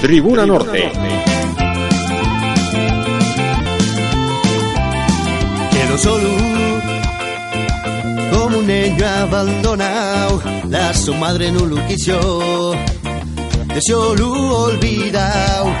Tribuna 0.00 0.46
Norte. 0.46 0.90
Quedo 5.70 5.98
solo 5.98 6.77
un 8.68 8.74
niño 8.74 9.06
abandonado. 9.06 10.42
La 10.68 10.92
su 10.92 11.14
madre 11.14 11.50
no 11.50 11.64
lo 11.66 11.86
quiso. 11.86 12.74
De 13.74 13.80
solo 13.80 14.30
olvidado. 14.64 15.72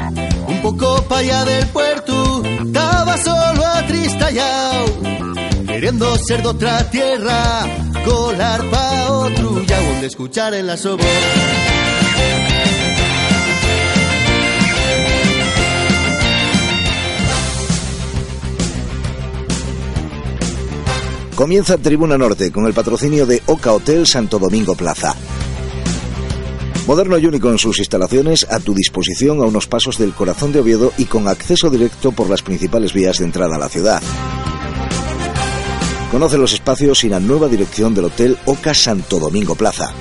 Un 0.46 0.62
poco 0.62 1.02
para 1.02 1.20
allá 1.20 1.44
del 1.44 1.66
puerto. 1.66 2.42
Estaba 2.44 3.16
solo 3.18 3.66
atristallado. 3.66 4.86
Queriendo 5.66 6.16
ser 6.18 6.42
de 6.42 6.48
otra 6.48 6.90
tierra. 6.90 7.66
Colar 8.04 8.64
pa' 8.70 9.12
otro. 9.12 9.62
Ya 9.64 9.80
donde 9.80 10.06
escuchar 10.06 10.54
en 10.54 10.66
la 10.66 10.76
sobo. 10.76 11.04
Comienza 21.38 21.78
Tribuna 21.78 22.18
Norte 22.18 22.50
con 22.50 22.66
el 22.66 22.74
patrocinio 22.74 23.24
de 23.24 23.40
Oca 23.46 23.72
Hotel 23.72 24.08
Santo 24.08 24.40
Domingo 24.40 24.74
Plaza. 24.74 25.14
Moderno 26.84 27.16
y 27.16 27.26
único 27.26 27.48
en 27.48 27.58
sus 27.58 27.78
instalaciones, 27.78 28.44
a 28.50 28.58
tu 28.58 28.74
disposición 28.74 29.38
a 29.38 29.44
unos 29.44 29.68
pasos 29.68 29.98
del 29.98 30.14
corazón 30.14 30.52
de 30.52 30.58
Oviedo 30.58 30.92
y 30.98 31.04
con 31.04 31.28
acceso 31.28 31.70
directo 31.70 32.10
por 32.10 32.28
las 32.28 32.42
principales 32.42 32.92
vías 32.92 33.18
de 33.18 33.26
entrada 33.26 33.54
a 33.54 33.58
la 33.60 33.68
ciudad. 33.68 34.02
Conoce 36.10 36.38
los 36.38 36.54
espacios 36.54 37.04
y 37.04 37.08
la 37.08 37.20
nueva 37.20 37.46
dirección 37.46 37.94
del 37.94 38.06
Hotel 38.06 38.36
Oca 38.44 38.74
Santo 38.74 39.20
Domingo 39.20 39.54
Plaza. 39.54 39.92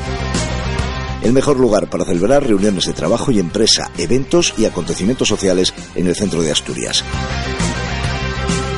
El 1.22 1.34
mejor 1.34 1.60
lugar 1.60 1.88
para 1.88 2.06
celebrar 2.06 2.48
reuniones 2.48 2.88
de 2.88 2.94
trabajo 2.94 3.30
y 3.30 3.38
empresa, 3.38 3.92
eventos 4.00 4.56
y 4.58 4.66
acontecimientos 4.66 5.28
sociales 5.28 5.72
en 5.94 6.08
el 6.08 6.16
centro 6.16 6.42
de 6.42 6.52
Asturias 6.52 7.04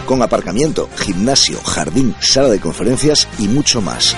con 0.09 0.23
aparcamiento, 0.23 0.89
gimnasio, 0.97 1.61
jardín, 1.61 2.15
sala 2.19 2.49
de 2.49 2.59
conferencias 2.59 3.27
y 3.38 3.47
mucho 3.47 3.79
más. 3.79 4.16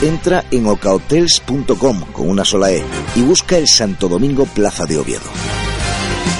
Entra 0.00 0.44
en 0.52 0.64
ocahotels.com 0.64 2.02
con 2.12 2.30
una 2.30 2.44
sola 2.44 2.70
E 2.70 2.84
y 3.16 3.22
busca 3.22 3.58
el 3.58 3.66
Santo 3.66 4.08
Domingo 4.08 4.46
Plaza 4.46 4.86
de 4.86 4.96
Oviedo. 4.96 5.24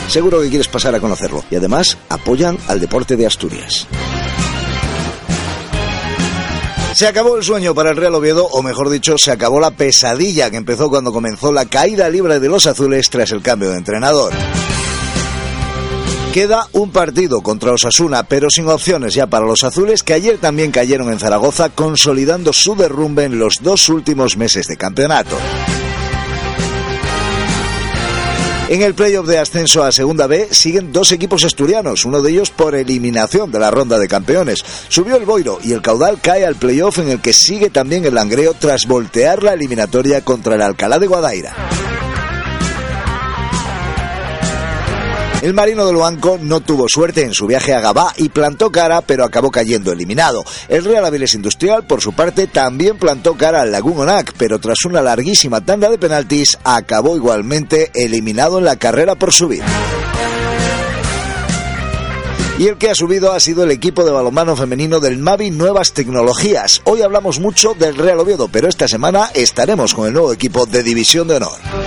Seguro 0.06 0.41
que 0.41 0.48
quieres 0.48 0.69
pasar 0.69 0.94
a 0.94 1.00
conocerlo 1.00 1.43
y 1.50 1.56
además 1.56 1.98
apoyan 2.09 2.56
al 2.69 2.78
deporte 2.78 3.16
de 3.16 3.26
Asturias. 3.26 3.88
Se 6.94 7.09
acabó 7.09 7.37
el 7.37 7.42
sueño 7.42 7.75
para 7.75 7.91
el 7.91 7.97
Real 7.97 8.15
Oviedo, 8.15 8.47
o 8.47 8.62
mejor 8.62 8.91
dicho, 8.91 9.19
se 9.19 9.32
acabó 9.32 9.59
la 9.59 9.72
pesadilla 9.72 10.53
que 10.53 10.56
empezó 10.56 10.88
cuando 10.88 11.12
comenzó 11.12 11.50
la 11.50 11.66
caída 11.66 12.09
libre 12.09 12.38
de 12.38 12.48
los 12.48 12.66
azules 12.66 13.10
tras 13.10 13.32
el 13.32 13.42
cambio 13.42 13.71
de 13.71 13.78
entrenador. 13.78 14.32
Queda 16.36 16.69
un 16.72 16.91
partido 16.91 17.41
contra 17.41 17.72
Osasuna, 17.72 18.24
pero 18.24 18.50
sin 18.50 18.69
opciones 18.69 19.14
ya 19.14 19.26
para 19.26 19.47
los 19.47 19.64
azules 19.64 20.02
que 20.02 20.12
ayer 20.12 20.36
también 20.36 20.70
cayeron 20.70 21.10
en 21.10 21.19
Zaragoza, 21.19 21.70
consolidando 21.70 22.52
su 22.52 22.76
derrumbe 22.76 23.24
en 23.24 23.38
los 23.38 23.62
dos 23.62 23.88
últimos 23.88 24.36
meses 24.36 24.66
de 24.66 24.76
campeonato. 24.76 25.34
En 28.69 28.82
el 28.82 28.92
playoff 28.92 29.26
de 29.26 29.38
ascenso 29.38 29.82
a 29.82 29.91
Segunda 29.92 30.26
B 30.26 30.48
siguen 30.50 30.92
dos 30.92 31.10
equipos 31.10 31.42
asturianos, 31.42 32.04
uno 32.04 32.20
de 32.20 32.32
ellos 32.32 32.50
por 32.50 32.74
eliminación 32.74 33.50
de 33.50 33.58
la 33.58 33.70
ronda 33.70 33.98
de 33.98 34.06
campeones. 34.06 34.62
Subió 34.88 35.16
el 35.16 35.24
Boiro 35.24 35.58
y 35.64 35.72
el 35.72 35.80
caudal 35.80 36.20
cae 36.20 36.44
al 36.44 36.56
playoff 36.56 36.98
en 36.98 37.08
el 37.08 37.22
que 37.22 37.32
sigue 37.32 37.70
también 37.70 38.04
el 38.04 38.14
Langreo 38.14 38.53
tras 38.53 38.84
voltear 38.86 39.42
la 39.42 39.54
eliminatoria 39.54 40.20
contra 40.20 40.56
el 40.56 40.60
Alcalá 40.60 40.98
de 40.98 41.06
Guadaira. 41.06 41.56
El 45.42 45.52
marino 45.52 45.86
de 45.86 45.92
Luanco 45.92 46.38
no 46.41 46.60
tuvo 46.60 46.88
suerte 46.88 47.22
en 47.22 47.34
su 47.34 47.47
viaje 47.47 47.74
a 47.74 47.80
Gabá 47.80 48.12
y 48.16 48.30
plantó 48.30 48.72
cara, 48.72 49.02
pero 49.02 49.24
acabó 49.24 49.50
cayendo 49.50 49.92
eliminado. 49.92 50.44
El 50.69 50.84
Real 50.84 51.04
Aviles 51.04 51.34
Industrial, 51.34 51.86
por 51.86 52.00
su 52.00 52.14
parte, 52.14 52.47
también 52.47 52.98
plantó 52.98 53.34
cara 53.34 53.60
al 53.60 53.70
Lagún 53.70 54.00
Onac, 54.00 54.32
pero 54.38 54.58
tras 54.58 54.84
una 54.86 55.02
larguísima 55.02 55.60
tanda 55.60 55.91
de 55.91 55.98
penaltis, 55.98 56.58
acabó 56.64 57.16
igualmente 57.16 57.91
eliminado 57.94 58.58
en 58.58 58.64
la 58.64 58.76
carrera 58.76 59.14
por 59.14 59.32
subir. 59.32 59.62
Y 62.58 62.68
el 62.68 62.78
que 62.78 62.88
ha 62.88 62.94
subido 62.94 63.32
ha 63.32 63.41
sido 63.41 63.64
el 63.64 63.70
equipo 63.70 64.03
de 64.04 64.12
balonmano 64.12 64.56
femenino 64.56 64.98
del 64.98 65.18
Mavi 65.18 65.50
Nuevas 65.50 65.92
Tecnologías. 65.92 66.80
Hoy 66.84 67.03
hablamos 67.03 67.38
mucho 67.38 67.74
del 67.74 67.97
Real 67.97 68.18
Oviedo, 68.18 68.48
pero 68.48 68.66
esta 68.66 68.88
semana 68.88 69.30
estaremos 69.34 69.92
con 69.92 70.06
el 70.06 70.14
nuevo 70.14 70.32
equipo 70.32 70.64
de 70.64 70.82
División 70.82 71.28
de 71.28 71.36
Honor. 71.36 71.85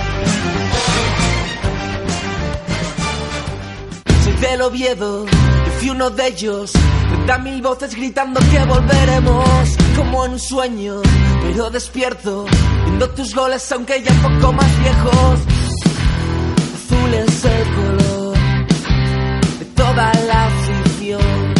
Del 4.40 4.62
Oviedo. 4.62 5.26
Yo 5.26 5.72
fui 5.78 5.90
uno 5.90 6.10
de 6.10 6.26
ellos. 6.26 6.72
Da 7.26 7.38
mil 7.38 7.60
voces 7.60 7.94
gritando 7.94 8.40
que 8.50 8.64
volveremos 8.64 9.76
como 9.96 10.24
en 10.24 10.32
un 10.32 10.38
sueño, 10.38 11.02
pero 11.42 11.70
despierto, 11.70 12.46
viendo 12.84 13.10
tus 13.10 13.34
goles 13.34 13.70
aunque 13.72 14.02
ya 14.02 14.12
un 14.12 14.40
poco 14.40 14.52
más 14.52 14.80
viejos. 14.80 15.40
Azul 16.74 17.14
es 17.14 17.44
el 17.44 17.74
color 17.74 18.38
de 19.58 19.64
toda 19.76 20.12
la 20.26 20.46
afición. 20.46 21.54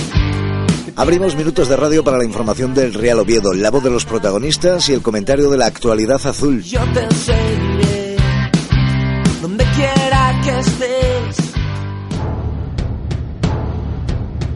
Abrimos 0.96 1.34
minutos 1.36 1.68
de 1.68 1.76
radio 1.76 2.04
para 2.04 2.18
la 2.18 2.24
información 2.24 2.74
del 2.74 2.94
Real 2.94 3.18
Oviedo, 3.20 3.52
la 3.52 3.70
voz 3.70 3.82
de 3.82 3.90
los 3.90 4.04
protagonistas 4.04 4.88
y 4.88 4.92
el 4.92 5.02
comentario 5.02 5.50
de 5.50 5.58
la 5.58 5.66
actualidad 5.66 6.20
azul. 6.26 6.62
Yo 6.62 6.80
te 6.92 7.14
seguiré 7.14 7.79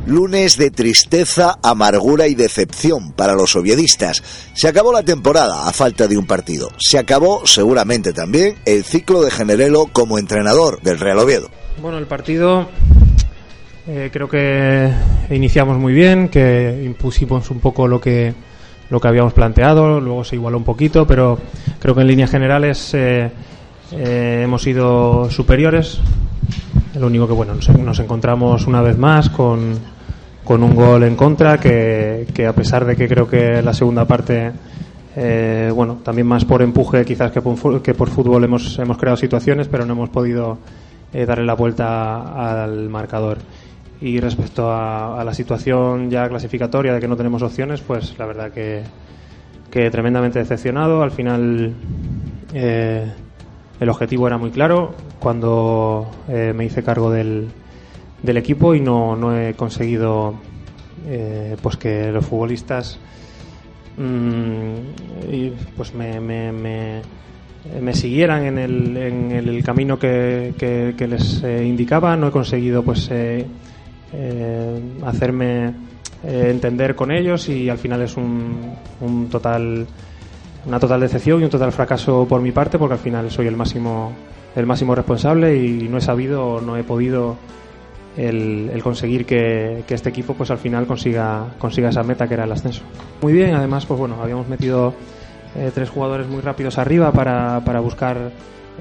Lunes 0.07 0.59
de 0.59 0.71
tristeza, 0.71 1.59
amargura 1.63 2.29
y 2.29 2.35
decepción 2.35 3.13
para 3.13 3.33
los 3.33 3.57
oviedistas. 3.57 4.23
Se 4.53 4.69
acabó 4.69 4.93
la 4.93 5.03
temporada 5.03 5.67
a 5.67 5.73
falta 5.73 6.07
de 6.07 6.19
un 6.19 6.27
partido. 6.27 6.69
Se 6.77 6.99
acabó 6.99 7.47
seguramente 7.47 8.13
también 8.13 8.57
el 8.67 8.85
ciclo 8.85 9.23
de 9.23 9.31
Generelo 9.31 9.87
como 9.91 10.19
entrenador 10.19 10.83
del 10.83 11.01
Real 11.01 11.21
Oviedo. 11.21 11.49
Bueno, 11.81 11.97
el 11.97 12.07
partido 12.07 12.69
eh, 13.87 14.11
creo 14.13 14.29
que 14.29 14.93
iniciamos 15.31 15.79
muy 15.79 15.95
bien, 15.95 16.29
que 16.29 16.83
impusimos 16.85 17.51
un 17.51 17.61
poco 17.61 17.89
lo 17.89 17.99
que 17.99 18.35
lo 18.91 19.01
que 19.01 19.09
habíamos 19.09 19.33
planteado, 19.33 19.99
luego 20.01 20.23
se 20.23 20.37
igualó 20.37 20.59
un 20.59 20.65
poquito, 20.65 21.07
pero 21.07 21.39
creo 21.81 21.95
que 21.95 22.03
en 22.03 22.07
líneas 22.07 22.31
generales 22.31 22.93
eh, 22.93 23.31
eh, 23.91 24.43
hemos 24.45 24.61
sido 24.61 25.31
superiores. 25.31 25.99
Lo 26.95 27.07
único 27.07 27.27
que 27.27 27.33
bueno 27.33 27.55
nos 27.55 27.99
encontramos 27.99 28.67
una 28.67 28.83
vez 28.83 28.97
más 28.99 29.31
con, 29.31 29.94
con 30.45 30.63
un 30.63 30.75
gol 30.75 31.03
en 31.05 31.17
contra 31.17 31.59
que, 31.59 32.27
que, 32.35 32.47
a 32.47 32.53
pesar 32.53 32.85
de 32.85 32.97
que 32.97 33.09
creo 33.09 33.29
que 33.29 33.63
la 33.63 33.73
segunda 33.73 34.05
parte 34.05 34.53
eh, 35.17 35.71
bueno 35.75 35.99
también 36.03 36.27
más 36.27 36.45
por 36.45 36.61
empuje 36.61 37.05
quizás 37.05 37.31
que 37.31 37.41
por, 37.41 37.83
que 37.83 37.95
por 37.95 38.11
fútbol 38.11 38.45
hemos, 38.45 38.79
hemos 38.79 38.99
creado 38.99 39.17
situaciones 39.17 39.69
pero 39.69 39.87
no 39.87 39.95
hemos 39.95 40.11
podido 40.11 40.59
eh, 41.15 41.27
darle 41.27 41.45
la 41.45 41.55
vuelta 41.55 42.63
al 42.63 42.91
marcador. 42.91 43.39
Y 44.01 44.19
respecto 44.19 44.69
a, 44.71 45.23
la 45.25 45.33
situación 45.33 46.11
ya 46.11 46.29
clasificatoria 46.29 46.93
de 46.93 47.01
que 47.01 47.07
no 47.07 47.17
tenemos 47.17 47.41
opciones 47.43 47.81
pues 47.83 48.19
la 48.19 48.27
verdad 48.27 48.51
que, 48.51 48.83
que 49.71 49.91
tremendamente 49.91 50.41
decepcionado. 50.41 51.05
Al 51.05 51.13
final 51.13 51.73
eh, 52.53 53.07
el 53.79 53.89
objetivo 53.89 54.27
era 54.27 54.39
muy 54.39 54.51
claro. 54.51 54.93
Cuando 55.21 56.11
eh, 56.29 56.53
me 56.53 56.65
hice 56.65 56.83
cargo 56.83 57.13
del 57.13 57.49
del 58.25 58.39
equipo 58.39 58.75
y 58.75 58.81
no, 58.81 59.15
no 59.17 59.39
he 59.39 59.53
conseguido 59.55 60.35
eh, 61.07 61.57
pues 61.63 61.77
que 61.77 62.11
los 62.11 62.25
futbolistas 62.25 62.99
mm, 63.99 64.75
pues 65.77 65.95
me, 65.95 66.21
me, 66.21 67.03
me, 67.81 67.95
siguieran 67.95 68.45
en 68.45 68.59
el, 68.59 68.97
en 68.97 69.33
el 69.33 69.63
camino 69.63 69.99
que, 69.99 70.55
que, 70.59 71.07
les 71.07 71.43
eh, 71.43 71.67
indicaba. 71.67 72.17
No 72.17 72.29
he 72.29 72.31
conseguido 72.31 72.83
pues 72.83 73.11
eh, 73.11 73.45
eh, 74.15 74.81
hacerme 75.05 75.75
entender 76.27 76.95
con 76.95 77.13
ellos 77.13 77.51
y 77.51 77.69
al 77.69 77.77
final 77.77 78.01
es 78.01 78.17
un, 78.17 78.73
un 79.03 79.29
total 79.29 79.87
una 80.65 80.81
total 80.81 81.01
decepción 81.01 81.43
y 81.43 81.45
un 81.45 81.51
total 81.51 81.71
fracaso 81.71 82.27
por 82.27 82.41
mi 82.41 82.51
parte 82.51 82.79
porque 82.79 82.95
al 82.95 82.99
final 82.99 83.31
soy 83.31 83.47
el 83.47 83.57
máximo 83.59 84.11
el 84.57 84.65
máximo 84.65 84.95
responsable 84.95 85.55
y 85.55 85.87
no 85.87 85.99
he 85.99 86.01
sabido 86.01 86.63
no 86.63 86.79
he 86.79 86.83
podido 86.83 87.37
el, 88.17 88.81
conseguir 88.83 89.27
que, 89.27 89.85
este 89.89 90.09
equipo 90.09 90.35
pues 90.35 90.51
al 90.51 90.59
final 90.59 90.87
consiga 90.87 91.47
consiga 91.59 91.89
esa 91.89 92.03
meta 92.03 92.27
que 92.29 92.35
era 92.35 92.45
el 92.45 92.53
ascenso. 92.53 92.83
Muy 93.23 93.33
bien 93.33 93.55
además 93.55 93.87
pues 93.87 93.99
bueno 93.99 94.17
habíamos 94.23 94.49
metido 94.49 94.95
eh, 95.57 95.71
tres 95.73 95.89
jugadores 95.89 96.27
muy 96.27 96.41
rápidos 96.41 96.79
arriba 96.79 97.13
para, 97.13 97.61
para 97.65 97.81
buscar 97.81 98.33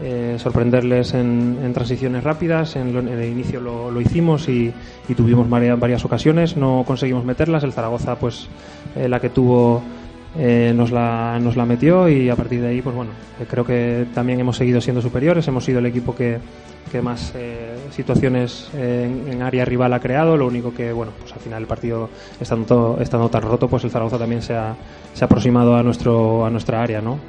eh, 0.02 0.38
sorprenderles 0.40 1.14
en, 1.14 1.72
transiciones 1.74 2.24
rápidas. 2.24 2.76
En, 2.76 2.96
el 3.08 3.26
inicio 3.26 3.62
lo, 3.62 4.02
hicimos 4.02 4.50
y, 4.50 4.74
tuvimos 5.16 5.48
varias, 5.50 6.04
ocasiones. 6.04 6.58
No 6.58 6.84
conseguimos 6.86 7.26
meterlas. 7.26 7.64
El 7.64 7.74
Zaragoza 7.74 8.16
pues 8.16 8.48
eh, 8.96 9.08
la 9.08 9.20
que 9.20 9.30
tuvo 9.30 9.84
nos, 10.36 10.90
la, 10.90 11.38
nos 11.40 11.56
la 11.56 11.66
metió 11.68 12.10
y 12.10 12.28
a 12.28 12.36
partir 12.36 12.60
de 12.60 12.70
ahí, 12.70 12.82
pues 12.82 12.96
bueno, 12.96 13.12
creo 13.48 13.64
que 13.64 14.08
también 14.16 14.40
hemos 14.40 14.58
seguido 14.58 14.82
siendo 14.82 15.00
superiores, 15.00 15.48
hemos 15.48 15.64
sido 15.64 15.78
el 15.78 15.86
equipo 15.86 16.16
que, 16.16 16.40
más 17.04 17.34
situaciones 17.94 18.70
en, 18.74 19.42
área 19.42 19.66
rival 19.66 19.94
ha 19.94 20.00
creado, 20.00 20.36
lo 20.38 20.48
único 20.48 20.74
que, 20.74 20.92
bueno, 20.92 21.12
pues 21.20 21.34
al 21.34 21.40
final 21.40 21.62
el 21.62 21.68
partido 21.68 22.10
estando, 22.40 22.98
estando 23.00 23.30
tan 23.30 23.42
roto, 23.44 23.68
pues 23.68 23.84
el 23.84 23.92
Zaragoza 23.92 24.18
también 24.18 24.42
se 24.42 24.56
ha, 24.56 24.76
se 25.14 25.24
ha 25.24 25.28
aproximado 25.28 25.76
a, 25.76 25.84
nuestro, 25.84 26.46
a 26.46 26.50
nuestra 26.50 26.82
área, 26.82 27.02
¿no? 27.02 27.20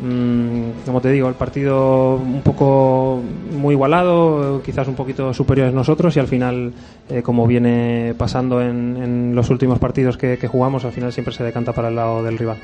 Mm, 0.00 0.84
como 0.84 1.00
te 1.00 1.10
digo, 1.10 1.28
el 1.28 1.36
partido 1.36 2.16
un 2.16 2.42
poco 2.42 3.22
muy 3.52 3.74
igualado, 3.74 4.60
quizás 4.62 4.88
un 4.88 4.94
poquito 4.94 5.32
superiores 5.32 5.72
nosotros 5.72 6.16
y 6.16 6.20
al 6.20 6.26
final, 6.26 6.72
eh, 7.08 7.22
como 7.22 7.46
viene 7.46 8.14
pasando 8.18 8.60
en, 8.60 9.34
los 9.34 9.50
últimos 9.50 9.78
partidos 9.78 10.16
que, 10.16 10.36
jugamos, 10.48 10.84
al 10.84 10.92
final 10.92 11.12
siempre 11.12 11.34
se 11.34 11.44
decanta 11.44 11.72
para 11.72 11.88
el 11.88 11.96
lado 11.96 12.22
del 12.22 12.38
rival. 12.38 12.58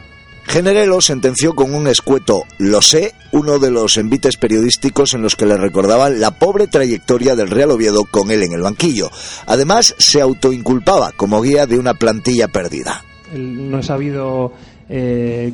Generelo 0.45 1.01
sentenció 1.01 1.55
con 1.55 1.75
un 1.75 1.87
escueto 1.87 2.45
lo 2.59 2.83
sé, 2.83 3.15
uno 3.33 3.59
de 3.59 3.71
los 3.71 3.97
envites 3.97 4.37
periodísticos 4.37 5.15
en 5.15 5.23
los 5.23 5.37
que 5.37 5.47
le 5.47 5.57
recordaban 5.57 6.21
la 6.21 6.33
pobre 6.33 6.67
trayectoria 6.67 7.37
del 7.37 7.51
Real 7.51 7.71
Oviedo 7.71 8.05
con 8.05 8.31
él 8.31 8.43
en 8.43 8.53
el 8.53 8.63
banquillo. 8.63 9.11
Además, 9.47 9.95
se 9.99 10.21
autoinculpaba 10.21 11.13
como 11.13 11.41
guía 11.41 11.67
de 11.67 11.79
una 11.79 11.95
plantilla 11.95 12.49
perdida. 12.49 13.05
No 13.33 13.79
he 13.79 13.83
sabido 13.83 14.53
eh, 14.89 15.53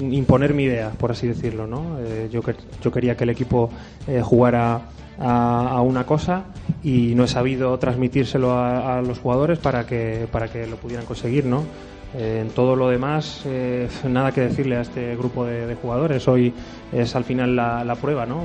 imponer 0.00 0.54
mi 0.54 0.64
idea, 0.64 0.90
por 0.90 1.12
así 1.12 1.28
decirlo. 1.28 1.66
¿no? 1.66 1.98
Eh, 2.00 2.28
yo, 2.30 2.42
quería 2.90 3.16
que 3.16 3.24
el 3.24 3.30
equipo 3.30 3.70
eh, 4.08 4.20
jugara 4.22 4.82
a, 5.18 5.80
una 5.82 6.04
cosa 6.06 6.44
y 6.82 7.14
no 7.14 7.24
he 7.24 7.28
sabido 7.28 7.78
transmitírselo 7.78 8.58
a, 8.58 9.02
los 9.02 9.18
jugadores 9.18 9.58
para 9.58 9.86
que, 9.86 10.26
para 10.32 10.48
que 10.48 10.66
lo 10.66 10.76
pudieran 10.76 11.06
conseguir. 11.06 11.44
¿no? 11.44 11.64
En 12.14 12.48
todo 12.50 12.76
lo 12.76 12.88
demás, 12.88 13.44
nada 14.04 14.32
que 14.32 14.40
decirle 14.40 14.76
a 14.76 14.80
este 14.80 15.16
grupo 15.16 15.44
de, 15.46 15.74
jugadores. 15.74 16.26
Hoy 16.28 16.52
es 16.92 17.14
al 17.14 17.24
final 17.24 17.54
la, 17.56 17.96
prueba, 18.00 18.26
¿no? 18.26 18.42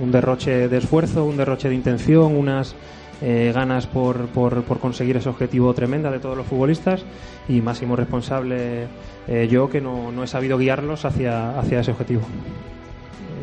un, 0.00 0.12
derroche 0.12 0.68
de 0.68 0.78
esfuerzo, 0.78 1.24
un 1.24 1.36
derroche 1.36 1.68
de 1.68 1.74
intención, 1.74 2.36
unas 2.36 2.74
eh, 3.22 3.52
ganas 3.54 3.86
por, 3.86 4.26
por, 4.26 4.64
conseguir 4.80 5.16
ese 5.16 5.28
objetivo 5.28 5.72
tremenda 5.72 6.10
de 6.10 6.18
todos 6.18 6.36
los 6.36 6.46
futbolistas 6.46 7.04
y 7.48 7.60
máximo 7.60 7.94
responsable 7.94 8.86
eh, 9.28 9.48
yo 9.50 9.70
que 9.70 9.80
no, 9.80 10.12
no, 10.12 10.24
he 10.24 10.26
sabido 10.26 10.58
guiarlos 10.58 11.04
hacia, 11.04 11.58
hacia 11.58 11.80
ese 11.80 11.92
objetivo. 11.92 12.22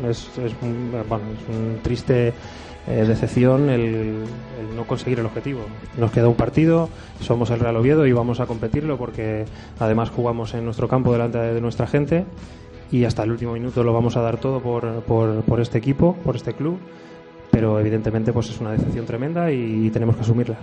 Es, 0.08 0.28
un, 0.60 0.92
bueno, 1.08 1.24
es 1.32 1.48
un 1.48 1.78
triste 1.82 2.32
eh, 2.88 3.04
decepción 3.06 3.70
el, 3.70 4.24
no 4.76 4.84
conseguir 4.84 5.20
el 5.20 5.26
objetivo. 5.26 5.60
Nos 5.98 6.10
queda 6.10 6.28
un 6.28 6.34
partido, 6.34 6.88
somos 7.20 7.50
el 7.50 7.60
Real 7.60 7.76
Oviedo 7.76 8.06
y 8.06 8.12
vamos 8.12 8.40
a 8.40 8.46
competirlo 8.46 8.98
porque 8.98 9.44
además 9.78 10.10
jugamos 10.10 10.54
en 10.54 10.64
nuestro 10.64 10.88
campo 10.88 11.12
delante 11.12 11.38
de 11.38 11.60
nuestra 11.60 11.86
gente 11.86 12.24
y 12.90 13.04
hasta 13.04 13.22
el 13.22 13.30
último 13.30 13.52
minuto 13.52 13.82
lo 13.82 13.92
vamos 13.92 14.16
a 14.16 14.20
dar 14.20 14.38
todo 14.38 14.60
por, 14.60 15.02
por, 15.02 15.42
por 15.42 15.60
este 15.60 15.78
equipo, 15.78 16.14
por 16.24 16.36
este 16.36 16.52
club 16.52 16.78
pero 17.52 17.78
evidentemente 17.78 18.32
pues 18.32 18.48
es 18.48 18.58
una 18.60 18.72
decepción 18.72 19.04
tremenda 19.04 19.52
y 19.52 19.90
tenemos 19.90 20.16
que 20.16 20.22
asumirla. 20.22 20.56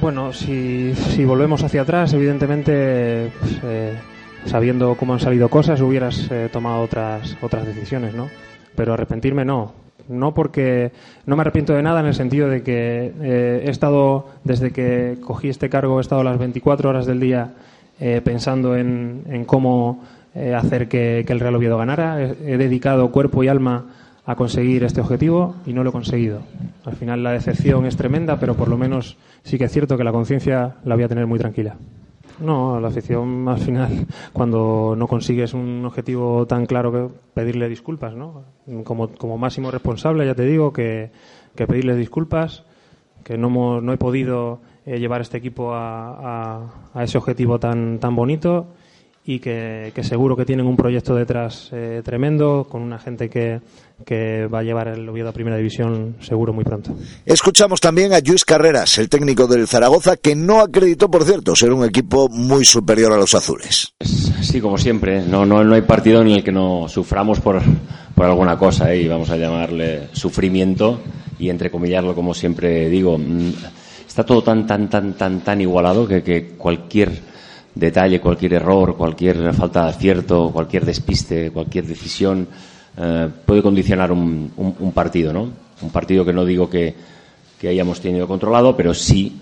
Bueno, 0.00 0.32
si, 0.32 0.94
si 0.94 1.24
volvemos 1.24 1.64
hacia 1.64 1.82
atrás, 1.82 2.12
evidentemente, 2.14 3.32
pues, 3.40 3.60
eh, 3.64 3.98
sabiendo 4.46 4.94
cómo 4.94 5.14
han 5.14 5.20
salido 5.20 5.48
cosas, 5.48 5.80
hubieras 5.80 6.30
eh, 6.30 6.48
tomado 6.50 6.82
otras, 6.82 7.36
otras 7.42 7.66
decisiones, 7.66 8.14
¿no? 8.14 8.30
Pero 8.76 8.94
arrepentirme 8.94 9.44
no. 9.44 9.74
No 10.08 10.34
porque 10.34 10.92
no 11.26 11.36
me 11.36 11.42
arrepiento 11.42 11.74
de 11.74 11.82
nada 11.82 12.00
en 12.00 12.06
el 12.06 12.14
sentido 12.14 12.48
de 12.48 12.62
que 12.62 13.12
eh, 13.20 13.62
he 13.66 13.70
estado, 13.70 14.26
desde 14.44 14.70
que 14.70 15.18
cogí 15.20 15.48
este 15.48 15.68
cargo, 15.68 15.98
he 15.98 16.00
estado 16.00 16.22
las 16.22 16.38
24 16.38 16.90
horas 16.90 17.06
del 17.06 17.20
día 17.20 17.52
pensando 18.24 18.76
en, 18.76 19.44
cómo 19.44 20.02
hacer 20.56 20.88
que, 20.88 21.22
que, 21.26 21.32
el 21.34 21.40
Real 21.40 21.56
Oviedo 21.56 21.76
ganara. 21.76 22.18
he 22.22 22.56
dedicado 22.56 23.12
cuerpo 23.12 23.44
y 23.44 23.48
alma 23.48 23.84
a 24.30 24.36
conseguir 24.36 24.84
este 24.84 25.00
objetivo 25.00 25.56
y 25.66 25.72
no 25.72 25.82
lo 25.82 25.90
he 25.90 25.92
conseguido. 25.92 26.40
Al 26.84 26.94
final 26.94 27.22
la 27.22 27.32
decepción 27.32 27.84
es 27.84 27.96
tremenda, 27.96 28.38
pero 28.38 28.54
por 28.54 28.68
lo 28.68 28.78
menos 28.78 29.16
sí 29.42 29.58
que 29.58 29.64
es 29.64 29.72
cierto 29.72 29.96
que 29.98 30.04
la 30.04 30.12
conciencia 30.12 30.76
la 30.84 30.94
voy 30.94 31.04
a 31.04 31.08
tener 31.08 31.26
muy 31.26 31.38
tranquila. 31.38 31.76
No, 32.40 32.80
la 32.80 32.88
afición 32.88 33.46
al 33.48 33.58
final, 33.58 34.06
cuando 34.32 34.94
no 34.96 35.06
consigues 35.06 35.52
un 35.52 35.84
objetivo 35.84 36.46
tan 36.46 36.66
claro 36.66 36.90
que 36.90 37.08
pedirle 37.34 37.68
disculpas, 37.68 38.14
¿no? 38.14 38.44
Como, 38.84 39.08
como 39.08 39.36
máximo 39.36 39.70
responsable, 39.70 40.24
ya 40.24 40.34
te 40.34 40.44
digo 40.44 40.72
que, 40.72 41.10
que 41.54 41.66
pedirle 41.66 41.96
disculpas, 41.96 42.64
que 43.24 43.36
no, 43.36 43.80
no 43.80 43.92
he 43.92 43.98
podido 43.98 44.60
eh, 44.86 44.98
llevar 44.98 45.20
este 45.20 45.36
equipo 45.36 45.74
a, 45.74 46.70
a, 46.94 47.04
ese 47.04 47.18
objetivo 47.18 47.60
tan, 47.60 47.98
tan 47.98 48.16
bonito 48.16 48.68
y 49.24 49.38
que, 49.38 49.92
seguro 50.02 50.36
que 50.36 50.44
tienen 50.44 50.66
un 50.66 50.76
proyecto 50.76 51.14
detrás 51.14 51.68
eh, 51.72 52.00
tremendo, 52.04 52.66
con 52.68 52.82
una 52.82 52.98
gente 52.98 53.28
que, 53.28 53.60
que 54.04 54.46
va 54.46 54.60
a 54.60 54.62
llevar 54.62 54.88
el 54.88 55.08
Oviedo 55.08 55.28
a 55.28 55.32
Primera 55.32 55.56
División 55.56 56.16
seguro 56.20 56.52
muy 56.52 56.64
pronto. 56.64 56.96
Escuchamos 57.26 57.80
también 57.80 58.12
a 58.12 58.20
Luis 58.20 58.44
Carreras, 58.44 58.98
el 58.98 59.08
técnico 59.08 59.46
del 59.46 59.68
Zaragoza, 59.68 60.16
que 60.16 60.34
no 60.34 60.60
acreditó, 60.60 61.10
por 61.10 61.24
cierto, 61.24 61.54
ser 61.54 61.72
un 61.72 61.84
equipo 61.84 62.28
muy 62.28 62.64
superior 62.64 63.12
a 63.12 63.16
los 63.16 63.34
azules. 63.34 63.92
Sí, 64.00 64.60
como 64.60 64.78
siempre, 64.78 65.22
no, 65.22 65.44
no, 65.44 65.62
no 65.62 65.74
hay 65.74 65.82
partido 65.82 66.22
en 66.22 66.28
el 66.28 66.42
que 66.42 66.52
no 66.52 66.88
suframos 66.88 67.40
por, 67.40 67.60
por 68.14 68.24
alguna 68.24 68.56
cosa, 68.58 68.92
¿eh? 68.92 69.02
y 69.02 69.08
vamos 69.08 69.28
a 69.30 69.36
llamarle 69.36 70.08
sufrimiento 70.12 70.98
y 71.38 71.50
entrecomillarlo, 71.50 72.14
como 72.14 72.32
siempre 72.32 72.88
digo. 72.88 73.18
Mm, 73.18 73.52
está 74.08 74.24
todo 74.24 74.42
tan, 74.42 74.66
tan, 74.66 74.88
tan, 74.88 75.12
tan, 75.12 75.40
tan 75.40 75.60
igualado 75.60 76.08
que, 76.08 76.22
que 76.22 76.48
cualquier 76.56 77.29
detalle, 77.74 78.20
cualquier 78.20 78.54
error, 78.54 78.96
cualquier 78.96 79.52
falta 79.54 79.84
de 79.84 79.90
acierto, 79.90 80.50
cualquier 80.52 80.84
despiste, 80.84 81.50
cualquier 81.50 81.86
decisión 81.86 82.46
eh, 82.96 83.28
puede 83.46 83.62
condicionar 83.62 84.12
un, 84.12 84.52
un, 84.56 84.92
partido, 84.92 85.32
¿no? 85.32 85.48
Un 85.80 85.90
partido 85.90 86.24
que 86.24 86.32
no 86.32 86.44
digo 86.44 86.68
que 86.68 86.94
hayamos 87.62 88.00
tenido 88.00 88.26
controlado, 88.26 88.76
pero 88.76 88.94
sí, 88.94 89.40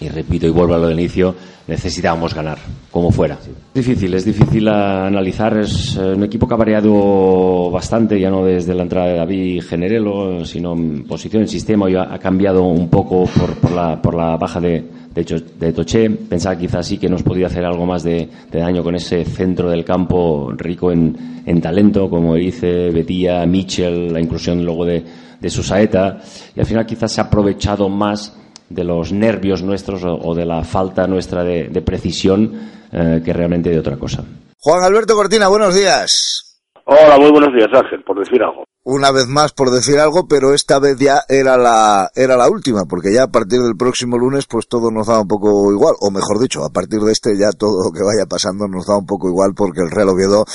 y 0.00 0.08
repito 0.08 0.46
y 0.46 0.50
vuelvo 0.50 0.74
a 0.74 0.78
lo 0.78 0.88
del 0.88 0.98
inicio, 0.98 1.34
necesitábamos 1.66 2.34
ganar, 2.34 2.58
como 2.90 3.10
fuera. 3.10 3.38
Es 3.74 3.86
difícil, 3.86 4.14
es 4.14 4.24
difícil 4.24 4.68
analizar. 4.68 5.58
Es 5.58 5.96
eh, 5.96 6.14
un 6.14 6.24
equipo 6.24 6.46
que 6.46 6.54
ha 6.54 6.56
variado 6.56 7.70
bastante, 7.70 8.18
ya 8.18 8.30
no 8.30 8.44
desde 8.44 8.74
la 8.74 8.82
entrada 8.82 9.08
de 9.08 9.16
David 9.16 9.62
Generelo, 9.62 10.44
sino 10.44 10.72
en 10.74 11.04
posición, 11.04 11.42
en 11.42 11.48
sistema, 11.48 11.90
y 11.90 11.96
ha 11.96 12.18
cambiado 12.18 12.62
un 12.62 12.88
poco 12.88 13.24
por, 13.24 13.54
por, 13.56 13.72
la, 13.72 14.00
por 14.00 14.14
la 14.14 14.36
baja 14.36 14.60
de, 14.60 14.84
de, 15.14 15.42
de 15.58 15.72
Toché. 15.72 16.08
Pensaba 16.10 16.56
quizás 16.56 16.86
sí 16.86 16.98
que 16.98 17.08
nos 17.08 17.22
podía 17.22 17.48
hacer 17.48 17.64
algo 17.64 17.84
más 17.84 18.02
de, 18.04 18.28
daño 18.52 18.82
con 18.82 18.94
ese 18.94 19.24
centro 19.24 19.68
del 19.68 19.84
campo 19.84 20.52
rico 20.56 20.92
en, 20.92 21.42
en 21.44 21.60
talento, 21.60 22.08
como 22.08 22.34
dice 22.36 22.90
Betía, 22.90 23.44
Mitchell, 23.46 24.12
la 24.12 24.20
inclusión 24.20 24.64
luego 24.64 24.84
de, 24.84 25.04
de 25.40 25.50
Susaeta. 25.50 26.18
Y 26.54 26.60
al 26.60 26.66
final 26.66 26.86
quizás 26.86 27.12
se 27.12 27.20
ha 27.20 27.24
aprovechado 27.24 27.88
más 27.88 28.37
de 28.68 28.84
los 28.84 29.12
nervios 29.12 29.62
nuestros 29.62 30.02
o, 30.04 30.34
de 30.34 30.44
la 30.44 30.62
falta 30.64 31.06
nuestra 31.06 31.42
de, 31.44 31.82
precisión 31.82 32.52
eh, 32.92 33.22
que 33.24 33.32
realmente 33.32 33.70
de 33.70 33.78
otra 33.78 33.96
cosa. 33.96 34.24
Juan 34.58 34.82
Alberto 34.82 35.14
Cortina, 35.14 35.48
buenos 35.48 35.74
días. 35.74 36.62
Hola, 36.84 37.18
muy 37.18 37.30
buenos 37.30 37.52
días, 37.54 37.68
Ángel, 37.72 38.02
por 38.02 38.18
decir 38.18 38.42
algo. 38.42 38.64
Una 38.90 39.10
vez 39.10 39.26
más 39.26 39.52
por 39.52 39.70
decir 39.70 39.98
algo, 39.98 40.26
pero 40.26 40.54
esta 40.54 40.78
vez 40.78 40.96
ya 40.98 41.20
era 41.28 41.58
la, 41.58 42.10
era 42.14 42.38
la 42.38 42.48
última, 42.48 42.86
porque 42.86 43.12
ya 43.12 43.24
a 43.24 43.30
partir 43.30 43.60
del 43.60 43.76
próximo 43.76 44.16
lunes 44.16 44.46
pues 44.46 44.66
todo 44.66 44.90
nos 44.90 45.08
da 45.08 45.20
un 45.20 45.28
poco 45.28 45.70
igual, 45.70 45.94
o 46.00 46.10
mejor 46.10 46.40
dicho, 46.40 46.64
a 46.64 46.70
partir 46.70 47.00
de 47.00 47.12
este 47.12 47.36
ya 47.36 47.52
todo 47.52 47.84
lo 47.84 47.92
que 47.92 48.02
vaya 48.02 48.24
pasando 48.24 48.66
nos 48.66 48.86
da 48.86 48.96
un 48.96 49.04
poco 49.04 49.28
igual 49.28 49.52
porque 49.54 49.82
el 49.82 49.90
Real 49.90 50.08
Oviedo 50.08 50.46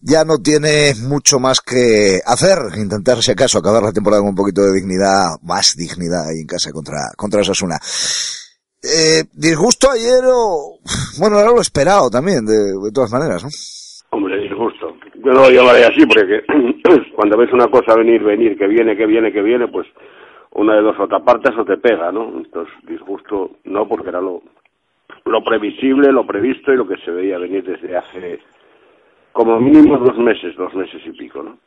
ya 0.00 0.24
no 0.24 0.38
tiene 0.38 0.94
mucho 1.00 1.40
más 1.40 1.60
que 1.60 2.20
hacer, 2.24 2.60
intentar 2.76 3.24
si 3.24 3.32
acaso 3.32 3.58
acabar 3.58 3.82
la 3.82 3.90
temporada 3.90 4.22
con 4.22 4.28
un 4.28 4.36
poquito 4.36 4.62
de 4.62 4.72
dignidad, 4.72 5.30
más 5.42 5.74
dignidad 5.74 6.28
ahí 6.28 6.42
en 6.42 6.46
casa 6.46 6.70
contra, 6.70 7.10
contra 7.16 7.40
Osasuna. 7.40 7.76
Eh, 8.84 9.24
disgusto 9.32 9.90
ayer 9.90 10.22
o... 10.32 10.78
Bueno, 11.18 11.40
era 11.40 11.50
lo 11.50 11.60
esperado 11.60 12.08
también, 12.08 12.46
de, 12.46 12.56
de 12.56 12.92
todas 12.92 13.10
maneras, 13.10 13.42
¿no? 13.42 13.50
Yo 15.22 15.32
lo 15.32 15.50
llamaré 15.50 15.84
así 15.84 16.06
porque 16.06 16.44
cuando 17.14 17.36
ves 17.36 17.52
una 17.52 17.66
cosa 17.66 17.94
venir, 17.94 18.22
venir, 18.22 18.56
que 18.56 18.66
viene, 18.66 18.96
que 18.96 19.06
viene, 19.06 19.32
que 19.32 19.42
viene, 19.42 19.68
pues 19.68 19.86
una 20.52 20.74
de 20.74 20.82
dos 20.82 20.98
o 20.98 21.06
te 21.06 21.14
apartas 21.14 21.56
o 21.58 21.64
te 21.64 21.76
pega, 21.76 22.10
¿no? 22.10 22.32
Entonces, 22.38 22.72
disgusto 22.84 23.50
no, 23.64 23.86
porque 23.86 24.08
era 24.08 24.20
lo, 24.20 24.42
lo 25.26 25.44
previsible, 25.44 26.10
lo 26.10 26.26
previsto 26.26 26.72
y 26.72 26.76
lo 26.76 26.88
que 26.88 26.96
se 26.98 27.10
veía 27.10 27.38
venir 27.38 27.64
desde 27.64 27.96
hace 27.96 28.40
como 29.32 29.60
mínimo 29.60 29.98
dos 29.98 30.16
meses, 30.18 30.56
dos 30.56 30.74
meses 30.74 31.02
y 31.04 31.10
pico, 31.10 31.42
¿no? 31.42 31.58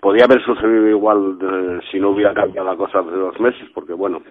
Podía 0.00 0.24
haber 0.24 0.42
sucedido 0.42 0.88
igual 0.88 1.38
eh, 1.40 1.80
si 1.90 1.98
no 1.98 2.10
hubiera 2.10 2.32
cambiado 2.32 2.68
la 2.68 2.76
cosa 2.76 3.00
hace 3.00 3.10
dos 3.10 3.38
meses, 3.40 3.68
porque 3.74 3.92
bueno, 3.92 4.22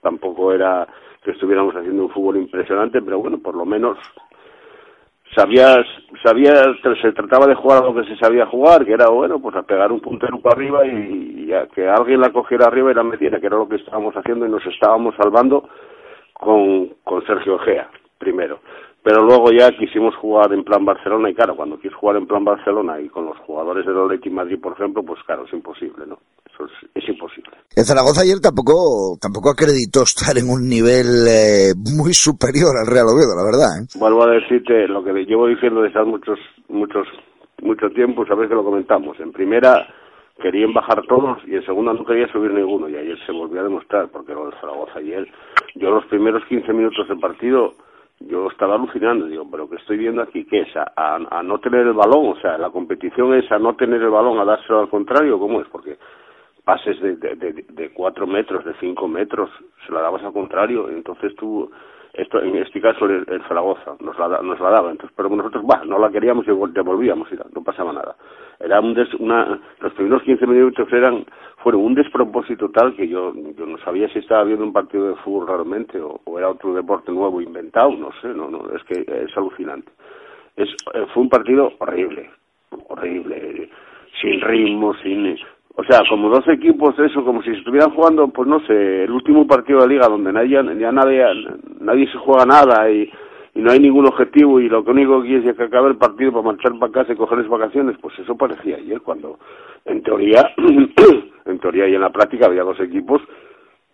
tampoco 0.00 0.52
era 0.52 0.86
que 1.24 1.32
estuviéramos 1.32 1.74
haciendo 1.74 2.04
un 2.04 2.10
fútbol 2.10 2.36
impresionante, 2.36 3.02
pero 3.02 3.18
bueno, 3.18 3.38
por 3.38 3.54
lo 3.54 3.64
menos 3.64 3.98
sabías, 5.34 5.86
sabías, 6.22 6.68
se 7.00 7.12
trataba 7.12 7.46
de 7.46 7.54
jugar 7.54 7.84
lo 7.84 7.94
que 7.94 8.04
se 8.04 8.16
sabía 8.16 8.46
jugar, 8.46 8.84
que 8.84 8.92
era 8.92 9.08
bueno, 9.08 9.40
pues 9.40 9.56
a 9.56 9.62
pegar 9.62 9.92
un 9.92 10.00
puntero 10.00 10.40
para 10.40 10.56
arriba 10.56 10.86
y, 10.86 11.46
y 11.48 11.52
a 11.52 11.66
que 11.66 11.88
alguien 11.88 12.20
la 12.20 12.30
cogiera 12.30 12.66
arriba 12.66 12.90
y 12.90 12.94
la 12.94 13.02
metiera, 13.02 13.40
que 13.40 13.46
era 13.46 13.56
lo 13.56 13.68
que 13.68 13.76
estábamos 13.76 14.14
haciendo 14.14 14.46
y 14.46 14.50
nos 14.50 14.64
estábamos 14.66 15.14
salvando 15.16 15.68
con, 16.32 16.88
con 17.04 17.24
Sergio 17.26 17.58
Gea, 17.58 17.88
primero 18.18 18.60
pero 19.02 19.24
luego 19.24 19.50
ya 19.50 19.70
quisimos 19.72 20.14
jugar 20.16 20.52
en 20.52 20.62
plan 20.62 20.84
Barcelona 20.84 21.30
y 21.30 21.34
claro, 21.34 21.56
cuando 21.56 21.76
quieres 21.76 21.98
jugar 21.98 22.16
en 22.16 22.26
plan 22.26 22.44
Barcelona 22.44 23.00
y 23.00 23.08
con 23.08 23.26
los 23.26 23.36
jugadores 23.38 23.84
del 23.84 23.98
Atleti 23.98 24.30
Madrid, 24.30 24.60
por 24.60 24.74
ejemplo, 24.74 25.02
pues 25.02 25.20
claro, 25.26 25.44
es 25.44 25.52
imposible, 25.52 26.06
¿no? 26.06 26.18
Eso 26.46 26.66
es, 26.66 26.90
es 26.94 27.08
imposible. 27.08 27.50
El 27.74 27.84
Zaragoza 27.84 28.22
ayer 28.22 28.38
tampoco, 28.38 29.18
tampoco 29.20 29.50
acreditó 29.50 30.02
estar 30.02 30.38
en 30.38 30.48
un 30.48 30.68
nivel 30.68 31.26
eh, 31.26 31.74
muy 31.74 32.14
superior 32.14 32.78
al 32.78 32.86
Real 32.86 33.10
Oviedo, 33.10 33.34
la 33.34 33.42
verdad. 33.42 33.70
¿eh? 33.82 33.98
Vuelvo 33.98 34.22
a 34.22 34.30
decirte 34.30 34.86
lo 34.86 35.02
que 35.02 35.12
llevo 35.24 35.48
diciendo 35.48 35.82
desde 35.82 35.98
hace 35.98 36.08
muchos, 36.08 36.38
muchos, 36.68 37.08
mucho 37.60 37.90
tiempo, 37.90 38.24
sabes 38.26 38.48
que 38.48 38.54
lo 38.54 38.62
comentamos. 38.62 39.18
En 39.18 39.32
primera 39.32 39.82
querían 40.40 40.72
bajar 40.72 41.02
todos 41.08 41.38
y 41.46 41.54
en 41.54 41.64
segunda 41.64 41.92
no 41.92 42.04
quería 42.04 42.30
subir 42.30 42.52
ninguno 42.52 42.88
y 42.88 42.96
ayer 42.96 43.18
se 43.26 43.32
volvió 43.32 43.60
a 43.60 43.64
demostrar 43.64 44.08
porque 44.08 44.32
lo 44.32 44.46
del 44.46 44.60
Zaragoza 44.60 44.98
ayer, 44.98 45.26
yo 45.74 45.90
los 45.90 46.04
primeros 46.06 46.44
15 46.46 46.72
minutos 46.72 47.08
del 47.08 47.18
partido 47.18 47.74
yo 48.28 48.48
estaba 48.48 48.74
alucinando, 48.74 49.26
digo, 49.26 49.46
pero 49.50 49.68
que 49.68 49.76
estoy 49.76 49.98
viendo 49.98 50.22
aquí, 50.22 50.44
¿qué 50.44 50.60
es? 50.60 50.76
A, 50.76 51.18
a, 51.30 51.42
no 51.42 51.58
tener 51.58 51.86
el 51.86 51.92
balón, 51.92 52.28
o 52.28 52.36
sea, 52.40 52.58
la 52.58 52.70
competición 52.70 53.34
es 53.34 53.50
a 53.52 53.58
no 53.58 53.74
tener 53.76 54.02
el 54.02 54.10
balón, 54.10 54.38
a 54.38 54.44
dárselo 54.44 54.80
al 54.80 54.88
contrario, 54.88 55.38
¿cómo 55.38 55.60
es? 55.60 55.68
Porque 55.68 55.98
pases 56.64 57.00
de, 57.00 57.16
de, 57.16 57.34
de, 57.36 57.64
de 57.68 57.92
cuatro 57.92 58.26
metros, 58.26 58.64
de 58.64 58.74
cinco 58.80 59.08
metros, 59.08 59.50
se 59.86 59.92
la 59.92 60.00
dabas 60.00 60.22
al 60.22 60.32
contrario, 60.32 60.88
entonces 60.88 61.34
tú 61.36 61.70
esto 62.14 62.42
en 62.42 62.56
este 62.56 62.80
caso 62.80 63.06
el, 63.06 63.24
el 63.26 63.42
Zaragoza 63.48 63.96
nos 64.00 64.18
la, 64.18 64.42
nos 64.42 64.60
la 64.60 64.70
daba. 64.70 64.90
Entonces 64.90 65.14
pero 65.16 65.30
nosotros 65.30 65.64
bah, 65.66 65.82
no 65.86 65.98
la 65.98 66.10
queríamos 66.10 66.46
y 66.46 66.50
devolvíamos 66.50 67.28
y 67.32 67.36
no 67.54 67.62
pasaba 67.62 67.92
nada. 67.92 68.16
Era 68.60 68.80
un 68.80 68.94
des, 68.94 69.12
una 69.14 69.60
los 69.80 69.92
primeros 69.94 70.22
15 70.22 70.46
minutos 70.46 70.92
eran 70.92 71.24
fueron 71.58 71.82
un 71.82 71.94
despropósito 71.94 72.70
tal 72.70 72.94
que 72.94 73.08
yo 73.08 73.32
yo 73.56 73.66
no 73.66 73.78
sabía 73.78 74.08
si 74.08 74.18
estaba 74.18 74.44
viendo 74.44 74.64
un 74.64 74.72
partido 74.72 75.08
de 75.08 75.16
fútbol 75.16 75.48
realmente 75.48 76.00
o, 76.00 76.20
o 76.24 76.38
era 76.38 76.50
otro 76.50 76.74
deporte 76.74 77.10
nuevo 77.12 77.40
inventado 77.40 77.90
no 77.92 78.10
sé 78.20 78.28
no 78.28 78.50
no 78.50 78.64
es 78.76 78.82
que 78.84 79.00
es 79.00 79.36
alucinante. 79.36 79.90
Es 80.56 80.68
fue 81.14 81.22
un 81.22 81.30
partido 81.30 81.72
horrible 81.78 82.30
horrible 82.88 83.70
sin 84.20 84.40
ritmo 84.42 84.94
sin 85.02 85.38
o 85.74 85.84
sea, 85.84 86.02
como 86.08 86.28
dos 86.28 86.46
equipos, 86.48 86.98
eso, 86.98 87.24
como 87.24 87.42
si 87.42 87.50
estuvieran 87.50 87.94
jugando, 87.94 88.28
pues 88.28 88.46
no 88.46 88.60
sé, 88.66 89.04
el 89.04 89.10
último 89.10 89.46
partido 89.46 89.80
de 89.80 89.88
liga 89.88 90.06
donde 90.06 90.32
nadie, 90.32 90.62
ya 90.78 90.92
nadie, 90.92 91.24
nadie 91.80 92.06
se 92.12 92.18
juega 92.18 92.44
nada 92.44 92.90
y, 92.90 93.10
no 93.54 93.70
hay 93.70 93.80
ningún 93.80 94.06
objetivo 94.06 94.60
y 94.60 94.68
lo 94.70 94.80
único 94.80 95.20
que 95.20 95.28
quieres 95.28 95.46
es 95.46 95.56
que 95.56 95.64
acabe 95.64 95.90
el 95.90 95.98
partido 95.98 96.32
para 96.32 96.46
marchar 96.46 96.72
para 96.78 96.90
casa 96.90 97.12
y 97.12 97.16
cogerles 97.16 97.48
vacaciones, 97.48 97.98
pues 98.00 98.18
eso 98.18 98.34
parecía 98.34 98.76
ayer 98.76 99.02
cuando, 99.02 99.38
en 99.84 100.02
teoría, 100.02 100.54
en 101.44 101.58
teoría 101.58 101.86
y 101.86 101.94
en 101.94 102.00
la 102.00 102.08
práctica 102.08 102.46
había 102.46 102.62
dos 102.62 102.80
equipos, 102.80 103.20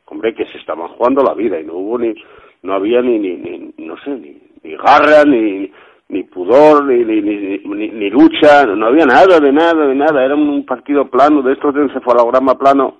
hombre, 0.07 0.33
que 0.33 0.47
se 0.47 0.59
estaban 0.59 0.87
jugando 0.87 1.25
la 1.25 1.35
vida 1.35 1.61
y 1.61 1.65
no 1.65 1.75
hubo 1.75 1.99
ni, 1.99 2.15
no 2.63 2.75
había 2.75 3.03
ni, 3.03 3.19
ni, 3.19 3.37
ni 3.37 3.73
no 3.85 3.97
sé, 4.05 4.11
ni, 4.11 4.41
ni 4.63 4.77
garra, 4.77 5.25
ni, 5.27 5.73
ni 6.09 6.23
pudor, 6.25 6.87
ni, 6.87 7.05
ni, 7.05 7.21
ni, 7.21 7.59
ni, 7.59 7.91
ni 7.91 8.11
lucha, 8.11 8.65
no 8.65 8.87
había 8.87 9.05
nada, 9.05 9.38
de 9.41 9.53
nada, 9.53 9.87
de 9.87 9.95
nada, 9.95 10.25
era 10.25 10.35
un 10.35 10.65
partido 10.65 11.09
plano, 11.11 11.43
de 11.43 11.53
estos 11.53 11.75
de 11.75 11.83
encefalograma 11.83 12.55
plano, 12.55 12.97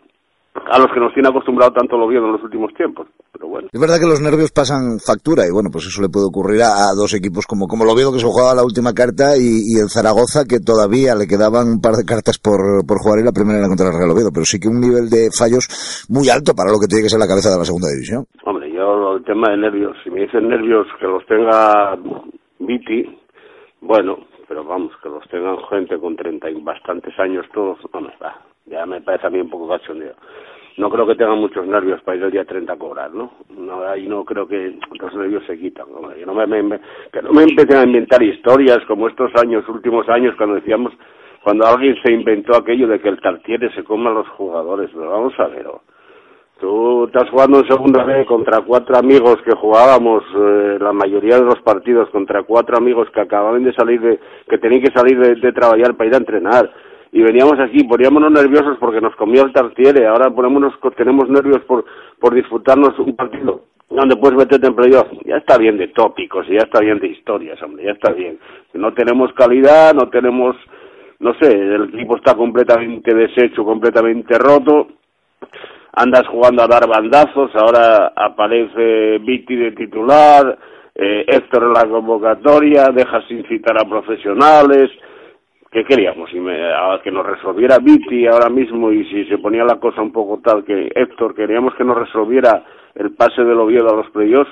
a 0.55 0.79
los 0.79 0.93
que 0.93 1.01
nos 1.01 1.15
tiene 1.15 1.29
acostumbrado 1.29 1.73
tanto 1.73 1.97
el 1.97 2.03
Oviedo 2.03 2.27
en 2.27 2.33
los 2.33 2.43
últimos 2.43 2.75
tiempos. 2.75 3.07
Pero 3.33 3.49
bueno. 3.49 3.69
Es 3.73 3.81
verdad 3.81 4.01
que 4.01 4.11
los 4.11 4.21
nervios 4.21 4.51
pasan 4.51 4.99
factura 4.99 5.47
y 5.47 5.53
bueno, 5.53 5.71
pues 5.71 5.87
eso 5.87 6.03
le 6.03 6.09
puede 6.09 6.27
ocurrir 6.27 6.63
a, 6.63 6.91
a 6.91 6.97
dos 6.97 7.15
equipos 7.15 7.47
como, 7.47 7.67
como 7.67 7.85
el 7.85 7.91
Oviedo 7.91 8.13
que 8.13 8.19
se 8.19 8.27
jugaba 8.27 8.55
la 8.55 8.65
última 8.65 8.93
carta 8.93 9.37
y, 9.39 9.73
y, 9.73 9.79
el 9.79 9.89
Zaragoza 9.89 10.45
que 10.45 10.59
todavía 10.59 11.15
le 11.15 11.29
quedaban 11.29 11.79
un 11.79 11.81
par 11.81 11.95
de 11.95 12.05
cartas 12.05 12.39
por, 12.39 12.85
por 12.85 12.99
jugar 12.99 13.21
y 13.21 13.25
la 13.25 13.33
primera 13.33 13.61
era 13.61 13.69
contra 13.69 13.89
el 13.89 13.97
Real 13.97 14.11
Oviedo, 14.11 14.35
pero 14.35 14.45
sí 14.45 14.59
que 14.59 14.69
un 14.69 14.81
nivel 14.81 15.09
de 15.09 15.31
fallos 15.31 15.65
muy 16.11 16.29
alto 16.29 16.53
para 16.53 16.73
lo 16.73 16.81
que 16.81 16.91
tiene 16.91 17.07
que 17.07 17.13
ser 17.13 17.23
la 17.23 17.31
cabeza 17.31 17.55
de 17.55 17.63
la 17.63 17.69
segunda 17.69 17.89
división. 17.89 18.27
Hombre, 18.45 18.69
yo 18.73 19.17
el 19.17 19.25
tema 19.25 19.49
de 19.55 19.57
nervios, 19.59 19.97
si 20.03 20.11
me 20.11 20.27
dicen 20.27 20.49
nervios 20.49 20.87
que 20.99 21.07
los 21.07 21.25
tenga 21.27 21.95
Viti, 22.59 23.19
bueno, 23.81 24.19
pero 24.49 24.65
vamos, 24.65 24.93
que 25.03 25.09
los 25.09 25.27
tengan 25.29 25.59
gente 25.69 25.99
con 25.99 26.17
treinta 26.17 26.51
y 26.51 26.61
bastantes 26.61 27.19
años 27.19 27.47
todos, 27.53 27.79
vamos, 27.93 28.13
va, 28.23 28.37
ya 28.67 28.85
me 28.87 29.01
parece 29.01 29.27
a 29.27 29.31
mí 29.31 29.41
un 29.41 29.51
poco 29.51 29.69
cachondeo. 29.69 30.15
No 30.77 30.91
creo 30.91 31.07
que 31.07 31.17
tengan 31.17 31.39
muchos 31.39 31.67
nervios 31.67 32.01
para 32.03 32.17
ir 32.17 32.23
el 32.25 32.31
día 32.31 32.45
30 32.45 32.73
a 32.73 32.77
cobrar, 32.77 33.13
¿no? 33.13 33.33
no 33.51 33.83
ahí 33.83 34.07
no 34.07 34.25
creo 34.25 34.47
que 34.47 34.79
los 35.01 35.15
nervios 35.15 35.45
se 35.45 35.59
quitan. 35.59 35.87
¿no? 35.91 36.01
no 36.01 36.35
me, 36.47 36.81
que 37.13 37.21
no 37.21 37.33
me 37.33 37.43
empiecen 37.43 37.77
a 37.79 37.83
inventar 37.83 38.23
historias 38.23 38.79
como 38.87 39.09
estos 39.09 39.33
años, 39.43 39.69
últimos 39.69 40.09
años, 40.09 40.37
cuando 40.37 40.55
decíamos, 40.55 40.93
cuando 41.43 41.67
alguien 41.67 41.97
se 42.05 42.13
inventó 42.13 42.57
aquello 42.57 42.87
de 42.87 43.01
que 43.01 43.09
el 43.09 43.21
Tartiere 43.21 43.73
se 43.75 43.83
coma 43.83 44.11
a 44.11 44.15
los 44.15 44.29
jugadores. 44.29 44.91
Pero 44.93 45.11
vamos 45.11 45.35
a 45.41 45.49
ver, 45.49 45.67
¿o? 45.67 45.83
Tú 46.61 47.05
estás 47.05 47.31
jugando 47.31 47.61
en 47.61 47.69
segunda 47.69 48.03
vez 48.03 48.27
contra 48.27 48.61
cuatro 48.63 48.97
amigos 48.97 49.37
que 49.45 49.55
jugábamos 49.55 50.25
eh, 50.35 50.79
la 50.81 50.93
mayoría 50.93 51.39
de 51.39 51.45
los 51.45 51.61
partidos 51.63 52.11
contra 52.11 52.43
cuatro 52.43 52.77
amigos 52.77 53.09
que 53.15 53.21
acababan 53.21 53.63
de 53.63 53.73
salir 53.75 54.01
de, 54.01 54.19
que 54.49 54.59
tenían 54.59 54.83
que 54.83 54.93
salir 54.93 55.19
de, 55.19 55.53
trabajar 55.53 55.95
para 55.95 56.09
ir 56.09 56.15
a 56.15 56.19
entrenar. 56.19 56.73
Y 57.13 57.23
veníamos 57.23 57.61
aquí, 57.61 57.85
poníamos 57.85 58.29
nerviosos 58.33 58.77
porque 58.81 59.01
nos 59.01 59.15
comió 59.15 59.45
el 59.45 59.53
tartiere, 59.53 60.09
ahora 60.09 60.31
ponémonos, 60.31 60.75
tenemos 60.97 61.29
nervios 61.31 61.61
por, 61.61 61.85
por 62.19 62.35
disfrutarnos 62.35 62.99
un 62.99 63.15
partido 63.15 63.63
donde 63.89 64.17
puedes 64.17 64.37
meterte 64.37 64.67
en 64.67 64.75
playoff. 64.75 65.07
Ya 65.25 65.37
está 65.37 65.59
bien 65.59 65.79
de 65.79 65.89
tópicos, 65.89 66.45
ya 66.49 66.65
está 66.65 66.81
bien 66.81 66.99
de 66.99 67.07
historias, 67.07 67.63
hombre, 67.63 67.85
ya 67.85 67.93
está 67.93 68.13
bien. 68.13 68.37
No 68.75 68.93
tenemos 68.95 69.33
calidad, 69.35 69.95
no 69.95 70.09
tenemos, 70.09 70.57
no 71.21 71.35
sé, 71.35 71.53
el 71.53 71.85
equipo 71.95 72.17
está 72.17 72.35
completamente 72.35 73.15
deshecho, 73.15 73.65
completamente 73.65 74.37
roto 74.39 74.98
andas 75.99 76.27
jugando 76.29 76.63
a 76.63 76.69
dar 76.69 76.89
bandazos, 76.89 77.51
ahora 77.57 78.13
aparece 78.15 79.19
Viti 79.19 79.57
de 79.57 79.73
titular, 79.73 80.57
eh, 80.95 81.25
Héctor 81.27 81.65
en 81.65 81.73
la 81.73 81.89
convocatoria, 81.89 82.89
deja 82.95 83.21
sin 83.27 83.45
citar 83.47 83.77
a 83.81 83.89
profesionales, 83.89 84.91
¿qué 85.73 85.85
queríamos? 85.85 86.31
Si 86.31 86.39
me, 86.39 86.57
que 87.03 87.11
nos 87.11 87.27
resolviera 87.27 87.79
Viti 87.79 88.27
ahora 88.27 88.49
mismo 88.49 88.93
y 88.93 89.05
si 89.07 89.25
se 89.25 89.39
ponía 89.39 89.65
la 89.65 89.81
cosa 89.81 90.01
un 90.01 90.13
poco 90.13 90.41
tal 90.41 90.65
que 90.65 90.91
Héctor, 90.95 91.35
queríamos 91.35 91.75
que 91.75 91.85
nos 91.85 91.99
resolviera 91.99 92.65
el 92.95 93.13
pase 93.15 93.43
del 93.43 93.59
Oviedo 93.59 93.89
a 93.91 93.97
los 93.97 94.11
playoffs, 94.11 94.51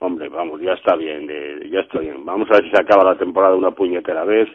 hombre, 0.00 0.28
vamos, 0.28 0.60
ya 0.60 0.72
está 0.72 0.96
bien, 0.96 1.26
de, 1.28 1.68
ya 1.70 1.80
está 1.80 2.00
bien, 2.00 2.24
vamos 2.24 2.48
a 2.50 2.54
ver 2.54 2.64
si 2.64 2.70
se 2.70 2.82
acaba 2.82 3.04
la 3.04 3.18
temporada 3.18 3.54
una 3.54 3.70
puñetera 3.70 4.24
vez 4.24 4.48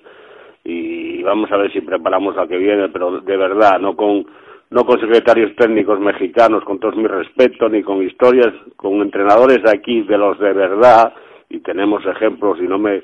y 0.65 1.24
vamos 1.24 1.50
a 1.53 1.57
ver 1.57 1.72
si 1.72 1.79
preparamos 1.79 2.36
la 2.36 2.48
que 2.48 2.57
viene, 2.57 2.89
pero 2.89 3.22
de 3.22 3.38
verdad, 3.38 3.79
no 3.79 3.96
con 3.96 4.25
no 4.69 4.86
con 4.86 5.00
secretarios 5.00 5.55
técnicos 5.55 6.00
mexicanos, 6.00 6.63
con 6.63 6.79
todos 6.79 6.95
mis 6.95 7.09
respetos, 7.09 7.71
ni 7.71 7.83
con 7.83 8.03
historias, 8.03 8.53
con 8.75 9.01
entrenadores 9.01 9.63
de 9.63 9.69
aquí, 9.69 10.01
de 10.01 10.17
los 10.17 10.38
de 10.39 10.53
verdad, 10.53 11.13
y 11.50 11.59
tenemos 11.59 12.05
ejemplos, 12.05 12.59
y 12.59 12.67
no 12.67 12.77
me, 12.77 13.03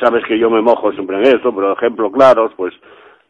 sabes 0.00 0.24
que 0.26 0.38
yo 0.38 0.48
me 0.50 0.62
mojo 0.62 0.92
siempre 0.92 1.18
en 1.18 1.36
esto, 1.36 1.54
pero 1.54 1.72
ejemplos 1.72 2.12
claros, 2.12 2.52
pues 2.56 2.74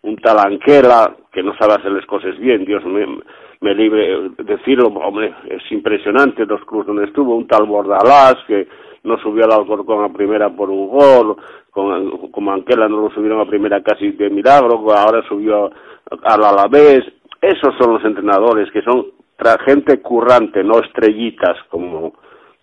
un 0.03 0.17
talanquera 0.17 1.15
que 1.33 1.43
no 1.43 1.55
sabe 1.57 1.75
hacer 1.75 1.93
las 1.93 2.07
cosas 2.07 2.39
bien, 2.39 2.65
Dios 2.65 2.85
me, 2.85 3.07
me 3.61 3.75
libre 3.75 4.31
decirlo, 4.39 4.89
hombre, 4.89 5.35
es 5.49 5.63
impresionante 5.71 6.47
los 6.47 6.65
clubes 6.65 6.87
donde 6.87 7.05
estuvo, 7.05 7.37
un 7.37 7.47
tal 7.47 7.67
Bordalás 7.67 8.37
que 8.47 8.69
no 9.05 9.19
subió 9.19 9.45
al 9.45 9.53
Alcorcón 9.53 10.05
a 10.05 10.13
primera 10.13 10.51
por 10.51 10.71
un 10.71 10.89
gol, 10.89 11.37
con, 11.71 12.31
como 12.31 12.53
Anquela 12.53 12.89
no 12.89 13.03
lo 13.03 13.11
subieron 13.11 13.41
a 13.41 13.47
primera 13.47 13.83
casi 13.83 14.13
de 14.13 14.31
milagro, 14.31 14.85
ahora 14.93 15.23
subió 15.29 15.71
al 16.25 16.45
Alavés, 16.45 17.05
esos 17.43 17.75
son 17.79 17.95
los 17.95 18.05
entrenadores 18.05 18.71
que 18.73 18.81
son 18.83 19.07
gente 19.67 20.01
currante, 20.01 20.63
no 20.63 20.79
estrellitas 20.81 21.57
como, 21.69 22.13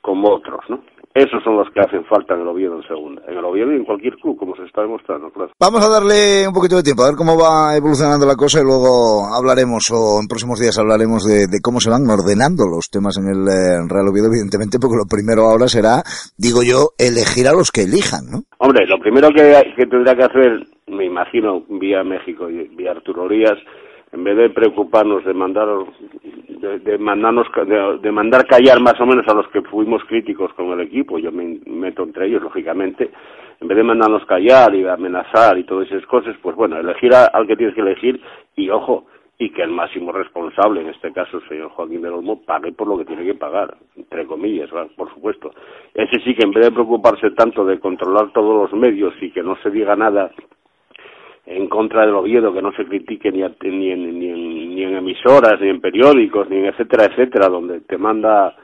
como 0.01 0.29
otros, 0.29 0.61
¿no? 0.69 0.79
esos 1.13 1.43
son 1.43 1.57
los 1.57 1.67
que 1.71 1.81
hacen 1.81 2.05
falta 2.05 2.35
en 2.35 2.41
el 2.41 2.47
Oviedo 2.47 2.77
en 2.77 2.87
segunda. 2.87 3.21
En 3.27 3.37
el 3.37 3.43
Oviedo 3.43 3.71
y 3.71 3.77
en 3.77 3.83
cualquier 3.83 4.15
club, 4.15 4.37
como 4.37 4.55
se 4.55 4.63
está 4.63 4.81
demostrando, 4.81 5.29
claro. 5.31 5.51
Vamos 5.59 5.83
a 5.83 5.89
darle 5.89 6.47
un 6.47 6.53
poquito 6.53 6.77
de 6.77 6.83
tiempo, 6.83 7.03
a 7.03 7.09
ver 7.09 7.17
cómo 7.17 7.35
va 7.35 7.75
evolucionando 7.75 8.25
la 8.25 8.35
cosa 8.35 8.61
y 8.61 8.63
luego 8.63 9.25
hablaremos, 9.27 9.89
o 9.91 10.21
en 10.21 10.27
próximos 10.27 10.59
días 10.59 10.77
hablaremos 10.77 11.25
de, 11.25 11.59
cómo 11.61 11.79
se 11.79 11.89
van 11.89 12.07
ordenando 12.07 12.63
los 12.69 12.89
temas 12.89 13.17
en 13.17 13.27
el 13.27 13.41
eh, 13.49 13.83
Real 13.89 14.07
Oviedo, 14.07 14.29
evidentemente, 14.29 14.77
porque 14.79 15.01
lo 15.01 15.09
primero 15.09 15.49
ahora 15.49 15.67
será, 15.67 16.03
digo 16.37 16.61
yo, 16.63 16.93
elegir 16.97 17.47
a 17.47 17.57
los 17.57 17.71
que 17.71 17.83
elijan, 17.83 18.29
¿no? 18.29 18.45
Hombre, 18.59 18.85
lo 18.87 18.99
primero 18.99 19.29
que, 19.33 19.75
que 19.75 19.87
tendrá 19.87 20.15
que 20.15 20.23
hacer, 20.23 20.63
me 20.87 21.05
imagino, 21.05 21.65
vía 21.67 22.03
México 22.03 22.49
y 22.49 22.69
vía 22.75 22.91
Arturo 22.91 23.27
Rías, 23.27 23.57
en 24.11 24.23
vez 24.23 24.37
de 24.37 24.49
preocuparnos 24.49 25.23
de 25.23 25.33
mandar 25.33 25.67
de, 26.83 26.97
mandarnos 26.97 27.47
de, 28.01 28.11
mandar 28.11 28.45
callar 28.45 28.81
más 28.81 28.99
o 28.99 29.05
menos 29.05 29.27
a 29.27 29.33
los 29.33 29.47
que 29.49 29.61
fuimos 29.61 30.03
críticos 30.05 30.53
con 30.53 30.71
el 30.71 30.81
equipo 30.81 31.19
yo 31.19 31.31
me 31.31 31.59
meto 31.65 32.03
entre 32.03 32.27
ellos 32.27 32.41
lógicamente 32.41 33.11
en 33.61 33.67
vez 33.67 33.77
de 33.77 33.83
mandarnos 33.83 34.25
callar 34.25 34.73
y 34.75 34.85
amenazar 34.87 35.57
y 35.57 35.63
todas 35.63 35.87
esas 35.87 36.05
cosas 36.05 36.35
pues 36.41 36.55
bueno 36.55 36.77
elegir 36.77 37.13
al 37.13 37.47
que 37.47 37.55
tienes 37.55 37.75
que 37.75 37.81
elegir 37.81 38.21
y 38.55 38.69
ojo 38.69 39.05
y 39.41 39.51
que 39.51 39.63
el 39.63 39.71
máximo 39.71 40.11
responsable, 40.11 40.81
en 40.81 40.89
este 40.89 41.13
caso 41.13 41.37
el 41.37 41.47
señor 41.47 41.69
Joaquín 41.69 42.01
del 42.01 42.11
Olmo, 42.11 42.41
pague 42.41 42.73
por 42.73 42.89
lo 42.89 42.97
que 42.97 43.05
tiene 43.05 43.23
que 43.23 43.35
pagar, 43.35 43.77
entre 43.95 44.27
comillas, 44.27 44.69
por 44.97 45.09
supuesto. 45.13 45.51
Ese 45.93 46.19
sí 46.25 46.35
que 46.35 46.43
en 46.43 46.51
vez 46.51 46.65
de 46.65 46.73
preocuparse 46.73 47.31
tanto 47.31 47.63
de 47.63 47.79
controlar 47.79 48.33
todos 48.33 48.69
los 48.69 48.77
medios 48.77 49.13
y 49.21 49.31
que 49.31 49.41
no 49.41 49.55
se 49.63 49.71
diga 49.71 49.95
nada 49.95 50.29
en 51.49 51.67
contra 51.67 52.05
del 52.05 52.13
Oviedo, 52.13 52.53
que 52.53 52.61
no 52.61 52.71
se 52.73 52.85
critique 52.85 53.31
ni, 53.31 53.41
ni, 53.41 53.91
en, 53.91 54.19
ni, 54.19 54.83
en, 54.83 54.95
emisoras, 54.95 55.59
ni 55.59 55.69
en 55.69 55.81
periódicos, 55.81 56.47
ni 56.47 56.57
en 56.57 56.65
etcétera, 56.65 57.05
etcétera, 57.05 57.49
donde 57.49 57.81
te 57.81 57.97
manda 57.97 58.55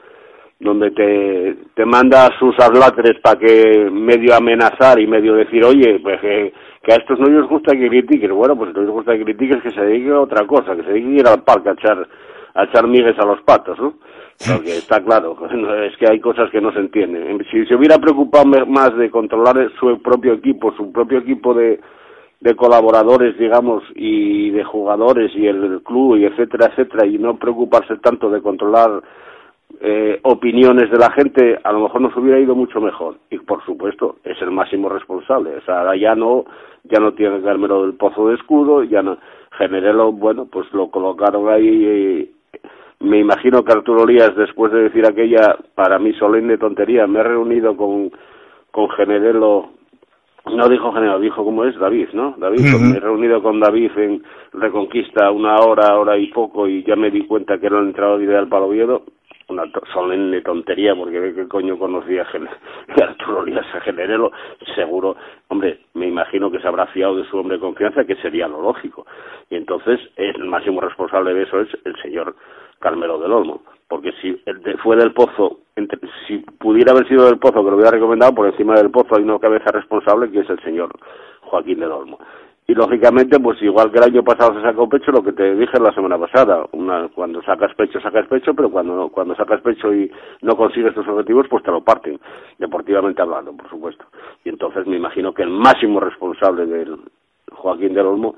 donde 0.58 0.90
te, 0.92 1.56
te 1.74 1.84
manda 1.84 2.30
sus 2.38 2.58
hablatres 2.60 3.20
para 3.20 3.38
que 3.38 3.90
medio 3.90 4.34
amenazar 4.34 4.98
y 4.98 5.06
medio 5.06 5.34
decir, 5.34 5.62
oye, 5.64 5.98
pues 6.00 6.18
que, 6.20 6.52
que 6.82 6.92
a 6.94 6.96
estos 6.96 7.18
no 7.18 7.26
les 7.26 7.46
gusta 7.46 7.76
que 7.76 7.88
critiquen. 7.88 8.32
Bueno, 8.34 8.56
pues 8.56 8.72
no 8.72 8.80
les 8.80 8.90
gusta 8.90 9.12
que 9.18 9.24
critiques 9.24 9.62
que 9.62 9.72
se 9.72 9.82
dedique 9.82 10.10
a 10.10 10.20
otra 10.20 10.46
cosa, 10.46 10.74
que 10.74 10.82
se 10.84 10.92
dedique 10.92 11.08
a 11.08 11.20
ir 11.20 11.26
al 11.26 11.42
parque 11.42 11.68
a 11.68 11.72
echar, 11.72 12.08
a 12.54 12.64
echar 12.64 12.86
migues 12.86 13.18
a 13.18 13.26
los 13.26 13.42
patos, 13.42 13.78
¿no? 13.78 13.94
Porque 14.50 14.78
está 14.78 15.02
claro, 15.04 15.36
es 15.84 15.96
que 15.98 16.08
hay 16.08 16.20
cosas 16.20 16.50
que 16.50 16.60
no 16.60 16.72
se 16.72 16.78
entienden. 16.78 17.44
Si 17.50 17.66
se 17.66 17.74
hubiera 17.74 17.98
preocupado 17.98 18.46
más 18.46 18.96
de 18.96 19.10
controlar 19.10 19.56
su 19.78 20.00
propio 20.00 20.34
equipo, 20.34 20.72
su 20.74 20.90
propio 20.90 21.18
equipo 21.18 21.52
de, 21.52 21.80
de 22.40 22.54
colaboradores, 22.54 23.38
digamos, 23.38 23.82
y 23.94 24.50
de 24.50 24.64
jugadores 24.64 25.34
y 25.34 25.46
el 25.46 25.80
club 25.82 26.16
y 26.16 26.26
etcétera, 26.26 26.66
etcétera, 26.66 27.06
y 27.06 27.18
no 27.18 27.36
preocuparse 27.36 27.96
tanto 27.98 28.30
de 28.30 28.42
controlar 28.42 29.02
eh, 29.80 30.20
opiniones 30.22 30.90
de 30.90 30.98
la 30.98 31.10
gente, 31.10 31.58
a 31.62 31.72
lo 31.72 31.80
mejor 31.80 32.00
nos 32.00 32.16
hubiera 32.16 32.38
ido 32.38 32.54
mucho 32.54 32.80
mejor. 32.80 33.16
Y 33.30 33.38
por 33.38 33.64
supuesto, 33.64 34.16
es 34.24 34.40
el 34.42 34.50
máximo 34.50 34.88
responsable. 34.88 35.56
O 35.56 35.60
sea, 35.62 35.94
ya 35.96 36.14
no, 36.14 36.44
ya 36.84 37.00
no 37.00 37.12
tiene 37.12 37.42
Carmelo 37.42 37.82
del 37.82 37.94
Pozo 37.94 38.28
de 38.28 38.36
Escudo, 38.36 38.84
ya 38.84 39.02
no, 39.02 39.18
Generelo, 39.58 40.12
bueno, 40.12 40.46
pues 40.46 40.72
lo 40.72 40.90
colocaron 40.90 41.48
ahí. 41.48 42.30
me 43.00 43.18
imagino 43.18 43.64
que 43.64 43.72
Arturo 43.72 44.06
Lías, 44.06 44.34
después 44.36 44.72
de 44.72 44.84
decir 44.84 45.06
aquella, 45.06 45.56
para 45.74 45.98
mí 45.98 46.12
solemne 46.14 46.58
tontería, 46.58 47.06
me 47.06 47.20
he 47.20 47.24
reunido 47.24 47.76
con, 47.76 48.10
con 48.70 48.88
Generelo 48.90 49.75
no 50.54 50.68
dijo 50.68 50.92
general, 50.92 51.20
dijo 51.20 51.44
cómo 51.44 51.64
es 51.64 51.76
David, 51.78 52.08
¿no? 52.12 52.34
David, 52.38 52.60
me 52.80 52.96
he 52.96 53.00
reunido 53.00 53.42
con 53.42 53.58
David 53.58 53.90
en 53.96 54.22
Reconquista 54.52 55.30
una 55.30 55.56
hora, 55.56 55.98
hora 55.98 56.16
y 56.16 56.28
poco 56.28 56.68
y 56.68 56.84
ya 56.84 56.96
me 56.96 57.10
di 57.10 57.26
cuenta 57.26 57.58
que 57.58 57.66
era 57.66 57.78
el 57.78 57.86
entrenador 57.86 58.22
ideal 58.22 58.48
para 58.48 58.64
Oviedo. 58.64 59.02
Una 59.48 59.62
solemne 59.92 60.40
tontería 60.42 60.96
porque 60.96 61.20
ve 61.20 61.34
que 61.34 61.46
coño 61.46 61.78
conocía 61.78 62.22
a 62.22 63.02
Arturo 63.04 63.44
Lías 63.44 63.66
a 63.74 63.80
Generelo, 63.80 64.32
seguro, 64.74 65.16
hombre, 65.48 65.80
me 65.94 66.08
imagino 66.08 66.50
que 66.50 66.58
se 66.58 66.66
habrá 66.66 66.86
fiado 66.86 67.16
de 67.16 67.24
su 67.28 67.38
hombre 67.38 67.56
de 67.56 67.60
confianza, 67.60 68.04
que 68.04 68.16
sería 68.16 68.48
lo 68.48 68.60
lógico. 68.60 69.06
Y 69.48 69.54
entonces 69.54 70.00
el 70.16 70.44
máximo 70.46 70.80
responsable 70.80 71.32
de 71.32 71.44
eso 71.44 71.60
es 71.60 71.68
el 71.84 71.94
señor 72.02 72.34
Carmelo 72.80 73.20
del 73.20 73.32
Olmo 73.32 73.62
porque 73.88 74.12
si 74.20 74.40
fue 74.82 74.96
del 74.96 75.12
Pozo, 75.12 75.60
si 76.26 76.38
pudiera 76.58 76.92
haber 76.92 77.06
sido 77.08 77.26
del 77.26 77.38
Pozo, 77.38 77.64
que 77.64 77.70
lo 77.70 77.76
hubiera 77.76 77.92
recomendado, 77.92 78.34
por 78.34 78.46
encima 78.46 78.74
del 78.74 78.90
Pozo 78.90 79.16
hay 79.16 79.22
una 79.22 79.38
cabeza 79.38 79.70
responsable 79.70 80.30
que 80.30 80.40
es 80.40 80.50
el 80.50 80.60
señor 80.62 80.90
Joaquín 81.42 81.80
del 81.80 81.92
Olmo. 81.92 82.18
Y 82.68 82.74
lógicamente, 82.74 83.38
pues 83.38 83.62
igual 83.62 83.92
que 83.92 83.98
el 83.98 84.04
año 84.04 84.24
pasado 84.24 84.54
se 84.54 84.62
sacó 84.62 84.88
pecho, 84.88 85.12
lo 85.12 85.22
que 85.22 85.32
te 85.32 85.54
dije 85.54 85.78
la 85.78 85.94
semana 85.94 86.18
pasada, 86.18 86.66
una, 86.72 87.08
cuando 87.14 87.40
sacas 87.42 87.72
pecho, 87.76 88.00
sacas 88.00 88.26
pecho, 88.26 88.54
pero 88.54 88.70
cuando, 88.70 89.08
cuando 89.10 89.36
sacas 89.36 89.60
pecho 89.60 89.94
y 89.94 90.10
no 90.42 90.56
consigues 90.56 90.92
tus 90.92 91.06
objetivos, 91.06 91.46
pues 91.48 91.62
te 91.62 91.70
lo 91.70 91.84
parten, 91.84 92.18
deportivamente 92.58 93.22
hablando, 93.22 93.52
por 93.52 93.70
supuesto. 93.70 94.06
Y 94.44 94.48
entonces 94.48 94.84
me 94.84 94.96
imagino 94.96 95.32
que 95.32 95.44
el 95.44 95.50
máximo 95.50 96.00
responsable 96.00 96.66
del 96.66 96.98
Joaquín 97.52 97.94
del 97.94 98.06
Olmo, 98.06 98.34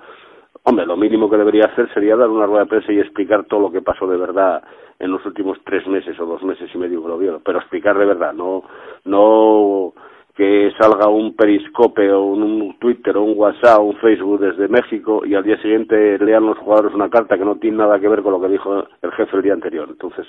hombre, 0.69 0.87
lo 0.87 0.97
mínimo 0.97 1.31
que 1.31 1.37
debería 1.37 1.65
hacer 1.65 1.93
sería 1.95 2.17
dar 2.17 2.29
una 2.29 2.47
rueda 2.47 2.65
de 2.65 2.69
prensa 2.69 2.93
y 2.93 3.01
explicar 3.01 3.45
todo 3.45 3.61
lo 3.61 3.73
que 3.73 3.81
pasó 3.81 4.07
de 4.07 4.19
verdad 4.19 4.63
en 4.99 5.11
los 5.11 5.25
últimos 5.25 5.59
tres 5.65 5.87
meses 5.87 6.19
o 6.21 6.27
dos 6.27 6.43
meses 6.43 6.71
y 6.75 6.79
medio 6.79 7.03
que 7.03 7.09
lo 7.09 7.19
vieron, 7.19 7.41
pero 7.45 7.59
explicar 7.59 7.97
de 7.97 8.05
verdad, 8.05 8.33
no, 8.33 8.65
no 9.05 9.95
que 10.37 10.71
salga 10.79 11.09
un 11.09 11.35
periscope 11.35 12.13
o 12.13 12.23
un 12.23 12.79
Twitter 12.79 13.17
o 13.17 13.25
un 13.25 13.37
WhatsApp 13.37 13.81
o 13.81 13.85
un 13.85 13.97
Facebook 13.97 14.41
desde 14.41 14.69
México 14.69 15.23
y 15.25 15.35
al 15.35 15.43
día 15.43 15.61
siguiente 15.61 16.19
lean 16.19 16.47
los 16.47 16.59
jugadores 16.59 16.95
una 16.95 17.11
carta 17.11 17.37
que 17.37 17.45
no 17.45 17.57
tiene 17.57 17.79
nada 17.79 17.99
que 17.99 18.09
ver 18.09 18.23
con 18.23 18.33
lo 18.33 18.41
que 18.41 18.49
dijo 18.49 18.85
el 19.03 19.13
jefe 19.13 19.37
el 19.37 19.43
día 19.43 19.55
anterior. 19.55 19.89
Entonces, 19.91 20.27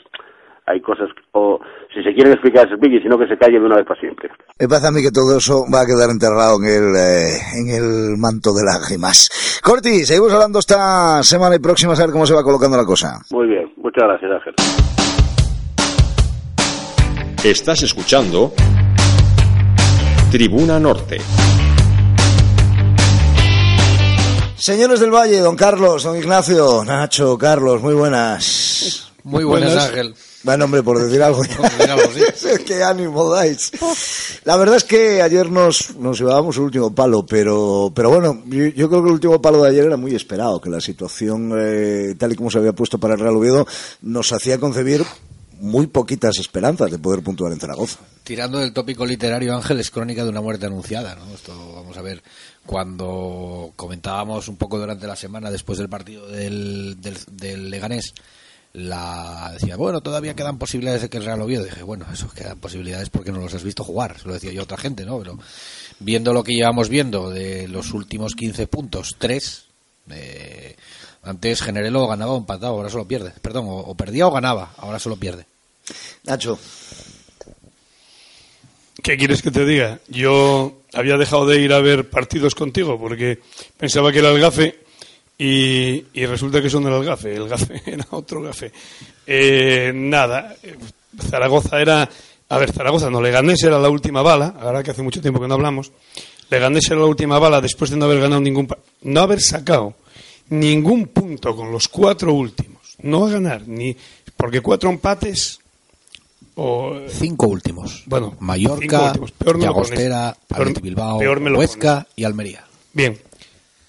hay 0.70 0.82
cosas, 0.82 1.10
o 1.32 1.60
si 1.92 2.04
se 2.04 2.14
quieren 2.14 2.34
explicar, 2.34 2.68
se 2.68 2.76
explique, 2.76 3.02
sino 3.02 3.18
que 3.18 3.28
se 3.28 3.38
calle 3.38 3.60
de 3.60 3.66
una 3.66 3.78
vez 3.78 3.86
para 3.88 4.00
siempre. 4.00 4.30
Me 4.60 4.68
parece 4.68 4.88
a 4.88 4.92
mí 4.92 5.02
que 5.02 5.12
todo 5.12 5.36
eso 5.36 5.66
va 5.74 5.82
a 5.82 5.86
quedar 5.86 6.12
enterrado 6.12 6.58
en 6.62 6.66
el, 6.70 6.96
eh, 6.96 7.38
en 7.58 7.70
el 7.74 8.18
manto 8.18 8.54
de 8.54 8.64
lágrimas. 8.64 9.60
Corti, 9.64 10.06
seguimos 10.06 10.32
hablando 10.32 10.60
esta 10.60 11.24
semana 11.24 11.56
y 11.56 11.60
próxima 11.60 11.94
a 11.94 11.98
ver 11.98 12.12
cómo 12.12 12.28
se 12.28 12.36
va 12.36 12.44
colocando 12.44 12.78
la 12.78 12.86
cosa. 12.86 13.20
Muy 13.32 13.48
bien, 13.48 13.74
muchas 13.78 14.04
gracias, 14.04 14.32
Ángel. 14.32 14.54
Estás 17.44 17.82
escuchando 17.82 18.54
Tribuna 20.30 20.80
Norte. 20.80 21.18
Señores 24.56 25.00
del 25.00 25.10
Valle, 25.10 25.40
don 25.40 25.56
Carlos, 25.56 26.04
don 26.04 26.18
Ignacio, 26.18 26.84
Nacho, 26.86 27.38
Carlos, 27.38 27.82
muy 27.82 27.96
buenas. 27.96 29.12
Muy 29.24 29.44
buenas, 29.44 29.88
Ángel. 29.88 30.14
Bueno, 30.44 30.66
hombre, 30.66 30.84
por 30.84 31.02
decir 31.02 31.22
algo. 31.22 31.42
Qué 32.66 32.84
ánimo 32.84 33.30
dais. 33.30 33.72
La 34.46 34.56
verdad 34.56 34.78
es 34.78 34.84
que 34.84 35.22
ayer 35.22 35.52
nos, 35.52 35.96
nos 35.98 36.18
llevábamos 36.20 36.56
el 36.58 36.64
último 36.64 36.94
palo, 36.94 37.26
pero, 37.26 37.92
pero 37.94 38.10
bueno, 38.10 38.42
yo, 38.46 38.90
creo 38.90 39.04
que 39.04 39.10
el 39.10 39.14
último 39.14 39.42
palo 39.42 39.64
de 39.64 39.70
ayer 39.70 39.86
era 39.86 39.98
muy 39.98 40.16
esperado, 40.16 40.62
que 40.62 40.70
la 40.70 40.82
situación, 40.82 41.52
eh, 41.58 42.16
tal 42.18 42.32
y 42.32 42.36
como 42.36 42.50
se 42.50 42.58
había 42.58 42.74
puesto 42.74 42.98
para 43.00 43.16
el 43.16 43.20
Real 43.20 43.36
Oviedo, 43.36 43.68
nos 44.02 44.32
hacía 44.32 44.60
concebir 44.60 45.04
muy 45.60 45.88
poquitas 45.88 46.38
esperanzas 46.40 46.90
de 46.90 47.00
poder 47.00 47.22
puntuar 47.22 47.52
en 47.52 47.60
Zaragoza. 47.60 48.00
Tirando 48.24 48.60
del 48.60 48.72
tópico 48.72 49.06
literario, 49.06 49.54
Ángel, 49.54 49.80
es 49.82 49.92
crónica 49.92 50.24
de 50.24 50.30
una 50.30 50.40
muerte 50.40 50.68
anunciada, 50.68 51.16
¿no? 51.16 51.34
Esto 51.34 51.74
vamos 51.74 51.98
a 51.98 52.02
ver 52.02 52.24
cuando 52.66 53.74
comentábamos 53.76 54.48
un 54.48 54.56
poco 54.56 54.80
durante 54.80 55.06
la 55.06 55.18
semana 55.18 55.52
después 55.52 55.78
del 55.78 55.90
partido 55.90 56.28
del, 56.28 57.02
del, 57.02 57.18
del 57.32 57.70
Leganés 57.70 58.14
la 58.74 59.52
decía, 59.54 59.76
bueno, 59.76 60.02
todavía 60.02 60.36
quedan 60.36 60.60
posibilidades 60.60 61.02
de 61.02 61.10
que 61.10 61.18
el 61.18 61.26
Real 61.26 61.42
Oviedo. 61.42 61.64
Dije, 61.64 61.84
bueno, 61.84 62.06
eso 62.12 62.30
quedan 62.30 62.60
posibilidades 62.60 63.10
porque 63.10 63.32
no 63.32 63.40
los 63.40 63.54
has 63.54 63.64
visto 63.64 63.84
jugar, 63.84 64.20
se 64.20 64.28
lo 64.28 64.34
decía 64.34 64.52
yo 64.52 64.62
a 64.62 64.64
otra 64.64 64.78
gente, 64.78 65.06
¿no? 65.06 65.18
Pero 65.20 65.40
viendo 66.00 66.34
lo 66.34 66.44
que 66.44 66.54
llevamos 66.54 66.90
viendo 66.90 67.30
de 67.30 67.68
los 67.68 67.94
últimos 67.94 68.36
15 68.36 68.68
puntos, 68.68 69.16
3, 69.18 69.66
eh, 70.12 70.76
antes 71.24 71.62
Generelo 71.62 72.08
ganaba 72.08 72.34
o 72.34 72.38
empatado, 72.38 72.74
ahora 72.74 72.90
solo 72.90 73.08
pierde. 73.08 73.34
Perdón, 73.42 73.66
o, 73.68 73.96
perdía 73.96 74.28
o 74.28 74.32
ganaba, 74.32 74.74
ahora 74.78 75.00
solo 75.00 75.18
pierde. 75.18 75.46
Nacho. 76.24 76.60
¿Qué 79.02 79.18
quieres 79.18 79.42
que 79.42 79.50
te 79.50 79.66
diga? 79.66 80.00
Yo 80.08 80.82
había 80.94 81.18
dejado 81.18 81.46
de 81.46 81.62
ir 81.62 81.74
a 81.74 81.80
ver 81.80 82.10
partidos 82.10 82.54
contigo 82.54 83.00
porque 83.00 83.40
pensaba 83.78 84.12
que 84.12 84.20
era 84.20 84.30
el 84.30 84.40
gafe 84.40 84.80
y, 85.42 86.26
resulta 86.26 86.62
que 86.62 86.70
son 86.70 86.84
del 86.84 87.04
gafe. 87.04 87.34
El 87.34 87.48
gafe 87.48 87.82
era 87.92 88.06
otro 88.12 88.42
gafe. 88.42 88.74
Eh, 89.26 89.92
nada, 89.96 90.54
Zaragoza 91.18 91.82
era. 91.82 92.08
A 92.50 92.58
ver, 92.58 92.74
Zaragoza 92.74 93.10
no, 93.10 93.22
Leganés 93.22 93.64
era 93.64 93.80
la 93.80 93.90
última 93.90 94.22
bala, 94.22 94.56
ahora 94.60 94.84
que 94.84 94.92
hace 94.92 95.02
mucho 95.02 95.22
tiempo 95.22 95.40
que 95.40 95.48
no 95.48 95.54
hablamos. 95.54 95.92
Leganés 96.50 96.88
era 96.88 97.00
la 97.00 97.06
última 97.06 97.40
bala 97.40 97.62
después 97.62 97.90
de 97.90 97.96
no 97.96 98.06
haber 98.06 98.20
ganado 98.20 98.42
ningún. 98.42 98.68
No 99.04 99.22
haber 99.22 99.40
sacado 99.40 99.96
ningún 100.50 101.08
punto 101.08 101.56
con 101.56 101.72
los 101.72 101.88
cuatro 101.88 102.34
últimos. 102.34 102.98
No 103.02 103.26
a 103.26 103.30
ganar, 103.30 103.66
ni. 103.66 103.96
Porque 104.36 104.60
cuatro 104.60 104.90
empates. 104.90 105.60
O, 106.56 107.00
cinco 107.08 107.48
últimos. 107.48 108.04
Bueno, 108.08 108.36
Mallorca, 108.42 109.14
Llagostera, 109.58 110.36
Bilbao, 110.82 111.20
Huesca 111.20 112.06
y 112.18 112.26
Almería. 112.26 112.66
Bien. 112.92 113.29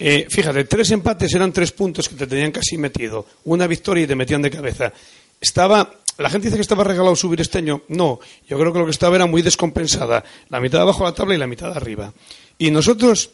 Eh, 0.03 0.27
fíjate, 0.31 0.65
tres 0.65 0.91
empates 0.93 1.33
eran 1.35 1.53
tres 1.53 1.73
puntos 1.73 2.09
que 2.09 2.15
te 2.15 2.27
tenían 2.27 2.51
casi 2.53 2.79
metido. 2.79 3.27
Una 3.45 3.67
victoria 3.67 4.05
y 4.05 4.07
te 4.07 4.17
metían 4.17 4.41
de 4.41 4.51
cabeza. 4.51 4.93
Estaba 5.41 5.95
La 6.19 6.29
gente 6.29 6.49
dice 6.49 6.57
que 6.57 6.63
estaba 6.63 6.85
regalado 6.85 7.15
subir 7.17 7.41
este 7.41 7.59
año. 7.59 7.83
No, 7.89 8.19
yo 8.49 8.59
creo 8.59 8.73
que 8.73 8.79
lo 8.79 8.85
que 8.87 8.91
estaba 8.91 9.17
era 9.17 9.25
muy 9.27 9.41
descompensada. 9.43 10.23
La 10.51 10.61
mitad 10.61 10.79
de 10.79 10.83
abajo 10.83 11.05
de 11.05 11.11
la 11.11 11.15
tabla 11.15 11.35
y 11.35 11.39
la 11.39 11.47
mitad 11.47 11.71
de 11.71 11.77
arriba. 11.77 12.13
Y 12.59 12.71
nosotros 12.71 13.31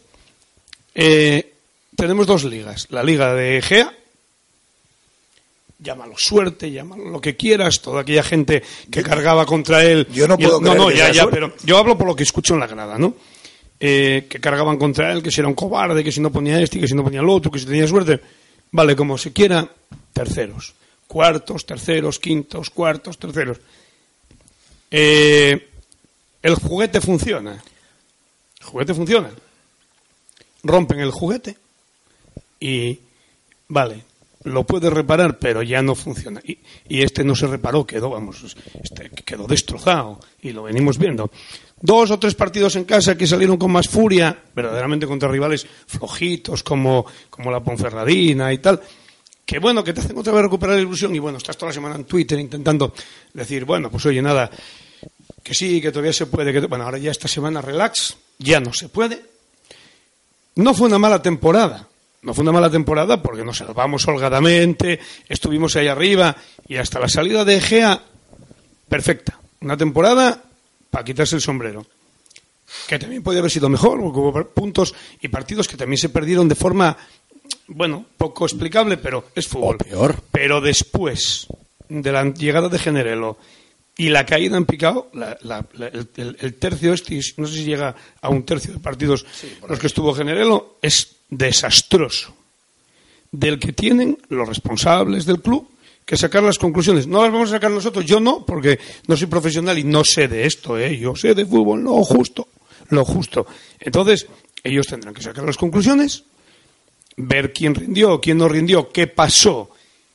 eh, 0.95 1.53
tenemos 1.97 2.27
dos 2.29 2.45
ligas. 2.45 2.87
La 2.91 3.03
liga 3.03 3.35
de 3.35 3.59
Egea, 3.59 3.93
llámalo 5.79 6.15
suerte, 6.17 6.71
llámalo 6.71 7.11
lo 7.11 7.21
que 7.21 7.37
quieras, 7.37 7.81
toda 7.81 8.03
aquella 8.03 8.23
gente 8.23 8.63
que 8.91 9.03
cargaba 9.03 9.47
contra 9.47 9.85
él. 9.85 10.07
Yo 10.13 10.27
no 10.29 10.37
Y- 10.39 10.45
puedo 10.45 10.61
No, 10.61 10.71
creer 10.71 10.79
no, 10.79 10.89
que 10.89 10.97
ya, 10.97 11.13
ya, 11.13 11.27
pero 11.29 11.55
yo 11.65 11.79
hablo 11.79 11.99
por 11.99 12.07
lo 12.07 12.15
que 12.17 12.23
escucho 12.23 12.55
en 12.55 12.61
la 12.61 12.67
grada, 12.67 12.99
¿no? 12.99 13.15
Eh, 13.79 14.27
que 14.29 14.41
cargaban 14.41 14.79
contra 14.79 15.13
él, 15.13 15.23
que 15.23 15.31
si 15.31 15.41
era 15.41 15.49
un 15.49 15.55
cobarde, 15.55 16.03
que 16.03 16.11
si 16.11 16.21
no 16.21 16.33
ponía 16.33 16.61
este, 16.61 16.81
que 16.81 16.89
si 16.89 16.95
no 16.95 17.05
ponía 17.05 17.21
el 17.21 17.29
otro, 17.29 17.51
que 17.51 17.59
si 17.59 17.67
tenía 17.67 17.87
suerte. 17.87 18.21
Vale, 18.73 18.97
como 18.97 19.19
se 19.19 19.33
quiera, 19.33 19.69
terceros. 20.13 20.75
Cuartos, 21.07 21.67
terceros, 21.67 22.19
quintos, 22.19 22.71
cuartos, 22.71 23.19
terceros. 23.19 23.59
Eh, 24.91 25.69
el 26.43 26.55
juguete 26.55 27.01
funciona. 27.01 27.63
El 28.61 28.67
juguete 28.67 28.95
funciona. 28.95 29.31
Rompen 30.63 31.01
el 31.01 31.11
juguete 31.11 31.57
y, 32.59 32.99
vale, 33.69 34.03
lo 34.47 34.65
puedes 34.65 34.93
reparar, 34.93 35.39
pero 35.39 35.63
ya 35.63 35.83
no 35.83 35.95
funciona. 35.95 36.41
Y, 36.45 36.59
y 36.89 37.03
este 37.03 37.25
no 37.25 37.35
se 37.35 37.47
reparó, 37.47 37.87
quedó, 37.87 38.11
vamos, 38.11 38.57
este 38.83 39.11
quedó 39.11 39.47
destrozado 39.47 40.21
y 40.43 40.53
lo 40.53 40.65
venimos 40.65 40.99
viendo. 40.99 41.31
Dos 41.81 42.11
o 42.11 42.19
tres 42.19 42.35
partidos 42.35 42.77
en 42.77 42.85
casa 42.85 43.17
que 43.17 43.27
salieron 43.27 43.59
con 43.59 43.71
más 43.71 43.89
furia, 43.89 44.37
verdaderamente 44.55 45.07
contra 45.07 45.29
rivales 45.29 45.67
flojitos 45.87 46.63
como, 46.63 47.05
como 47.29 47.51
la 47.51 47.61
Ponferradina 47.61 48.53
y 48.53 48.59
tal, 48.59 48.81
que 49.45 49.59
bueno, 49.59 49.85
que 49.85 49.93
te 49.93 50.01
hacen 50.01 50.17
otra 50.17 50.33
vez 50.33 50.43
recuperar 50.43 50.77
la 50.77 50.83
ilusión 50.83 51.15
y 51.15 51.19
bueno, 51.19 51.39
estás 51.39 51.57
toda 51.57 51.71
la 51.71 51.75
semana 51.75 51.95
en 51.97 52.05
Twitter 52.05 52.39
intentando 52.39 52.95
decir, 53.33 53.65
bueno, 53.65 53.91
pues 53.91 54.07
oye, 54.07 54.23
nada, 54.23 54.51
que 55.43 55.55
sí, 55.55 55.81
que 55.81 55.91
todavía 55.93 56.13
se 56.13 56.27
puede, 56.27 56.53
que 56.53 56.61
bueno, 56.67 56.85
ahora 56.85 56.99
ya 56.99 57.11
esta 57.11 57.29
semana 57.29 57.61
relax, 57.61 58.17
ya 58.39 58.59
no 58.59 58.73
se 58.73 58.89
puede. 58.89 59.23
No 60.57 60.73
fue 60.73 60.89
una 60.89 60.99
mala 60.99 61.21
temporada, 61.21 61.87
no 62.23 62.35
fue 62.35 62.43
una 62.43 62.53
mala 62.53 62.71
temporada 62.71 63.23
porque 63.23 63.45
nos 63.45 63.59
salvamos 63.59 64.07
holgadamente, 64.09 64.99
estuvimos 65.29 65.77
ahí 65.77 65.89
arriba 65.89 66.37
y 66.69 66.77
hasta 66.77 66.99
la 66.99 67.09
salida 67.09 67.45
de 67.45 67.57
Egea, 67.57 68.03
perfecta. 68.89 69.39
Una 69.61 69.77
temporada 69.77 70.43
para 70.91 71.05
quitarse 71.05 71.37
el 71.37 71.43
sombrero. 71.43 71.87
Que 72.89 72.99
también 72.99 73.23
podía 73.23 73.39
haber 73.41 73.51
sido 73.51 73.69
mejor, 73.69 74.01
porque 74.01 74.19
hubo 74.19 74.45
puntos 74.49 74.95
y 75.21 75.29
partidos 75.29 75.69
que 75.69 75.77
también 75.77 75.99
se 75.99 76.09
perdieron 76.09 76.49
de 76.49 76.55
forma, 76.57 76.97
bueno, 77.69 78.05
poco 78.17 78.45
explicable, 78.45 78.97
pero 78.97 79.29
es 79.35 79.47
fútbol. 79.47 79.79
peor. 79.79 80.17
Pero 80.33 80.61
después 80.61 81.47
de 81.89 82.13
la 82.13 82.25
llegada 82.25 82.69
de 82.69 82.79
Generelo 82.79 83.39
y 83.97 84.09
la 84.09 84.27
caída 84.27 84.57
en 84.57 84.67
picado, 84.67 85.09
la- 85.15 85.39
la- 85.43 85.65
la- 85.75 85.87
el, 85.87 86.55
tercio 86.59 86.93
este, 86.93 87.21
no 87.37 87.47
sé 87.47 87.55
si 87.55 87.65
llega 87.65 87.95
a 88.21 88.29
un 88.29 88.43
tercio 88.45 88.73
de 88.73 88.81
partidos 88.81 89.25
los 89.69 89.79
que 89.79 89.87
estuvo 89.87 90.13
Generelo, 90.13 90.77
es 90.83 91.16
desastroso. 91.29 92.35
Del 93.33 93.59
que 93.59 93.73
tienen 93.73 94.19
los 94.29 94.49
responsables 94.49 95.27
del 95.27 95.43
club 95.43 95.69
que 96.07 96.17
sacar 96.17 96.43
las 96.45 96.59
conclusiones. 96.59 97.09
No 97.09 97.23
las 97.23 97.33
vamos 97.33 97.51
a 97.51 97.57
sacar 97.57 97.71
nosotros, 97.71 98.07
yo 98.07 98.21
no, 98.21 98.47
porque 98.47 98.79
no 99.09 99.17
soy 99.17 99.27
profesional 99.27 99.77
y 99.77 99.85
no 99.85 100.05
sé 100.05 100.29
de 100.29 100.47
esto, 100.47 100.79
¿eh? 100.79 100.97
yo 100.97 101.17
sé 101.17 101.35
de 101.35 101.45
fútbol, 101.45 101.83
lo 101.83 102.05
justo, 102.05 102.49
lo 102.91 103.05
justo. 103.05 103.45
Entonces, 103.81 104.29
ellos 104.63 104.87
tendrán 104.87 105.13
que 105.13 105.23
sacar 105.23 105.45
las 105.45 105.57
conclusiones, 105.57 106.23
ver 107.17 107.53
quién 107.53 107.75
rindió, 107.75 108.21
quién 108.21 108.39
no 108.39 108.49
rindió, 108.49 108.93
qué 108.93 109.09
pasó, 109.09 109.71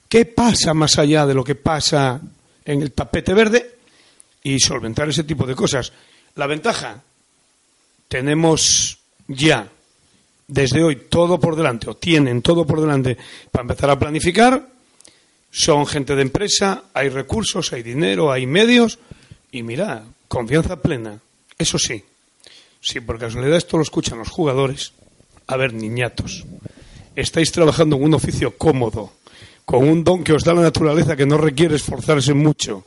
qué 0.07 0.25
pasa 0.25 0.73
más 0.73 0.97
allá 0.97 1.25
de 1.25 1.33
lo 1.33 1.43
que 1.43 1.55
pasa 1.55 2.21
en 2.63 2.81
el 2.81 2.93
tapete 2.93 3.33
verde 3.33 3.75
y 4.43 4.59
solventar 4.59 5.09
ese 5.09 5.25
tipo 5.25 5.45
de 5.45 5.55
cosas. 5.55 5.91
La 6.35 6.47
ventaja, 6.47 7.03
tenemos 8.07 8.97
ya 9.27 9.67
desde 10.47 10.83
hoy 10.83 10.95
todo 11.09 11.39
por 11.39 11.55
delante, 11.55 11.89
o 11.89 11.95
tienen 11.95 12.41
todo 12.41 12.65
por 12.65 12.81
delante 12.81 13.17
para 13.51 13.63
empezar 13.63 13.89
a 13.89 13.99
planificar. 13.99 14.67
Son 15.49 15.85
gente 15.85 16.15
de 16.15 16.21
empresa, 16.21 16.83
hay 16.93 17.09
recursos, 17.09 17.73
hay 17.73 17.83
dinero, 17.83 18.31
hay 18.31 18.45
medios, 18.45 18.99
y 19.51 19.63
mira, 19.63 20.05
confianza 20.27 20.81
plena. 20.81 21.19
Eso 21.57 21.77
sí, 21.77 22.03
si 22.79 22.99
por 22.99 23.19
casualidad 23.19 23.57
esto 23.57 23.77
lo 23.77 23.83
escuchan 23.83 24.17
los 24.17 24.29
jugadores, 24.29 24.93
a 25.47 25.57
ver, 25.57 25.73
niñatos, 25.73 26.45
estáis 27.15 27.51
trabajando 27.51 27.95
en 27.97 28.03
un 28.03 28.13
oficio 28.13 28.57
cómodo, 28.57 29.11
con 29.65 29.87
un 29.87 30.03
don 30.03 30.23
que 30.23 30.33
os 30.33 30.43
da 30.43 30.53
la 30.53 30.61
naturaleza 30.61 31.15
que 31.15 31.25
no 31.25 31.37
requiere 31.37 31.75
esforzarse 31.75 32.33
mucho. 32.33 32.83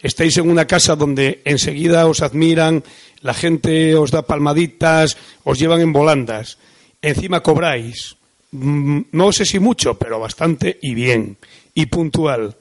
Estáis 0.00 0.36
en 0.38 0.48
una 0.48 0.66
casa 0.66 0.96
donde 0.96 1.42
enseguida 1.44 2.06
os 2.06 2.22
admiran, 2.22 2.84
la 3.20 3.34
gente 3.34 3.96
os 3.96 4.10
da 4.10 4.22
palmaditas, 4.22 5.16
os 5.44 5.58
llevan 5.58 5.80
en 5.80 5.92
volandas. 5.92 6.58
Encima 7.04 7.42
cobráis. 7.42 8.16
Mm, 8.52 9.00
No 9.12 9.30
sé 9.32 9.44
si 9.44 9.58
mucho, 9.58 9.94
pero 9.94 10.18
bastante 10.18 10.78
y 10.80 10.94
bien. 10.94 11.36
Y 11.74 11.86
puntual. 11.86 12.56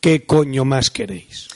¿Qué 0.00 0.24
coño 0.24 0.64
más 0.64 0.90
queréis? 0.90 1.48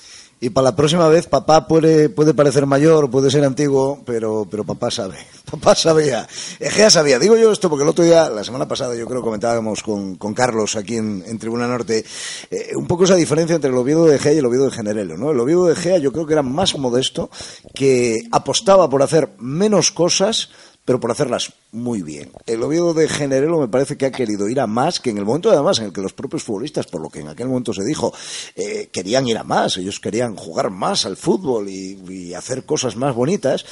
Y 0.43 0.49
para 0.51 0.71
la 0.71 0.77
próxima 0.77 1.07
vez, 1.09 1.27
papá 1.27 1.69
puede, 1.69 2.09
puede 2.09 2.33
parecer 2.33 2.65
mayor, 2.65 3.11
puede 3.11 3.31
ser 3.31 3.45
antiguo, 3.45 4.03
pero, 4.07 4.49
pero 4.51 4.65
papá 4.65 4.91
sabe. 4.91 5.19
Papá 5.51 5.75
sabía. 5.75 6.29
Egea 6.61 6.91
sabía. 6.91 7.19
Digo 7.19 7.37
yo 7.37 7.51
esto 7.51 7.69
porque 7.69 7.83
el 7.83 7.89
otro 7.89 8.05
día, 8.05 8.31
la 8.31 8.45
semana 8.45 8.69
pasada, 8.69 8.95
yo 8.95 9.05
creo 9.07 9.21
comentábamos 9.21 9.83
con, 9.83 10.15
con 10.15 10.33
Carlos 10.33 10.77
aquí 10.77 10.97
en, 10.97 11.25
en 11.27 11.39
Tribuna 11.41 11.67
Norte, 11.67 12.05
eh, 12.51 12.71
un 12.77 12.87
poco 12.87 13.03
esa 13.05 13.17
diferencia 13.17 13.57
entre 13.57 13.71
el 13.71 13.77
Oviedo 13.77 14.07
de 14.07 14.17
Egea 14.17 14.33
y 14.33 14.39
el 14.39 14.47
Oviedo 14.47 14.67
de 14.67 14.71
Generelo. 14.71 15.17
¿no? 15.17 15.33
El 15.33 15.41
Oviedo 15.41 15.67
de 15.67 15.73
Egea 15.73 15.99
yo 15.99 16.13
creo 16.13 16.25
que 16.25 16.35
era 16.35 16.43
más 16.43 16.79
modesto, 16.79 17.31
que 17.75 18.23
apostaba 18.31 18.89
por 18.89 19.03
hacer 19.03 19.31
menos 19.39 19.91
cosas, 19.91 20.51
pero 20.85 20.99
por 20.99 21.11
hacerlas 21.11 21.53
muy 21.73 22.03
bien. 22.03 22.33
El 22.47 22.63
Oviedo 22.63 22.95
de 22.95 23.09
Generelo 23.09 23.61
me 23.61 23.69
parece 23.69 23.97
que 23.97 24.07
ha 24.07 24.11
querido 24.11 24.49
ir 24.49 24.61
a 24.61 24.67
más, 24.67 25.01
que 25.01 25.11
en 25.11 25.19
el 25.19 25.25
momento 25.25 25.51
además 25.51 25.79
en 25.79 25.87
el 25.87 25.93
que 25.93 26.01
los 26.01 26.15
propios 26.15 26.43
futbolistas, 26.43 26.87
por 26.87 27.01
lo 27.01 27.11
que 27.11 27.21
en 27.21 27.29
aquel 27.29 27.49
momento 27.49 27.73
se 27.73 27.85
dijo, 27.85 28.13
eh, 28.57 28.89
querían 28.93 29.29
ir 29.29 29.39
a 29.39 29.45
más, 29.45 29.77
ellos 29.77 30.01
querían 30.01 30.37
jugar 30.37 30.71
más 30.71 31.07
al 31.07 31.17
fútbol 31.17 31.69
y, 31.69 32.35
hacer 32.35 32.65
cosas 32.65 32.97
más 32.97 33.15
bonitas, 33.15 33.65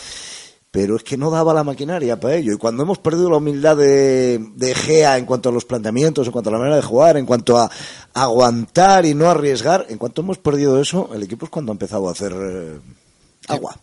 pero 0.70 0.96
es 0.96 1.02
que 1.02 1.16
no 1.16 1.30
daba 1.30 1.54
la 1.54 1.64
maquinaria 1.64 2.20
para 2.20 2.34
ello. 2.34 2.52
Y 2.52 2.56
cuando 2.56 2.82
hemos 2.82 2.98
perdido 2.98 3.30
la 3.30 3.38
humildad 3.38 3.76
de, 3.76 4.38
de 4.54 4.74
Gea 4.74 5.16
en 5.16 5.24
cuanto 5.24 5.48
a 5.48 5.52
los 5.52 5.64
planteamientos, 5.64 6.26
en 6.26 6.32
cuanto 6.32 6.50
a 6.50 6.52
la 6.52 6.58
manera 6.58 6.76
de 6.76 6.82
jugar, 6.82 7.16
en 7.16 7.24
cuanto 7.24 7.56
a 7.56 7.70
aguantar 8.12 9.06
y 9.06 9.14
no 9.14 9.30
arriesgar, 9.30 9.86
en 9.88 9.96
cuanto 9.96 10.22
hemos 10.22 10.38
perdido 10.38 10.80
eso, 10.80 11.10
el 11.14 11.22
equipo 11.22 11.46
es 11.46 11.50
cuando 11.50 11.72
ha 11.72 11.74
empezado 11.74 12.08
a 12.08 12.12
hacer 12.12 12.32
eh, 12.32 12.80
agua. 13.48 13.76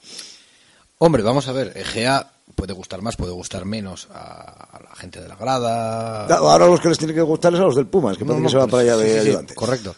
Hombre, 1.00 1.24
vamos 1.24 1.48
a 1.48 1.54
ver, 1.54 1.74
Egea 1.76 2.35
puede 2.54 2.74
gustar 2.74 3.02
más, 3.02 3.16
puede 3.16 3.32
gustar 3.32 3.66
menos 3.66 4.08
a, 4.12 4.78
a 4.78 4.84
la 4.84 4.96
gente 4.96 5.20
de 5.22 5.28
la 5.28 5.36
grada. 5.36 6.28
Ahora 6.38 6.68
los 6.68 6.80
que 6.80 6.90
les 6.90 6.98
tiene 6.98 7.14
que 7.14 7.22
gustar 7.22 7.54
es 7.54 7.60
a 7.60 7.64
los 7.64 7.76
del 7.76 7.88
Pumas, 7.88 8.18
que 8.18 8.24
No, 8.26 8.34
parece 8.34 8.42
no, 8.44 8.48
que 8.48 8.52
se 8.52 8.58
va 8.58 8.68
pues, 8.68 8.86
para 8.86 8.96
allá 8.96 9.04
sí, 9.24 9.30
de 9.32 9.48
sí, 9.48 9.54
correcto. 9.56 9.96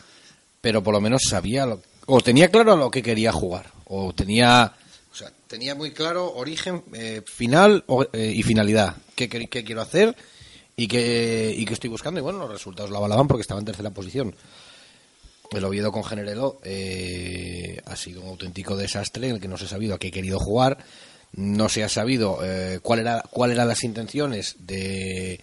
Pero 0.61 0.81
por 0.83 0.93
lo 0.93 1.01
menos 1.01 1.21
sabía, 1.27 1.65
lo- 1.65 1.81
o 2.07 2.21
tenía 2.21 2.49
claro 2.49 2.75
lo 2.77 2.89
que 2.89 3.03
quería 3.03 3.31
jugar, 3.31 3.71
o 3.85 4.13
tenía, 4.13 4.73
o 5.11 5.15
sea, 5.15 5.31
tenía 5.47 5.75
muy 5.75 5.91
claro 5.91 6.33
origen, 6.35 6.83
eh, 6.93 7.21
final 7.25 7.83
o- 7.87 8.05
eh, 8.13 8.31
y 8.35 8.43
finalidad. 8.43 8.95
¿Qué, 9.15 9.27
qué- 9.29 9.47
qué 9.47 9.63
quiero 9.63 9.81
hacer 9.81 10.15
y 10.75 10.87
qué, 10.87 11.53
y 11.55 11.65
qué 11.65 11.73
estoy 11.73 11.89
buscando? 11.89 12.19
Y 12.19 12.23
bueno, 12.23 12.39
los 12.39 12.49
resultados 12.51 12.89
lo 12.89 12.97
avalaban 12.97 13.27
porque 13.27 13.41
estaba 13.41 13.59
en 13.59 13.65
tercera 13.65 13.89
posición. 13.91 14.35
El 15.51 15.63
Oviedo 15.63 15.91
con 15.93 16.03
Generelo 16.03 16.59
eh, 16.63 17.79
ha 17.85 17.95
sido 17.95 18.21
un 18.21 18.29
auténtico 18.29 18.75
desastre 18.75 19.29
en 19.29 19.35
el 19.35 19.41
que 19.41 19.47
no 19.47 19.57
se 19.57 19.65
ha 19.65 19.69
sabido 19.69 19.95
a 19.95 19.99
qué 19.99 20.07
ha 20.09 20.11
querido 20.11 20.39
jugar, 20.39 20.77
no 21.37 21.69
se 21.69 21.83
ha 21.83 21.89
sabido 21.89 22.39
eh, 22.43 22.79
cuál 22.81 22.99
era 22.99 23.23
cuáles 23.31 23.55
eran 23.55 23.67
las 23.69 23.83
intenciones 23.83 24.55
de 24.59 25.39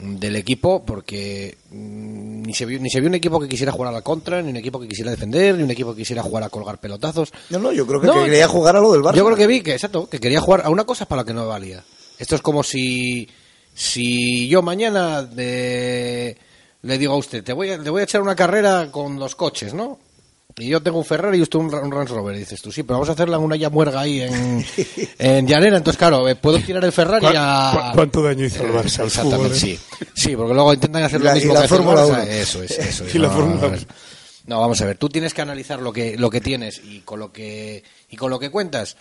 del 0.00 0.36
equipo 0.36 0.84
porque 0.84 1.58
mm, 1.70 2.42
ni 2.42 2.54
se 2.54 2.64
vio 2.66 2.78
ni 2.78 2.88
se 2.88 3.00
vio 3.00 3.08
un 3.08 3.16
equipo 3.16 3.40
que 3.40 3.48
quisiera 3.48 3.72
jugar 3.72 3.88
a 3.88 3.96
la 3.96 4.02
contra 4.02 4.40
ni 4.42 4.50
un 4.50 4.56
equipo 4.56 4.78
que 4.78 4.86
quisiera 4.86 5.10
defender 5.10 5.56
ni 5.56 5.64
un 5.64 5.70
equipo 5.72 5.92
que 5.92 6.02
quisiera 6.02 6.22
jugar 6.22 6.44
a 6.44 6.50
colgar 6.50 6.78
pelotazos. 6.78 7.32
No, 7.50 7.58
no, 7.58 7.72
yo 7.72 7.84
creo 7.84 8.00
que 8.00 8.06
No, 8.06 8.22
quería 8.24 8.46
jugar 8.46 8.76
a 8.76 8.80
lo 8.80 8.92
del 8.92 9.02
Barça. 9.02 9.16
yo 9.16 9.24
creo 9.24 9.36
que 9.36 9.46
vi 9.48 9.60
que 9.60 9.72
exacto 9.72 10.08
que 10.08 10.20
quería 10.20 10.40
jugar 10.40 10.62
a 10.64 10.70
una 10.70 10.84
cosa 10.84 11.06
para 11.06 11.22
la 11.22 11.26
que 11.26 11.34
no 11.34 11.48
valía. 11.48 11.82
Esto 12.18 12.36
es 12.36 12.42
como 12.42 12.62
si 12.62 13.28
si 13.74 14.46
yo 14.48 14.62
mañana 14.62 15.22
de- 15.22 16.36
le 16.82 16.98
digo 16.98 17.14
a 17.14 17.16
usted 17.16 17.42
te 17.42 17.52
voy 17.52 17.70
a, 17.70 17.82
te 17.82 17.90
voy 17.90 18.02
a 18.02 18.04
echar 18.04 18.20
una 18.22 18.36
carrera 18.36 18.88
con 18.92 19.18
los 19.18 19.34
coches 19.34 19.74
no 19.74 19.98
y 20.56 20.68
yo 20.68 20.82
tengo 20.82 20.98
un 20.98 21.04
Ferrari 21.04 21.38
y 21.38 21.42
usted 21.42 21.58
un, 21.58 21.72
un 21.72 21.92
Range 21.92 22.12
Rover. 22.12 22.34
Y 22.34 22.40
dices 22.40 22.60
tú, 22.60 22.72
sí, 22.72 22.82
pero 22.82 22.94
vamos 22.94 23.08
a 23.08 23.12
hacerla 23.12 23.36
en 23.36 23.42
una 23.42 23.56
yamuerga 23.56 24.00
ahí 24.00 24.22
en, 24.22 24.64
en 25.18 25.46
llanera. 25.46 25.76
Entonces, 25.76 25.98
claro, 25.98 26.28
eh, 26.28 26.34
puedo 26.34 26.58
tirar 26.58 26.84
el 26.84 26.92
Ferrari 26.92 27.26
¿Cuán- 27.26 27.36
a... 27.36 27.70
cuán- 27.74 27.92
¿Cuánto 27.94 28.22
daño 28.22 28.44
hizo 28.44 28.64
el 28.64 28.72
Barça 28.72 29.00
al 29.00 29.06
Exactamente, 29.06 29.36
fútbol? 29.36 29.52
eh? 29.52 29.54
sí. 29.54 29.78
Sí, 30.14 30.36
porque 30.36 30.54
luego 30.54 30.74
intentan 30.74 31.02
hacer 31.04 31.20
la- 31.20 31.30
lo 31.30 31.36
mismo 31.36 31.52
y 31.52 31.54
la 31.54 31.60
que 31.60 31.64
hace 31.66 31.74
el 31.76 31.82
Fórmula 31.82 32.04
Barça. 32.06 32.26
Eso 32.28 32.62
es, 32.62 32.70
eso 32.78 33.04
es. 33.04 33.14
Y 33.14 33.18
la 33.18 33.28
No, 33.28 33.34
Fórmula 33.34 33.66
uno. 33.68 33.76
no. 33.76 33.82
No, 34.46 34.60
vamos 34.60 34.80
a 34.80 34.86
ver, 34.86 34.96
tú 34.96 35.08
tienes 35.10 35.34
que 35.34 35.42
analizar 35.42 35.80
lo 35.80 35.92
que, 35.92 36.16
lo 36.16 36.30
que 36.30 36.40
tienes 36.40 36.80
y 36.82 37.00
con 37.00 37.20
lo 37.20 37.30
que, 37.30 37.84
y 38.08 38.16
con 38.16 38.30
lo 38.30 38.38
que 38.38 38.50
cuentas. 38.50 38.96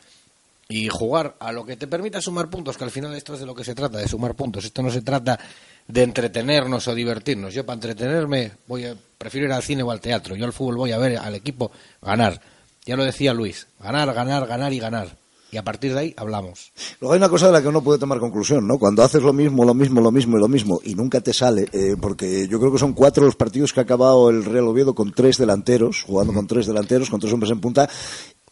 y 0.70 0.90
jugar 0.90 1.36
a 1.40 1.54
lo 1.54 1.66
que 1.66 1.78
te 1.78 1.88
permita 1.88 2.20
sumar 2.22 2.50
puntos, 2.50 2.78
que 2.78 2.84
al 2.84 2.92
final 2.92 3.16
esto 3.16 3.34
es 3.36 3.40
de 3.40 3.46
lo 3.46 3.56
que 3.56 3.64
se 3.64 3.74
trata, 3.74 3.98
de 4.00 4.08
sumar 4.10 4.36
puntos. 4.36 4.66
Esto 4.66 4.84
no 4.84 4.92
se 4.92 5.02
trata 5.02 5.40
de 5.88 6.04
entretenernos 6.04 6.88
o 6.88 6.96
divertirnos. 6.96 7.54
Yo 7.54 7.66
para 7.66 7.76
entretenerme 7.76 8.52
voy 8.68 8.86
a, 8.86 8.96
prefiero 9.18 9.48
ir 9.48 9.54
al 9.54 9.64
cine 9.64 9.84
o 9.84 9.92
al 9.92 10.02
teatro. 10.02 10.36
Yo 10.36 10.46
al 10.46 10.54
fútbol 10.54 10.78
voy 10.78 10.92
a 10.92 10.98
ver 10.98 11.18
al 11.18 11.36
equipo 11.36 11.72
ganar. 12.02 12.42
Ya 12.86 12.96
lo 12.96 13.04
decía 13.04 13.34
Luis, 13.34 13.68
ganar, 13.80 14.14
ganar, 14.14 14.48
ganar 14.48 14.74
y 14.74 14.80
ganar. 14.80 15.18
Y 15.50 15.56
a 15.56 15.64
partir 15.64 15.94
de 15.94 16.00
ahí 16.00 16.14
hablamos. 16.18 16.74
Luego 17.00 17.14
hay 17.14 17.18
una 17.18 17.30
cosa 17.30 17.48
de 17.48 17.54
la 17.54 17.62
que 17.62 17.70
uno 17.70 17.82
puede 17.82 18.00
tomar 18.00 18.20
conclusión, 18.20 18.68
¿no? 18.68 18.78
Cuando 18.78 19.02
haces 19.02 19.24
lo 19.24 19.32
mismo, 19.32 19.64
lo 19.64 19.74
mismo, 19.74 20.02
lo 20.02 20.12
mismo 20.12 20.38
y 20.38 20.42
lo 20.42 20.48
mismo 20.50 20.82
y 20.84 20.94
nunca 20.94 21.22
te 21.22 21.32
sale, 21.32 21.70
eh, 21.72 21.96
porque 22.02 22.50
yo 22.50 22.60
creo 22.60 22.72
que 22.72 22.78
son 22.78 22.92
cuatro 22.92 23.24
los 23.24 23.38
partidos 23.38 23.72
que 23.72 23.80
ha 23.80 23.84
acabado 23.84 24.30
el 24.30 24.44
Real 24.44 24.68
Oviedo 24.68 24.94
con 24.94 25.14
tres 25.14 25.38
delanteros, 25.38 26.04
jugando 26.04 26.34
con 26.34 26.48
tres 26.48 26.68
delanteros, 26.68 27.10
con 27.10 27.22
tres 27.22 27.32
hombres 27.32 27.52
en 27.52 27.62
punta, 27.62 27.90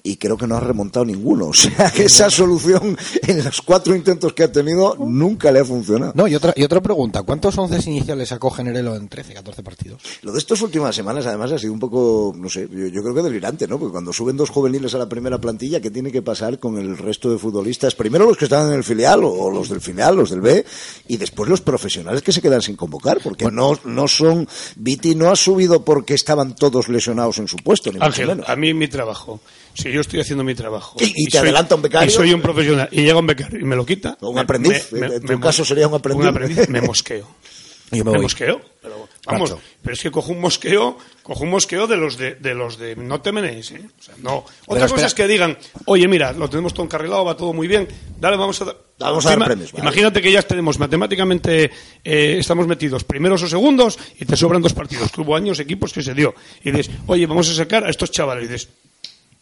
y 0.06 0.18
creo 0.18 0.38
que 0.38 0.48
no 0.48 0.56
ha 0.56 0.60
remontado 0.60 1.06
ninguno. 1.06 1.46
O 1.56 1.58
sea, 1.58 1.89
que 1.89 2.04
esa 2.04 2.30
solución 2.30 2.98
en 3.28 3.44
los 3.44 3.62
cuatro 3.62 3.96
intentos 3.96 4.34
que 4.34 4.44
ha 4.44 4.52
tenido 4.52 4.96
nunca 5.00 5.52
le 5.52 5.60
ha 5.60 5.65
funcionado. 5.65 6.12
No, 6.13 6.28
y 6.28 6.36
otra, 6.36 6.54
y 6.56 6.63
otra 6.63 6.82
pregunta, 6.82 7.24
¿cuántos 7.24 7.58
once 7.58 7.89
iniciales 7.89 8.30
sacó 8.30 8.52
Generelo 8.52 8.96
en 8.96 9.08
13, 9.08 9.34
14 9.36 9.63
partidos? 9.63 10.02
Lo 10.22 10.34
de 10.34 10.39
estas 10.39 10.62
últimas 10.62 10.94
semanas, 10.96 11.26
además, 11.26 11.52
ha 11.54 11.58
sido 11.60 11.72
un 11.74 11.80
poco, 11.80 12.34
no 12.36 12.50
sé, 12.50 12.68
yo, 12.70 12.88
yo 12.88 13.02
creo 13.02 13.15
que 13.15 13.22
delirante, 13.22 13.68
¿no? 13.68 13.80
Porque 13.80 13.94
cuando 13.94 14.12
suben 14.12 14.36
dos 14.36 14.50
juveniles 14.50 14.94
a 14.96 14.98
la 14.98 15.08
primera 15.08 15.39
plantilla, 15.39 15.80
¿qué 15.80 15.89
tiene 15.89 16.12
que 16.12 16.22
pasar 16.22 16.60
con 16.60 16.78
el 16.78 16.98
resto 16.98 17.32
de 17.32 17.38
futbolistas? 17.38 17.96
Primero 17.96 18.26
los 18.26 18.38
que 18.38 18.46
están 18.46 18.68
en 18.68 18.74
el 18.74 18.84
filial, 18.84 19.22
o 19.24 19.50
los 19.50 19.70
del 19.70 19.82
filial, 19.82 20.15
los 20.15 20.30
del 20.30 20.41
B, 20.41 20.65
y 21.08 21.18
después 21.18 21.50
los 21.50 21.62
profesionales 21.62 22.22
que 22.22 22.32
se 22.32 22.41
quedan 22.41 22.62
sin 22.62 22.76
convocar, 22.76 23.20
porque 23.24 23.50
no, 23.50 23.80
no 23.86 24.08
son... 24.08 24.48
Viti 24.76 25.15
no 25.15 25.30
ha 25.32 25.36
subido 25.36 25.84
porque 25.84 26.13
estaban 26.13 26.56
todos 26.56 26.89
lesionados 26.89 27.38
en 27.39 27.48
su 27.48 27.58
puesto, 27.58 27.89
ni 27.91 27.96
mucho 27.96 28.06
Ángel, 28.06 28.28
menos. 28.28 28.50
a 28.50 28.56
mí 28.56 28.74
mi 28.74 28.88
trabajo, 28.88 29.39
si 29.76 29.92
yo 29.92 30.02
estoy 30.02 30.20
haciendo 30.22 30.44
mi 30.44 30.56
trabajo 30.56 30.98
Y- 31.00 31.14
y 31.16 31.26
te 31.26 31.32
soy- 31.38 31.42
adelanta 31.42 31.76
un 31.76 31.82
becario. 31.84 32.08
y 32.08 32.12
soy 32.12 32.34
un 32.34 32.42
profesional 32.42 32.90
y 32.92 33.02
llega 33.04 33.18
un 33.20 33.28
becario 33.28 33.60
y 33.60 33.64
me 33.64 33.76
lo 33.76 33.86
quita, 33.86 34.18
O 34.22 34.30
un 34.30 34.36
me- 34.36 34.42
aprendiz, 34.42 34.92
me- 34.92 35.02
me- 35.08 35.16
en 35.16 35.22
tu 35.22 35.34
me 35.34 35.40
caso 35.40 35.64
sería 35.64 35.88
un 35.88 35.96
aprendiz. 35.96 36.68
me 36.70 36.82
mosqueo. 36.82 37.28
Yo 37.92 38.04
me 38.04 38.06
me 38.06 38.18
voy. 38.18 38.22
mosqueo, 38.24 38.60
pero 38.82 39.08
vamos, 39.28 39.52
Macho. 39.52 39.62
pero 39.84 39.94
es 39.94 40.02
que 40.02 40.10
cojo 40.10 40.32
un 40.32 40.42
mosqueo, 40.42 40.98
cojo 41.22 41.44
un 41.44 41.52
mosqueo 41.52 41.86
de 41.86 41.96
los 41.96 42.18
de, 42.18 42.34
de 42.34 42.56
los 42.56 42.80
de 42.80 42.96
no 42.96 43.22
te 43.22 43.32
menees, 43.32 43.70
¿eh? 43.72 43.82
O 44.00 44.02
sea, 44.02 44.16
no. 44.24 44.44
Otra 44.66 44.86
cosa 44.88 45.06
espera. 45.06 45.08
es 45.08 45.14
que 45.14 45.28
digan, 45.28 45.56
oye, 45.86 46.08
mira, 46.08 46.34
lo 46.34 46.50
tenemos 46.50 46.74
todo 46.74 46.84
encarrilado, 46.84 47.24
va 47.24 47.38
todo 47.38 47.54
muy 47.54 47.68
bien, 47.68 47.88
dale, 48.20 48.38
vamos 48.38 48.60
a 48.62 48.66
dar. 48.66 48.78
Vamos 48.98 49.26
a 49.28 49.30
dar 49.36 49.46
premios, 49.46 49.72
vale. 49.72 49.84
Imagínate 49.84 50.20
que 50.22 50.32
ya 50.32 50.42
tenemos 50.42 50.80
matemáticamente, 50.80 51.70
eh, 52.04 52.38
estamos 52.40 52.66
metidos 52.66 53.04
primeros 53.04 53.44
o 53.44 53.48
segundos 53.48 54.00
y 54.20 54.26
te 54.26 54.36
sobran 54.36 54.62
dos 54.64 54.74
partidos. 54.74 55.12
Que 55.12 55.22
hubo 55.22 55.36
años, 55.36 55.60
equipos 55.60 55.94
que 55.94 56.02
se 56.02 56.14
dio. 56.16 56.34
Y 56.64 56.72
dices, 56.72 56.90
oye, 57.06 57.26
vamos 57.28 57.50
a 57.50 57.54
sacar 57.54 57.84
a 57.86 57.90
estos 57.90 58.10
chavales. 58.10 58.46
Y 58.46 58.48
dices, 58.48 58.70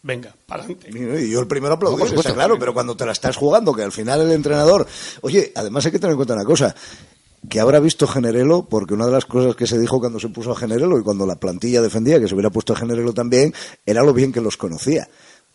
venga, 0.04 0.36
para 0.46 0.62
adelante. 0.62 0.90
Y 0.92 1.30
yo 1.30 1.40
el 1.40 1.48
primero 1.48 1.74
aplaudo, 1.74 1.98
No, 1.98 2.04
está 2.04 2.32
claro, 2.32 2.56
pero 2.58 2.72
cuando 2.72 2.96
te 2.96 3.04
la 3.04 3.12
estás 3.12 3.36
jugando, 3.36 3.74
que 3.74 3.82
al 3.82 3.90
final 3.90 4.20
el 4.20 4.30
entrenador... 4.30 4.86
Oye, 5.22 5.50
además 5.56 5.84
hay 5.86 5.92
que 5.92 5.98
tener 5.98 6.12
en 6.12 6.16
cuenta 6.16 6.34
una 6.34 6.44
cosa, 6.44 6.74
que 7.48 7.58
habrá 7.58 7.80
visto 7.80 8.06
Generelo, 8.06 8.66
porque 8.68 8.94
una 8.94 9.06
de 9.06 9.12
las 9.12 9.24
cosas 9.24 9.56
que 9.56 9.66
se 9.66 9.78
dijo 9.78 9.98
cuando 9.98 10.20
se 10.20 10.28
puso 10.28 10.52
a 10.52 10.56
Generelo 10.56 10.98
y 10.98 11.02
cuando 11.02 11.26
la 11.26 11.36
plantilla 11.36 11.82
defendía 11.82 12.20
que 12.20 12.28
se 12.28 12.34
hubiera 12.34 12.50
puesto 12.50 12.74
a 12.74 12.76
Generelo 12.76 13.12
también, 13.12 13.52
era 13.84 14.02
lo 14.02 14.12
bien 14.12 14.30
que 14.30 14.40
los 14.40 14.56
conocía. 14.56 15.08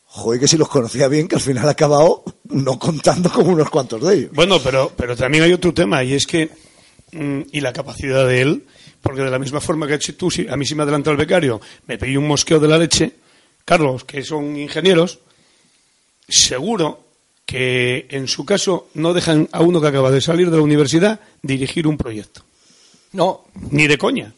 Joder, 0.05 0.39
que 0.39 0.47
si 0.47 0.57
los 0.57 0.67
conocía 0.67 1.07
bien, 1.07 1.27
que 1.27 1.35
al 1.35 1.41
final 1.41 1.67
ha 1.67 1.71
acabado 1.71 2.23
no 2.45 2.79
contando 2.79 3.29
con 3.29 3.47
unos 3.47 3.69
cuantos 3.69 4.01
de 4.01 4.15
ellos. 4.15 4.31
Bueno, 4.33 4.57
pero, 4.63 4.91
pero 4.97 5.15
también 5.15 5.43
hay 5.43 5.53
otro 5.53 5.71
tema 5.71 6.03
y 6.03 6.13
es 6.13 6.25
que, 6.25 6.49
mm, 7.11 7.41
y 7.51 7.61
la 7.61 7.71
capacidad 7.71 8.27
de 8.27 8.41
él, 8.41 8.65
porque 9.01 9.21
de 9.21 9.29
la 9.29 9.37
misma 9.37 9.61
forma 9.61 9.85
que 9.87 9.99
tú, 10.13 10.29
a 10.49 10.57
mí 10.57 10.65
sí 10.65 10.73
me 10.73 10.81
adelantó 10.81 11.11
el 11.11 11.17
becario, 11.17 11.61
me 11.85 11.99
pedí 11.99 12.17
un 12.17 12.27
mosqueo 12.27 12.59
de 12.59 12.67
la 12.67 12.79
leche, 12.79 13.13
Carlos, 13.69 14.03
que 14.03 14.23
son 14.23 14.57
ingenieros, 14.57 15.19
seguro 16.27 17.05
que 17.45 18.07
en 18.09 18.27
su 18.27 18.43
caso 18.43 18.87
no 18.95 19.13
dejan 19.13 19.47
a 19.51 19.61
uno 19.61 19.79
que 19.79 19.89
acaba 19.89 20.09
de 20.09 20.21
salir 20.21 20.49
de 20.49 20.57
la 20.57 20.63
universidad 20.63 21.19
dirigir 21.43 21.85
un 21.85 21.95
proyecto. 21.95 22.41
No, 23.11 23.45
Ni 23.69 23.85
de 23.85 23.99
coña. 23.99 24.33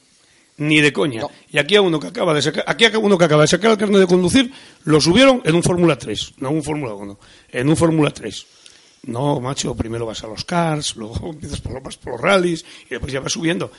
Ni 0.57 0.81
de 0.81 0.91
coña. 0.91 1.21
No. 1.21 1.31
Y 1.49 1.59
aquí 1.59 1.77
a 1.77 1.81
uno 1.81 1.97
que 1.97 2.07
acaba 2.07 2.33
de 2.33 2.41
sacar, 2.41 2.65
aquí 2.67 2.83
a 2.83 2.99
uno 2.99 3.17
que 3.17 3.23
acaba 3.23 3.43
de 3.43 3.47
sacar 3.47 3.71
el 3.71 3.77
carnet 3.77 4.01
de 4.01 4.07
conducir, 4.07 4.51
lo 4.83 4.99
subieron 4.99 5.41
en 5.45 5.55
un 5.55 5.63
Fórmula 5.63 5.97
3, 5.97 6.33
no 6.39 6.49
en 6.49 6.55
un 6.57 6.63
Fórmula 6.63 6.93
1, 6.93 7.19
en 7.53 7.69
un 7.69 7.77
Fórmula 7.77 8.11
3. 8.11 8.45
No, 9.03 9.39
macho, 9.39 9.73
primero 9.75 10.05
vas 10.05 10.25
a 10.25 10.27
los 10.27 10.43
cars, 10.43 10.97
luego 10.97 11.29
empiezas 11.29 11.61
por, 11.61 11.81
vas 11.81 11.95
por 11.95 12.11
los 12.15 12.21
rallies 12.21 12.65
y 12.87 12.89
después 12.89 13.13
ya 13.13 13.21
vas 13.21 13.31
subiendo. 13.31 13.71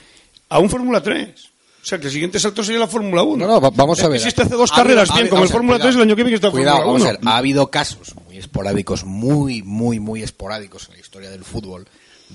A 0.48 0.58
un 0.60 0.70
Fórmula 0.70 1.02
3. 1.02 1.52
O 1.82 1.84
sea, 1.84 1.98
que 1.98 2.06
el 2.06 2.12
siguiente 2.12 2.38
salto 2.38 2.62
sería 2.62 2.78
la 2.80 2.86
Fórmula 2.86 3.22
1. 3.24 3.44
No, 3.46 3.52
no, 3.54 3.60
va- 3.60 3.70
vamos 3.74 4.00
a 4.02 4.08
ver. 4.08 4.20
Si 4.20 4.28
este 4.28 4.42
hace 4.42 4.54
dos 4.54 4.70
Ha 4.70 4.74
habido- 4.74 4.84
carreras 4.84 5.10
ha 5.10 5.14
bien 5.14 5.24
habido- 5.24 5.30
como 5.30 5.42
el 5.42 5.48
vamos 5.48 5.52
Fórmula 5.52 5.76
cuidado. 5.78 5.88
3, 5.90 5.96
el 5.96 6.02
año 6.02 6.16
que 6.16 6.22
viene 6.22 6.34
está 6.36 6.46
en 6.46 6.52
Cuidado, 6.52 6.76
Fórmula 6.76 6.92
vamos 6.92 7.02
1. 7.02 7.08
a 7.08 7.12
ver. 7.12 7.20
Ha 7.28 7.36
habido 7.38 7.70
casos 7.70 8.14
muy 8.24 8.38
esporádicos, 8.38 9.04
muy, 9.04 9.62
muy, 9.62 9.98
muy 10.00 10.22
esporádicos 10.22 10.86
en 10.88 10.94
la 10.94 11.00
historia 11.00 11.30
del 11.30 11.42
fútbol, 11.44 11.86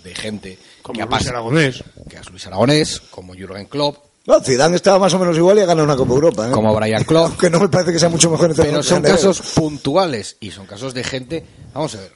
de 0.04 0.14
gente 0.16 0.60
Como 0.82 0.98
que 1.00 1.06
Luis 1.06 1.10
pasado- 1.10 1.30
Aragonés. 1.38 1.84
que 2.10 2.18
es 2.18 2.30
Luis 2.30 2.46
Aragonés, 2.46 3.00
como 3.10 3.34
Jürgen 3.34 3.66
Klopp, 3.66 3.98
No, 4.28 4.42
Zidane 4.42 4.76
estaba 4.76 5.00
más 5.00 5.14
o 5.14 5.20
menos 5.20 5.38
igual 5.38 5.58
y 5.58 5.62
ha 5.62 5.66
ganado 5.66 5.86
una 5.86 5.96
Copa 5.96 6.14
Europa. 6.14 6.50
¿eh? 6.50 6.52
como 6.52 6.76
Brian 6.76 7.06
Klopp, 7.06 7.28
Aunque 7.32 7.50
no 7.50 7.62
me 7.62 7.70
parece 7.70 7.94
que 7.94 8.00
sea 8.00 8.10
mucho 8.10 8.30
mejor 8.30 8.48
pero 8.50 8.60
entrenador 8.64 8.84
son 8.84 9.02
que 9.02 9.10
casos 9.12 9.40
puntuales 9.56 10.36
y 10.42 10.52
son 10.52 10.66
casos 10.66 10.94
de 10.94 11.06
gente. 11.06 11.46
Vamos 11.74 11.96
a 11.96 12.02
ver, 12.02 12.12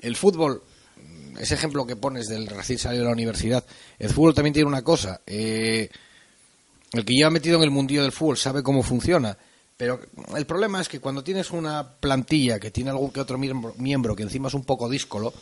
el 0.00 0.16
fútbol, 0.16 0.62
ese 1.38 1.52
ejemplo 1.54 1.86
que 1.86 1.96
pones 1.96 2.28
del 2.28 2.46
recién 2.46 2.78
salido 2.78 3.02
de 3.02 3.08
la 3.10 3.12
universidad, 3.12 3.62
el 3.98 4.08
fútbol 4.08 4.32
también 4.34 4.54
tiene 4.54 4.68
una 4.68 4.80
cosa. 4.82 5.20
eh, 5.26 5.90
el 6.92 7.04
que 7.04 7.14
lleva 7.14 7.30
metido 7.30 7.56
en 7.58 7.62
el 7.64 7.70
mundillo 7.70 8.02
del 8.02 8.12
fútbol 8.12 8.36
sabe 8.36 8.62
cómo 8.62 8.82
funciona. 8.82 9.36
Pero 9.76 10.00
el 10.36 10.44
problema 10.46 10.80
es 10.80 10.88
que 10.88 11.00
cuando 11.00 11.24
tienes 11.24 11.50
una 11.52 11.86
plantilla 12.00 12.58
que 12.60 12.70
tiene 12.70 12.90
algún 12.90 13.10
que 13.10 13.20
otro 13.20 13.38
miembro, 13.38 13.74
miembro 13.78 14.14
que 14.14 14.22
encima 14.22 14.48
es 14.48 14.54
un 14.54 14.64
poco 14.64 14.88
díscolo, 14.90 15.32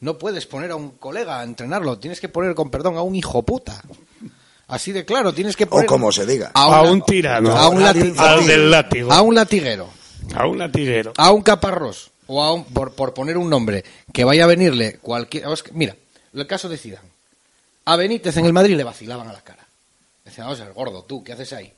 no 0.00 0.18
puedes 0.18 0.46
poner 0.46 0.72
a 0.72 0.76
un 0.76 0.90
colega 0.92 1.38
a 1.40 1.44
entrenarlo. 1.44 1.98
Tienes 1.98 2.20
que 2.20 2.28
poner, 2.28 2.54
con 2.54 2.70
perdón, 2.70 2.96
a 2.96 3.02
un 3.02 3.14
hijo 3.14 3.42
puta. 3.44 3.80
Así 4.68 4.90
de 4.90 5.04
claro, 5.04 5.32
tienes 5.32 5.54
que 5.54 5.66
poner... 5.68 5.86
como 5.86 6.10
se 6.10 6.26
diga. 6.26 6.50
A 6.54 6.82
un 6.82 7.02
tirano. 7.02 7.56
A 7.56 7.68
un, 7.68 7.80
lati- 7.82 8.12
Al 8.18 8.44
del 8.44 8.70
látigo. 8.70 9.12
a 9.12 9.22
un 9.22 9.34
latiguero 9.36 9.88
A 10.34 10.46
un 10.48 10.58
latiguero. 10.58 11.12
a 11.16 11.30
un 11.30 11.42
caparrós 11.42 12.10
o 12.26 12.42
a 12.42 12.52
un, 12.52 12.64
por, 12.64 12.94
por 12.94 13.14
poner 13.14 13.36
un 13.38 13.48
nombre 13.48 13.84
que 14.12 14.24
vaya 14.24 14.42
a 14.42 14.48
venirle 14.48 14.98
cualquier 15.00 15.44
mira 15.74 15.94
el 16.34 16.46
caso 16.48 16.68
de 16.68 16.76
Zidane 16.76 17.08
a 17.84 17.94
Benítez 17.94 18.36
en 18.38 18.46
el 18.46 18.52
Madrid 18.52 18.76
le 18.76 18.82
vacilaban 18.82 19.28
a 19.28 19.32
la 19.32 19.42
cara 19.42 19.64
decían 20.26 20.46
vamos 20.46 20.60
a 20.60 20.64
ver 20.64 20.74
gordo 20.74 21.02
tú 21.04 21.24
qué 21.24 21.32
haces 21.32 21.52
ahí 21.54 21.72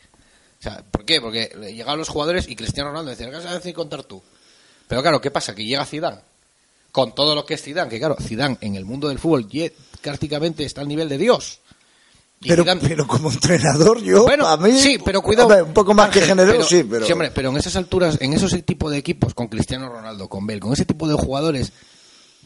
o 0.59 0.63
sea 0.63 0.83
¿por 0.91 1.05
qué? 1.05 1.21
porque 1.21 1.51
llegaban 1.73 1.99
los 1.99 2.09
jugadores 2.09 2.49
y 2.49 2.57
Cristiano 2.57 2.91
Ronaldo 2.91 3.11
decía 3.11 3.31
¿qué 3.31 3.37
vas 3.37 3.47
a 3.47 3.55
decir 3.55 3.75
contar 3.75 4.03
tú? 4.03 4.21
pero 4.89 5.01
claro 5.03 5.21
¿qué 5.21 5.31
pasa? 5.31 5.55
que 5.55 5.65
llega 5.65 5.85
Zidane 5.87 6.19
con 6.91 7.15
todo 7.15 7.35
lo 7.35 7.45
que 7.47 7.55
es 7.55 7.63
Zidane 7.63 7.89
que 7.89 7.99
claro 7.99 8.17
Zidane 8.21 8.59
en 8.61 8.75
el 8.75 8.85
mundo 8.85 9.09
del 9.09 9.19
fútbol 9.21 9.49
prácticamente 10.03 10.65
está 10.65 10.81
al 10.81 10.89
nivel 10.89 11.09
de 11.09 11.19
Dios 11.19 11.61
Y 12.41 12.49
Pero, 12.49 12.65
Zidane- 12.65 12.81
pero 12.81 13.07
como 13.07 13.31
entrenador, 13.33 14.01
yo, 14.01 14.23
bueno, 14.25 14.47
a 14.47 14.57
mí, 14.57 14.79
sí, 14.79 14.97
pero 15.05 15.21
cuidado. 15.23 15.49
hombre, 15.49 15.63
un 15.63 15.75
poco 15.75 15.93
más 15.93 16.09
que 16.11 16.21
generoso, 16.21 16.57
pero- 16.57 16.65
sí, 16.69 16.85
pero... 16.89 17.07
hombre, 17.13 17.31
pero 17.33 17.51
en 17.51 17.57
esas 17.57 17.75
alturas, 17.75 18.17
en 18.21 18.33
esos 18.33 18.53
tipo 18.65 18.89
de 18.91 18.97
equipos, 18.97 19.35
con 19.35 19.49
Cristiano 19.49 19.89
Ronaldo, 19.89 20.29
con 20.29 20.47
Bale, 20.47 20.61
con 20.61 20.73
ese 20.73 20.85
tipo 20.85 21.09
de 21.09 21.15
jugadores, 21.15 21.73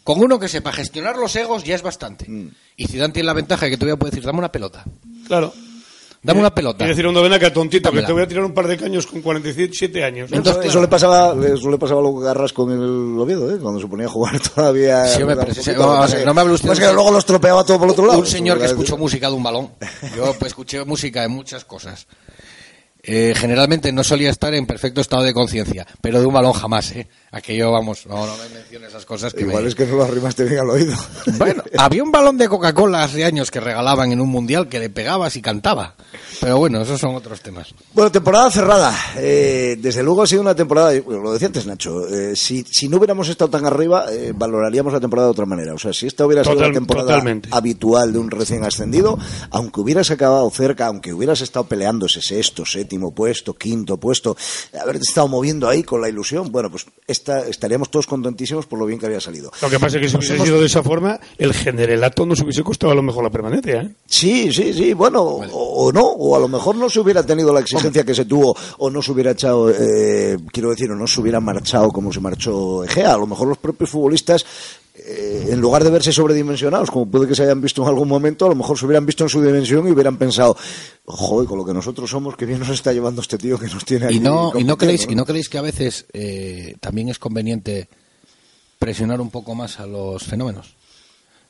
con 0.02 0.18
uno 0.18 0.38
que 0.40 0.48
sepa 0.48 0.72
gestionar 0.72 1.16
los 1.18 1.36
egos 1.36 1.62
ya 1.64 1.74
es 1.74 1.82
bastante. 1.82 2.24
Mm. 2.26 2.48
Y 2.78 2.86
Zidane 2.86 3.12
tiene 3.12 3.26
la 3.26 3.34
ventaja 3.34 3.66
de 3.66 3.70
que 3.72 3.76
todavía 3.76 3.98
puede 3.98 4.12
decir, 4.12 4.24
dame 4.24 4.38
una 4.38 4.50
pelota. 4.50 4.82
Claro. 5.26 5.52
Dame 6.24 6.38
una 6.38 6.54
pelota. 6.54 6.84
Y 6.84 6.88
decir 6.88 7.04
un 7.06 7.14
ven 7.14 7.32
acá, 7.32 7.52
tontito, 7.52 7.90
que 7.90 7.96
Dámela. 7.96 8.06
te 8.06 8.12
voy 8.12 8.22
a 8.22 8.28
tirar 8.28 8.44
un 8.44 8.54
par 8.54 8.68
de 8.68 8.76
caños 8.76 9.06
con 9.08 9.20
47 9.22 10.04
años. 10.04 10.26
Eso- 10.30 10.36
Entonces, 10.36 10.66
eso, 10.66 10.80
le 10.80 10.86
pasaba, 10.86 11.34
eso 11.44 11.68
le 11.68 11.78
pasaba 11.78 12.00
a 12.00 12.04
los 12.04 12.22
Garras 12.22 12.52
con 12.52 12.70
el 12.70 13.18
Oviedo, 13.18 13.52
¿eh? 13.52 13.58
cuando 13.60 13.80
se 13.80 13.88
ponía 13.88 14.06
a 14.06 14.08
jugar 14.08 14.38
todavía. 14.54 15.04
Sí, 15.06 15.20
poquito, 15.24 15.36
ver, 15.36 16.18
que- 16.20 16.24
no 16.24 16.32
me 16.34 16.40
hable 16.40 16.52
usted 16.54 16.70
de 16.70 16.78
que 16.78 16.88
un- 16.88 16.94
luego 16.94 17.10
los 17.10 17.24
tropeaba 17.26 17.64
todo 17.64 17.78
por 17.78 17.86
el 17.88 17.92
otro 17.92 18.06
lado. 18.06 18.18
Un 18.20 18.26
señor 18.26 18.58
que 18.60 18.66
escuchó 18.66 18.96
música 18.96 19.28
de 19.28 19.34
un 19.34 19.42
balón. 19.42 19.70
Yo 20.16 20.32
pues, 20.38 20.50
escuché 20.52 20.84
música 20.84 21.22
de 21.22 21.28
muchas 21.28 21.64
cosas. 21.64 22.06
Eh, 23.02 23.34
generalmente 23.36 23.90
no 23.90 24.04
solía 24.04 24.30
estar 24.30 24.54
en 24.54 24.64
perfecto 24.64 25.00
estado 25.00 25.24
de 25.24 25.34
conciencia, 25.34 25.84
pero 26.00 26.20
de 26.20 26.26
un 26.26 26.34
balón 26.34 26.52
jamás, 26.52 26.92
¿eh? 26.92 27.08
Aquello, 27.34 27.72
vamos, 27.72 28.06
no, 28.06 28.26
no 28.26 28.36
me 28.36 28.48
menciones 28.54 28.90
esas 28.90 29.06
cosas 29.06 29.32
que 29.32 29.40
Igual 29.40 29.62
me- 29.62 29.68
es 29.70 29.74
que 29.74 29.86
no 29.86 29.96
lo 29.96 30.04
arrimaste 30.04 30.44
bien 30.44 30.60
al 30.60 30.68
oído. 30.70 30.94
Bueno, 31.38 31.62
había 31.78 32.02
un 32.02 32.12
balón 32.12 32.36
de 32.36 32.46
Coca-Cola 32.48 33.02
hace 33.04 33.24
años 33.24 33.50
que 33.50 33.58
regalaban 33.58 34.12
en 34.12 34.20
un 34.20 34.28
mundial 34.28 34.68
que 34.68 34.78
le 34.78 34.90
pegabas 34.90 35.34
y 35.36 35.40
cantaba. 35.42 35.94
Pero 36.40 36.58
bueno, 36.58 36.82
esos 36.82 37.00
son 37.00 37.14
otros 37.14 37.40
temas. 37.40 37.74
Bueno, 37.94 38.12
temporada 38.12 38.50
cerrada. 38.50 38.94
Eh, 39.16 39.76
desde 39.80 40.02
luego 40.02 40.22
ha 40.22 40.26
sido 40.26 40.42
una 40.42 40.54
temporada, 40.54 40.92
lo 40.92 41.32
decía 41.32 41.46
antes 41.46 41.64
Nacho, 41.66 42.06
eh, 42.08 42.36
si, 42.36 42.64
si 42.70 42.88
no 42.88 42.98
hubiéramos 42.98 43.28
estado 43.30 43.50
tan 43.50 43.64
arriba, 43.64 44.12
eh, 44.12 44.32
valoraríamos 44.34 44.92
la 44.92 45.00
temporada 45.00 45.28
de 45.28 45.32
otra 45.32 45.46
manera. 45.46 45.72
O 45.72 45.78
sea, 45.78 45.92
si 45.94 46.06
esta 46.06 46.26
hubiera 46.26 46.44
sido 46.44 46.56
la 46.60 46.70
temporada 46.72 47.06
totalmente. 47.08 47.48
habitual 47.52 48.12
de 48.12 48.18
un 48.18 48.30
recién 48.30 48.62
ascendido, 48.64 49.18
aunque 49.50 49.80
hubieras 49.80 50.10
acabado 50.10 50.50
cerca, 50.50 50.86
aunque 50.86 51.14
hubieras 51.14 51.40
estado 51.40 51.64
peleando 51.66 52.06
ese 52.06 52.20
sexto, 52.20 52.66
séptimo 52.66 53.14
puesto, 53.14 53.54
quinto 53.54 53.96
puesto, 53.96 54.36
haberte 54.78 55.04
estado 55.08 55.28
moviendo 55.28 55.66
ahí 55.68 55.82
con 55.82 56.00
la 56.02 56.08
ilusión, 56.10 56.52
bueno, 56.52 56.70
pues 56.70 56.84
es- 57.06 57.21
está, 57.22 57.46
estaríamos 57.46 57.90
todos 57.90 58.06
contentísimos 58.06 58.66
por 58.66 58.78
lo 58.78 58.86
bien 58.86 58.98
que 58.98 59.06
había 59.06 59.20
salido. 59.20 59.50
Lo 59.62 59.70
que 59.70 59.78
pasa 59.78 59.96
es 59.96 60.02
que 60.02 60.08
si 60.08 60.16
hubiese 60.16 60.38
sido 60.38 60.60
de 60.60 60.66
esa 60.66 60.82
forma, 60.82 61.18
el 61.38 61.54
generelato 61.54 62.26
nos 62.26 62.40
hubiese 62.40 62.62
costado 62.62 62.92
a 62.92 62.96
lo 62.96 63.02
mejor 63.02 63.24
la 63.24 63.30
permanencia. 63.30 63.82
¿eh? 63.82 63.94
Sí, 64.06 64.52
sí, 64.52 64.72
sí, 64.74 64.92
bueno, 64.92 65.22
o, 65.22 65.86
o 65.86 65.92
no, 65.92 66.02
o 66.02 66.36
a 66.36 66.40
lo 66.40 66.48
mejor 66.48 66.76
no 66.76 66.90
se 66.90 67.00
hubiera 67.00 67.24
tenido 67.24 67.52
la 67.52 67.60
exigencia 67.60 68.04
que 68.04 68.14
se 68.14 68.24
tuvo, 68.24 68.56
o 68.78 68.90
no 68.90 69.00
se 69.00 69.12
hubiera 69.12 69.30
echado, 69.30 69.70
eh, 69.70 70.36
quiero 70.52 70.70
decir, 70.70 70.90
o 70.90 70.96
no 70.96 71.06
se 71.06 71.20
hubiera 71.20 71.40
marchado 71.40 71.90
como 71.90 72.12
se 72.12 72.20
marchó 72.20 72.84
Egea. 72.84 73.14
A 73.14 73.18
lo 73.18 73.26
mejor 73.26 73.48
los 73.48 73.58
propios 73.58 73.90
futbolistas 73.90 74.44
eh, 75.04 75.48
en 75.50 75.60
lugar 75.60 75.84
de 75.84 75.90
verse 75.90 76.12
sobredimensionados, 76.12 76.90
como 76.90 77.10
puede 77.10 77.26
que 77.26 77.34
se 77.34 77.42
hayan 77.42 77.60
visto 77.60 77.82
en 77.82 77.88
algún 77.88 78.08
momento, 78.08 78.46
a 78.46 78.48
lo 78.48 78.54
mejor 78.54 78.78
se 78.78 78.86
hubieran 78.86 79.04
visto 79.04 79.24
en 79.24 79.30
su 79.30 79.42
dimensión 79.42 79.86
y 79.88 79.90
hubieran 79.90 80.16
pensado, 80.16 80.56
joder, 81.04 81.48
con 81.48 81.58
lo 81.58 81.64
que 81.64 81.74
nosotros 81.74 82.08
somos, 82.10 82.36
que 82.36 82.46
bien 82.46 82.60
nos 82.60 82.68
está 82.68 82.92
llevando 82.92 83.20
este 83.20 83.38
tío 83.38 83.58
que 83.58 83.66
nos 83.66 83.84
tiene 83.84 84.06
aquí. 84.06 84.16
Y 84.16 84.20
no, 84.20 84.52
y 84.56 84.64
no, 84.64 84.76
creéis, 84.76 85.06
y 85.08 85.14
no 85.14 85.24
creéis 85.24 85.48
que 85.48 85.58
a 85.58 85.62
veces 85.62 86.06
eh, 86.12 86.76
también 86.80 87.08
es 87.08 87.18
conveniente 87.18 87.88
presionar 88.78 89.20
un 89.20 89.30
poco 89.30 89.54
más 89.54 89.80
a 89.80 89.86
los 89.86 90.22
fenómenos. 90.24 90.74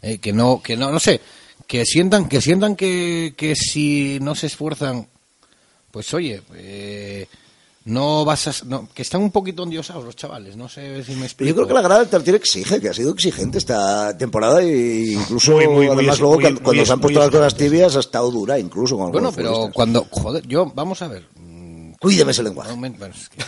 Eh, 0.02 0.18
que 0.18 0.32
no, 0.32 0.60
que 0.60 0.76
no, 0.76 0.90
no 0.90 0.98
sé, 0.98 1.20
que 1.66 1.84
sientan, 1.84 2.28
que 2.28 2.40
sientan 2.40 2.74
que, 2.74 3.34
que 3.36 3.54
si 3.54 4.18
no 4.20 4.34
se 4.34 4.48
esfuerzan, 4.48 5.06
pues 5.90 6.12
oye, 6.12 6.42
eh, 6.54 7.26
no 7.84 8.24
vas 8.24 8.46
a, 8.48 8.52
no, 8.66 8.88
que 8.94 9.02
están 9.02 9.22
un 9.22 9.30
poquito 9.32 9.64
endiosados 9.64 10.04
los 10.04 10.14
chavales, 10.14 10.56
no 10.56 10.68
sé 10.68 11.02
si 11.04 11.14
me 11.16 11.26
explico. 11.26 11.48
Yo 11.48 11.54
creo 11.56 11.66
que 11.68 11.74
la 11.74 11.82
grada 11.82 12.00
del 12.00 12.08
Tartiere 12.08 12.38
exige, 12.38 12.80
que 12.80 12.88
ha 12.88 12.94
sido 12.94 13.12
exigente 13.12 13.58
esta 13.58 14.16
temporada 14.16 14.62
e 14.62 15.12
incluso 15.14 15.52
Muy, 15.52 15.66
muy, 15.66 15.76
muy 15.86 15.86
además 15.88 16.20
luego 16.20 16.34
muy- 16.34 16.42
cuando, 16.44 16.60
muy 16.60 16.64
cuando 16.64 16.82
ex- 16.82 16.86
se 16.88 16.92
han 16.92 17.00
puesto 17.00 17.20
las 17.20 17.30
cosas 17.30 17.54
tibias 17.56 17.96
ha 17.96 18.00
estado 18.00 18.30
dura 18.30 18.58
incluso 18.58 18.96
con 18.96 19.10
Bueno, 19.10 19.32
pero 19.32 19.48
futbolistas. 19.48 19.74
cuando, 19.74 20.06
joder, 20.10 20.46
yo, 20.46 20.70
vamos 20.74 21.02
a 21.02 21.08
ver. 21.08 21.26
Cuídeme 22.00 22.30
ese 22.32 22.42
lenguaje. 22.42 22.72
Bueno, 22.72 22.96
es 23.14 23.28
que- 23.28 23.44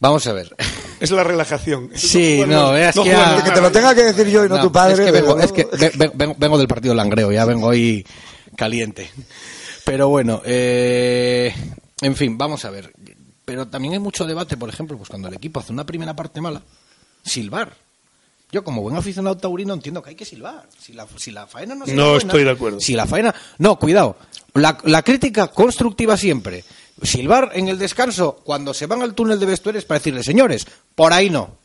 Vamos 0.00 0.26
a 0.26 0.32
ver. 0.32 0.54
Es 1.00 1.10
la 1.12 1.24
relajación. 1.24 1.90
Sí, 1.94 2.42
no, 2.46 2.64
más- 2.64 2.72
veas 2.72 2.96
no 2.96 3.04
que 3.04 3.10
ya- 3.10 3.54
te 3.54 3.60
lo 3.60 3.70
tenga 3.72 3.94
que 3.94 4.02
decir 4.04 4.26
yo 4.28 4.44
y 4.44 4.48
no, 4.48 4.60
tu 4.60 4.70
padre. 4.72 4.94
Es 4.94 5.00
que, 5.00 5.10
vengo, 5.10 5.34
pero- 5.36 5.44
es 5.46 5.52
que 5.52 5.64
ve- 5.76 5.92
ve- 5.96 6.10
vengo, 6.14 6.34
vengo 6.38 6.58
del 6.58 6.68
partido 6.68 6.94
Langreo, 6.94 7.30
ya 7.32 7.44
vengo 7.44 7.70
ahí 7.70 8.04
caliente. 8.56 9.10
Pero 9.84 10.08
bueno, 10.08 10.40
eh, 10.44 11.54
en 12.00 12.16
fin, 12.16 12.36
vamos 12.38 12.64
a 12.64 12.70
ver. 12.70 12.92
Pero 13.44 13.68
también 13.68 13.94
hay 13.94 14.00
mucho 14.00 14.26
debate, 14.26 14.56
por 14.56 14.68
ejemplo, 14.68 14.96
pues 14.96 15.08
cuando 15.08 15.28
el 15.28 15.34
equipo 15.34 15.60
hace 15.60 15.72
una 15.72 15.84
primera 15.84 16.14
parte 16.16 16.40
mala, 16.40 16.62
silbar. 17.24 17.76
Yo, 18.50 18.62
como 18.62 18.82
buen 18.82 18.96
aficionado 18.96 19.36
taurino, 19.36 19.74
entiendo 19.74 20.02
que 20.02 20.10
hay 20.10 20.16
que 20.16 20.24
silbar. 20.24 20.68
Si 20.78 20.92
la, 20.92 21.06
si 21.16 21.30
la 21.32 21.46
faena 21.46 21.74
no 21.74 21.86
se 21.86 21.94
No 21.94 22.16
estoy 22.16 22.44
de 22.44 22.50
acuerdo. 22.50 22.80
Si 22.80 22.94
la 22.94 23.06
faena. 23.06 23.34
No, 23.58 23.78
cuidado. 23.78 24.16
La, 24.54 24.78
la 24.84 25.02
crítica 25.02 25.48
constructiva 25.48 26.16
siempre. 26.16 26.64
Silbar 27.02 27.50
en 27.54 27.68
el 27.68 27.78
descanso 27.78 28.40
cuando 28.44 28.72
se 28.72 28.86
van 28.86 29.02
al 29.02 29.14
túnel 29.14 29.40
de 29.40 29.46
vestuarios 29.46 29.84
para 29.84 29.98
decirle, 29.98 30.22
señores, 30.22 30.66
por 30.94 31.12
ahí 31.12 31.30
no. 31.30 31.56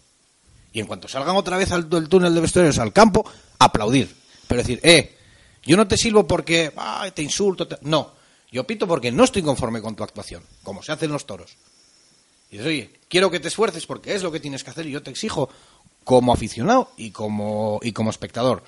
Y 0.74 0.80
en 0.80 0.88
cuanto 0.88 1.08
salgan 1.08 1.36
otra 1.36 1.58
vez 1.58 1.72
al 1.72 1.90
del 1.90 2.10
túnel 2.10 2.34
de 2.34 2.42
vestuarios 2.42 2.80
al 2.80 2.92
campo, 2.92 3.24
aplaudir. 3.60 4.16
Pero 4.48 4.62
decir, 4.62 4.80
eh, 4.84 5.16
yo 5.64 5.78
no 5.78 5.88
te 5.88 5.98
silbo 5.98 6.28
porque 6.28 6.74
ay, 6.76 7.12
te 7.12 7.22
insulto. 7.22 7.68
te-". 7.68 7.78
No, 7.82 8.14
yo 8.52 8.66
pito 8.66 8.88
porque 8.88 9.12
no 9.12 9.24
estoy 9.24 9.42
conforme 9.42 9.82
con 9.82 9.96
tu 9.96 10.04
actuación, 10.04 10.44
como 10.64 10.82
se 10.82 10.92
hacen 10.92 11.12
los 11.12 11.26
toros. 11.26 11.58
Y 12.50 12.58
dices, 12.58 12.68
oye, 12.68 12.90
quiero 13.08 13.30
que 13.30 13.40
te 13.40 13.48
esfuerces 13.48 13.86
porque 13.86 14.16
es 14.16 14.24
lo 14.24 14.32
que 14.32 14.40
tienes 14.40 14.64
que 14.64 14.72
hacer 14.72 14.88
y 14.88 14.92
yo 14.92 15.04
te 15.04 15.12
exijo 15.12 15.50
como 16.04 16.34
aficionado 16.34 16.92
y 16.98 17.12
como, 17.12 17.80
y 17.84 17.92
como 17.92 18.10
espectador. 18.10 18.64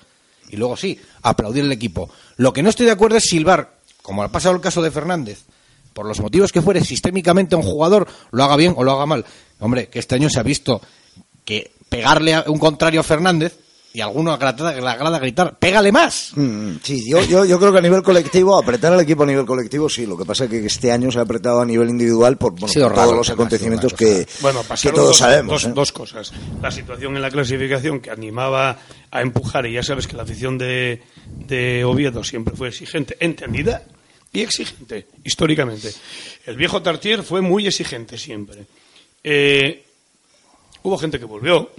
Y 0.50 0.56
luego 0.56 0.76
sí, 0.76 1.00
aplaudir 1.22 1.64
el 1.64 1.72
equipo. 1.72 2.10
Lo 2.36 2.52
que 2.52 2.62
no 2.62 2.70
estoy 2.70 2.86
de 2.86 2.92
acuerdo 2.92 3.16
es 3.16 3.24
silbar, 3.24 3.78
como 4.02 4.22
ha 4.22 4.30
pasado 4.30 4.54
el 4.54 4.60
caso 4.60 4.82
de 4.82 4.90
Fernández, 4.90 5.44
por 5.92 6.06
los 6.06 6.20
motivos 6.20 6.52
que 6.52 6.62
fuere 6.62 6.84
sistémicamente 6.84 7.56
un 7.56 7.62
jugador, 7.62 8.06
lo 8.30 8.44
haga 8.44 8.56
bien 8.56 8.74
o 8.76 8.84
lo 8.84 8.92
haga 8.92 9.06
mal. 9.06 9.24
Hombre, 9.58 9.88
que 9.88 9.98
este 9.98 10.14
año 10.14 10.30
se 10.30 10.38
ha 10.38 10.44
visto 10.44 10.80
que 11.44 11.72
pegarle 11.88 12.34
a 12.34 12.44
un 12.46 12.58
contrario 12.58 13.00
a 13.00 13.04
Fernández 13.04 13.58
y 13.94 14.00
a 14.00 14.04
alguno 14.06 14.30
le 14.38 14.46
agrada, 14.46 15.18
gritar, 15.18 15.58
pégale 15.58 15.92
más. 15.92 16.32
Mm, 16.34 16.76
Sí, 16.82 17.08
yo, 17.10 17.22
yo, 17.24 17.44
yo 17.44 17.58
creo 17.58 17.72
que 17.72 17.78
a 17.78 17.82
nivel 17.82 18.02
colectivo, 18.02 18.58
apretar 18.58 18.92
al 18.92 19.00
equipo 19.00 19.24
a 19.24 19.26
nivel 19.26 19.44
colectivo, 19.44 19.88
sí. 19.88 20.06
Lo 20.06 20.16
que 20.16 20.24
pasa 20.24 20.44
es 20.44 20.50
que 20.50 20.64
este 20.64 20.90
año 20.90 21.10
se 21.12 21.18
ha 21.18 21.22
apretado 21.22 21.60
a 21.60 21.66
nivel 21.66 21.90
individual 21.90 22.38
por, 22.38 22.52
bueno, 22.52 22.72
por 22.72 22.82
raro 22.90 23.02
todos 23.02 23.16
los 23.16 23.30
acontecimientos 23.30 23.92
que, 23.92 24.26
Bueno, 24.40 24.62
que 24.62 24.68
pasaron 24.68 24.94
todos 24.94 25.08
dos, 25.08 25.18
sabemos. 25.18 25.52
dos- 25.62 25.64
¿eh? 25.70 25.72
dos 25.74 25.92
cosas. 25.92 26.32
La 26.62 26.70
situación 26.70 27.16
en 27.16 27.22
la 27.22 27.30
clasificación 27.30 28.00
que 28.00 28.10
animaba 28.10 28.78
a 29.10 29.20
empujar, 29.20 29.66
y 29.66 29.74
ya 29.74 29.82
sabes 29.82 30.06
que 30.06 30.16
la 30.16 30.22
afición 30.22 30.56
de, 30.56 31.02
de 31.46 31.84
Oviedo 31.84 32.24
siempre 32.24 32.56
fue 32.56 32.68
exigente, 32.68 33.16
entendida 33.20 33.82
y 34.32 34.40
exigente, 34.40 35.06
históricamente. 35.22 35.92
El 36.46 36.56
viejo 36.56 36.80
Tartier 36.80 37.22
fue 37.22 37.42
muy 37.42 37.66
exigente 37.66 38.16
siempre. 38.16 38.64
Eh, 39.22 39.84
hubo 40.82 40.96
gente 40.96 41.18
que 41.18 41.26
volvió, 41.26 41.70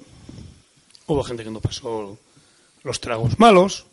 hubo 1.07 1.23
gente 1.23 1.43
que 1.43 1.51
no 1.51 1.59
pasó 1.59 2.17
los 2.83 2.99
tragos 2.99 3.39
malos, 3.39 3.85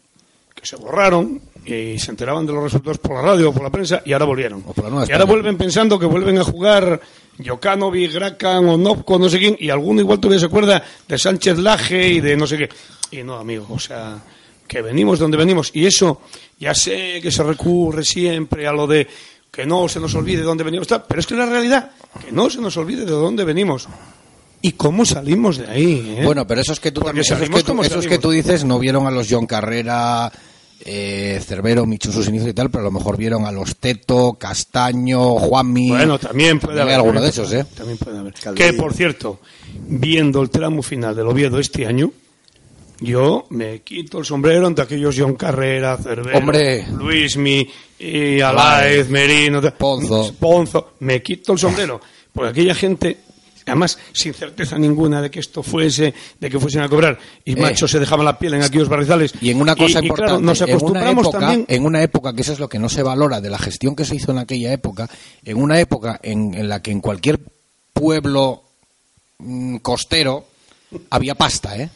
que 0.55 0.67
se 0.67 0.77
borraron 0.77 1.41
y 1.65 1.99
se 1.99 2.11
enteraban 2.11 2.47
de 2.47 2.53
los 2.53 2.65
resultados 2.65 2.99
por 2.99 3.15
la 3.15 3.23
radio 3.23 3.51
o 3.51 3.53
por 3.53 3.63
la 3.63 3.71
prensa 3.71 4.03
y 4.05 4.13
ahora 4.13 4.25
volvieron. 4.25 4.65
O 4.67 4.73
por 4.73 4.85
la 4.85 4.91
Nueva 4.91 5.07
y 5.09 5.13
ahora 5.13 5.25
vuelven 5.25 5.57
pensando 5.57 5.99
que 5.99 6.07
vuelven 6.07 6.39
a 6.39 6.45
jugar 6.45 7.01
Jokanovic, 7.45 8.13
Grakan 8.13 8.69
o 8.69 8.77
Nopko, 8.77 9.19
no 9.19 9.29
sé 9.29 9.39
quién, 9.39 9.57
y 9.59 9.71
alguno 9.71 10.01
igual 10.01 10.19
todavía 10.19 10.41
se 10.41 10.47
acuerda 10.47 10.85
de 11.07 11.19
Sánchez 11.19 11.59
Laje 11.59 12.09
y 12.09 12.21
de 12.21 12.37
no 12.37 12.47
sé 12.47 12.59
qué. 12.59 12.69
Y 13.13 13.23
no, 13.23 13.37
amigo, 13.37 13.67
o 13.71 13.79
sea, 13.79 14.23
que 14.67 14.83
venimos 14.83 15.19
de 15.19 15.25
donde 15.25 15.37
venimos. 15.37 15.71
Y 15.75 15.87
eso, 15.87 16.23
ya 16.59 16.75
sé 16.75 17.21
que 17.23 17.31
se 17.31 17.43
recurre 17.43 18.05
siempre 18.05 18.67
a 18.67 18.73
lo 18.73 18.87
de 18.87 19.07
que 19.51 19.67
no 19.67 19.89
se 19.89 19.99
nos 19.99 20.15
olvide 20.15 20.39
de 20.39 20.45
dónde 20.45 20.63
venimos, 20.63 20.87
pero 21.09 21.21
es 21.21 21.27
que 21.27 21.35
la 21.35 21.47
realidad, 21.47 21.91
que 22.25 22.31
no 22.31 22.49
se 22.49 22.61
nos 22.61 22.77
olvide 22.77 23.05
de 23.05 23.11
dónde 23.11 23.45
venimos. 23.45 23.89
¿Y 24.63 24.73
cómo 24.73 25.05
salimos 25.05 25.59
de 25.59 25.67
ahí? 25.69 26.17
eh? 26.19 26.25
Bueno, 26.25 26.47
pero 26.47 26.61
esos 26.61 26.81
que 26.81 26.91
tú, 26.93 27.01
Porque 27.01 27.09
también, 27.09 27.23
esos 27.25 27.39
salimos 27.39 27.63
que 27.63 27.73
tú, 27.73 27.83
esos 27.83 28.07
que 28.07 28.19
tú 28.19 28.31
dices 28.31 28.65
no 28.65 28.79
vieron 28.79 29.07
a 29.07 29.11
los 29.11 29.27
John 29.31 29.47
Carrera, 29.47 30.31
eh, 30.85 31.41
Cervero, 31.47 31.87
Michu 31.87 32.13
sus 32.13 32.29
inicios 32.29 32.51
y 32.51 32.55
tal, 32.55 32.71
pero 32.71 32.83
a 32.83 32.85
lo 32.85 32.91
mejor 32.91 33.17
vieron 33.17 33.47
a 33.47 33.53
los 33.53 33.77
Teto, 33.77 34.35
Castaño, 34.35 35.37
Juanmi. 35.37 35.89
Bueno, 35.91 36.19
también 36.19 36.59
puede 36.61 36.77
También 36.79 36.95
haber. 36.99 37.07
alguno 37.07 37.23
de 37.23 37.29
esos, 37.31 37.53
¿eh? 37.53 37.65
También 37.75 37.97
puede 37.99 38.19
haber. 38.19 38.35
Que, 38.55 38.73
por 38.75 38.93
cierto, 38.93 39.41
viendo 39.87 40.43
el 40.43 40.51
tramo 40.51 40.83
final 40.83 41.15
del 41.17 41.27
Oviedo 41.29 41.59
este 41.59 41.87
año, 41.87 42.13
yo 43.01 43.47
me 43.51 43.81
quito 43.81 44.19
el 44.19 44.27
sombrero 44.27 44.67
ante 44.67 44.83
aquellos 44.83 45.15
John 45.19 45.35
Carrera, 45.37 45.97
Cervero, 45.97 46.37
Hombre. 46.37 46.85
Luismi, 46.93 47.67
y 47.99 48.41
Alaez, 48.43 49.09
Merino. 49.09 49.63
Ponzo. 49.79 50.35
Ponzo. 50.39 50.93
Me 51.01 51.23
quito 51.23 51.55
el 51.55 51.59
sombrero. 51.59 51.99
Porque 52.33 52.51
aquella 52.51 52.75
gente, 52.75 53.17
además, 53.67 53.99
sin 54.13 54.35
certeza 54.35 54.79
ninguna 54.79 55.23
de 55.23 55.31
que 55.31 55.41
esto 55.41 55.63
fuese, 55.63 56.15
de 56.39 56.51
que 56.51 56.59
fuesen 56.59 56.83
a 56.83 56.89
cobrar, 56.89 57.19
y 57.45 57.53
Eh. 57.53 57.57
macho 57.57 57.87
se 57.89 57.99
dejaban 57.99 58.25
la 58.25 58.39
piel 58.39 58.55
en 58.55 58.63
aquellos 58.63 58.89
barrizales. 58.89 59.33
Y 59.41 59.51
en 59.51 59.61
una 59.61 59.75
cosa 59.77 60.01
y, 60.01 60.07
importante, 60.07 60.33
claro, 60.33 60.41
nos 60.41 60.61
en 60.61 60.65
una 60.67 60.75
acostumbramos 60.75 61.27
época, 61.27 61.39
también 61.41 61.65
en 61.69 61.85
una 61.85 62.03
época 62.03 62.33
que 62.33 62.43
eso 62.43 62.53
es 62.53 62.59
lo 62.59 62.69
que 62.69 62.79
no 62.79 62.89
se 62.89 63.03
valora 63.03 63.41
de 63.41 63.51
la 63.51 63.59
gestión 63.59 63.95
que 63.97 64.05
se 64.05 64.17
hizo 64.17 64.33
en 64.33 64.39
aquella 64.39 64.73
época, 64.73 65.09
en 65.45 65.57
una 65.57 65.79
época 65.81 66.19
en, 66.23 66.55
en 66.55 66.69
la 66.69 66.83
que 66.83 66.91
en 66.91 67.01
cualquier 67.01 67.41
pueblo 67.93 68.65
mm, 69.39 69.77
costero 69.77 70.47
había 71.11 71.35
pasta, 71.35 71.77
¿eh? 71.77 71.91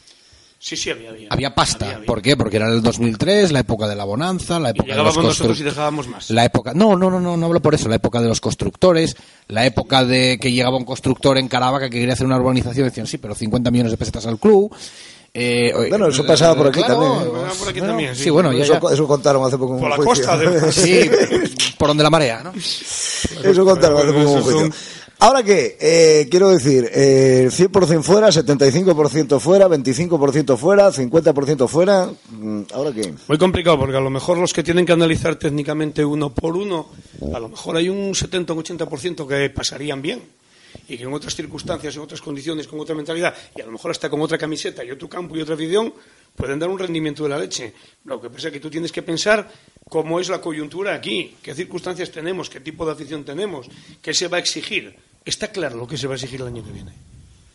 Sí, 0.65 0.79
sí, 0.79 0.89
había, 0.89 1.11
había. 1.11 1.29
Había 1.31 1.55
pasta. 1.55 1.85
Había, 1.85 1.97
había. 1.97 2.07
¿Por 2.07 2.23
qué? 2.23 2.39
Porque 2.39 2.57
era 2.57 2.71
el 2.71 2.81
2003, 2.81 3.53
la 3.53 3.61
época 3.61 3.87
de 3.87 3.95
la 3.95 4.05
bonanza, 4.05 4.59
la 4.59 4.69
Y 4.69 4.71
época 4.71 4.85
de 4.85 4.97
los 4.97 4.97
llegábamos 4.97 5.25
nosotros 5.25 5.61
y 5.61 5.63
dejábamos 5.63 6.09
más. 6.09 6.31
La 6.31 6.43
época, 6.47 6.73
no, 6.75 6.97
no, 6.97 7.11
no, 7.11 7.21
no, 7.21 7.37
no 7.37 7.47
hablo 7.47 7.61
por 7.61 7.75
eso, 7.75 7.87
la 7.91 7.97
época 7.97 8.23
de 8.23 8.29
los 8.29 8.41
constructores, 8.41 9.15
la 9.49 9.67
época 9.67 10.07
de 10.07 10.39
que 10.41 10.53
llegaba 10.53 10.79
un 10.79 10.87
constructor 10.87 11.37
en 11.37 11.49
Caravaca 11.49 11.91
que 11.91 11.99
quería 11.99 12.15
hacer 12.15 12.25
una 12.25 12.39
urbanización, 12.39 12.87
decían, 12.87 13.07
sí, 13.07 13.19
pero 13.19 13.35
50 13.35 13.71
millones 13.71 13.93
de 13.93 13.99
pesetas 13.99 14.25
al 14.25 14.39
club. 14.39 14.75
Eh, 15.37 15.71
Bueno, 15.91 16.07
eso 16.07 16.25
pasaba 16.25 16.55
por 16.57 16.69
aquí 16.69 16.79
claro, 16.83 16.95
también, 16.95 17.13
¿eh? 17.27 17.31
Pasaba 17.31 17.55
por 17.59 17.69
aquí 17.69 17.81
bueno, 17.81 17.93
también, 17.93 18.17
sí. 18.17 18.23
sí, 18.23 18.31
bueno, 18.31 18.53
ya, 18.53 18.63
eso, 18.65 18.81
ya. 18.81 18.95
eso 18.95 19.07
contaron 19.07 19.45
hace 19.45 19.59
poco 19.59 19.75
Por 19.77 19.83
un 19.85 19.91
la 19.91 19.97
juicio. 19.97 20.13
costa, 20.15 20.33
además. 20.33 20.75
Sí, 20.75 21.11
por 21.77 21.89
donde 21.89 22.05
la 22.05 22.11
marea, 22.11 22.43
¿no? 22.43 22.53
Eso 23.45 23.65
contaron 23.67 23.99
hace 23.99 24.13
poco 24.13 24.31
un 24.33 24.43
juicio. 24.43 24.71
Ahora 25.25 25.43
qué, 25.43 25.79
eh, 25.81 26.29
quiero 26.31 26.51
decir, 26.51 26.87
eh, 26.93 27.49
100% 27.51 28.03
fuera, 28.03 28.29
75% 28.31 29.41
fuera, 29.41 29.67
25% 29.69 30.59
fuera, 30.59 30.93
50% 30.93 31.67
fuera. 31.67 32.11
mm, 32.29 32.65
¿Ahora 32.75 32.93
qué? 32.93 33.15
Muy 33.27 33.39
complicado, 33.39 33.79
porque 33.79 33.97
a 33.97 34.03
lo 34.03 34.11
mejor 34.11 34.37
los 34.37 34.53
que 34.53 34.63
tienen 34.63 34.85
que 34.85 34.93
analizar 34.93 35.37
técnicamente 35.37 36.05
uno 36.05 36.29
por 36.29 36.59
uno, 36.59 36.91
a 37.35 37.41
lo 37.41 37.49
mejor 37.49 37.79
hay 37.79 37.89
un 37.89 38.15
70 38.15 38.53
o 38.53 38.57
un 38.57 38.63
80% 38.65 39.27
que 39.27 39.49
pasarían 39.49 40.03
bien. 40.03 40.21
Y 40.89 40.99
que 40.99 41.05
en 41.05 41.15
otras 41.15 41.35
circunstancias, 41.35 41.97
en 41.97 42.03
otras 42.03 42.21
condiciones, 42.21 42.69
con 42.69 42.79
otra 42.79 42.95
mentalidad, 42.95 43.35
y 43.57 43.63
a 43.63 43.65
lo 43.65 43.73
mejor 43.73 43.93
hasta 43.93 44.11
con 44.11 44.21
otra 44.21 44.37
camiseta 44.37 44.85
y 44.85 44.91
otro 44.91 45.09
campo 45.09 45.35
y 45.35 45.41
otra 45.41 45.55
afición, 45.55 45.95
pueden 46.37 46.59
dar 46.59 46.69
un 46.69 46.79
rendimiento 46.79 47.23
de 47.23 47.31
la 47.31 47.39
leche. 47.39 47.73
Lo 48.05 48.21
que 48.21 48.29
pasa 48.29 48.49
es 48.49 48.53
que 48.53 48.61
tú 48.61 48.69
tienes 48.69 48.93
que 48.93 49.01
pensar 49.01 49.51
cómo 49.89 50.21
es 50.21 50.29
la 50.29 50.43
coyuntura 50.43 50.93
aquí, 50.93 51.37
qué 51.43 51.55
circunstancias 51.55 52.11
tenemos, 52.11 52.51
qué 52.51 52.61
tipo 52.61 52.85
de 52.85 52.93
afición 52.93 53.25
tenemos, 53.25 53.69
qué 54.03 54.13
se 54.13 54.29
va 54.29 54.37
a 54.37 54.41
exigir. 54.41 54.95
Está 55.25 55.49
claro 55.49 55.77
lo 55.77 55.87
que 55.87 55.97
se 55.97 56.07
va 56.07 56.15
a 56.15 56.17
exigir 56.17 56.41
el 56.41 56.49
año 56.49 56.65
que 56.65 56.73
viene. 56.73 56.93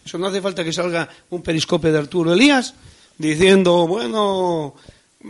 Eso 0.03 0.17
no 0.17 0.27
hace 0.27 0.41
falta 0.41 0.63
que 0.63 0.73
salga 0.73 1.08
un 1.29 1.41
periscope 1.41 1.91
de 1.91 1.99
Arturo 1.99 2.34
Elías 2.34 2.73
diciendo, 3.17 3.86
bueno, 3.86 4.73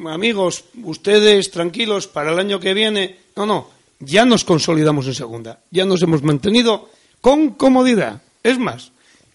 amigos, 0.07 0.63
ustedes 0.83 1.51
tranquilos 1.51 2.07
para 2.07 2.31
el 2.31 2.39
año 2.39 2.59
que 2.59 2.73
viene. 2.73 3.17
No, 3.35 3.45
no, 3.45 3.69
ya 3.99 4.23
nos 4.25 4.45
consolidamos 4.45 5.07
en 5.07 5.15
segunda, 5.15 5.59
ya 5.71 5.83
nos 5.85 6.01
hemos 6.01 6.23
mantenido 6.23 6.89
con 7.19 7.51
comodidad. 7.51 8.21
Es 8.41 8.57
más, 8.57 8.91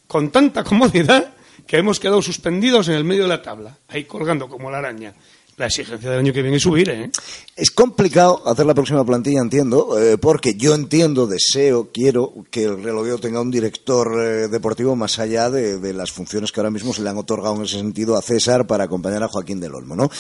con 0.07 0.31
tanta 0.31 0.65
comodidad 0.65 1.35
que 1.67 1.77
hemos 1.77 2.01
quedado 2.01 2.23
suspendidos 2.23 2.89
en 2.89 2.95
el 2.95 3.05
medio 3.05 3.23
de 3.25 3.29
la 3.29 3.43
tabla, 3.43 3.77
ahí 3.89 4.05
colgando 4.05 4.49
como 4.49 4.71
la 4.71 4.79
araña. 4.79 5.15
La 5.57 5.67
exigencia 5.67 6.11
del 6.11 6.19
año 6.19 6.33
que 6.33 6.43
viene 6.43 6.57
es 6.57 6.65
subir, 6.65 6.91
¿eh? 6.91 7.11
Es 7.55 7.71
complicado 7.71 8.43
hacer 8.45 8.67
la 8.67 8.75
próxima 8.75 9.05
plantilla, 9.05 9.41
entiendo, 9.41 9.97
eh, 10.01 10.19
porque 10.19 10.55
yo 10.57 10.75
entiendo, 10.75 11.29
deseo, 11.29 11.91
quiero 11.93 12.45
que 12.51 12.65
el 12.65 12.83
Reloveo 12.83 13.19
tenga 13.19 13.41
un 13.41 13.53
director 13.53 14.21
eh, 14.21 14.49
deportivo 14.49 14.97
más 14.97 15.21
allá 15.21 15.51
de, 15.51 15.93
las 15.93 16.11
funciones 16.11 16.51
que 16.51 16.59
ahora 16.59 16.73
mismo 16.73 16.93
se 16.93 17.03
le 17.03 17.11
han 17.11 17.19
otorgado 17.19 17.55
en 17.55 17.63
ese 17.63 17.77
sentido 17.77 18.17
a 18.17 18.23
César 18.23 18.67
para 18.67 18.85
acompañar 18.85 19.23
a 19.23 19.29
Joaquín 19.29 19.61
del 19.61 19.77
Olmo, 19.77 19.95
¿no? 19.95 20.11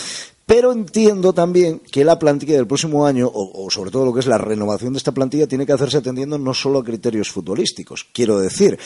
Pero 0.46 0.72
entiendo 0.72 1.32
también 1.32 1.80
que 1.80 2.04
la 2.04 2.18
plantilla 2.18 2.54
del 2.54 2.68
próximo 2.68 3.04
año, 3.04 3.28
o, 3.32 3.68
sobre 3.70 3.90
todo 3.90 4.04
lo 4.04 4.12
que 4.12 4.20
es 4.20 4.26
la 4.26 4.38
renovación 4.38 4.92
de 4.92 4.98
esta 4.98 5.12
plantilla, 5.12 5.48
tiene 5.48 5.66
que 5.66 5.72
hacerse 5.72 5.96
atendiendo 5.96 6.38
no 6.38 6.54
solo 6.54 6.80
a 6.80 6.84
criterios 6.84 7.30
futbolísticos. 7.30 8.06
Quiero 8.12 8.38
decir, 8.38 8.78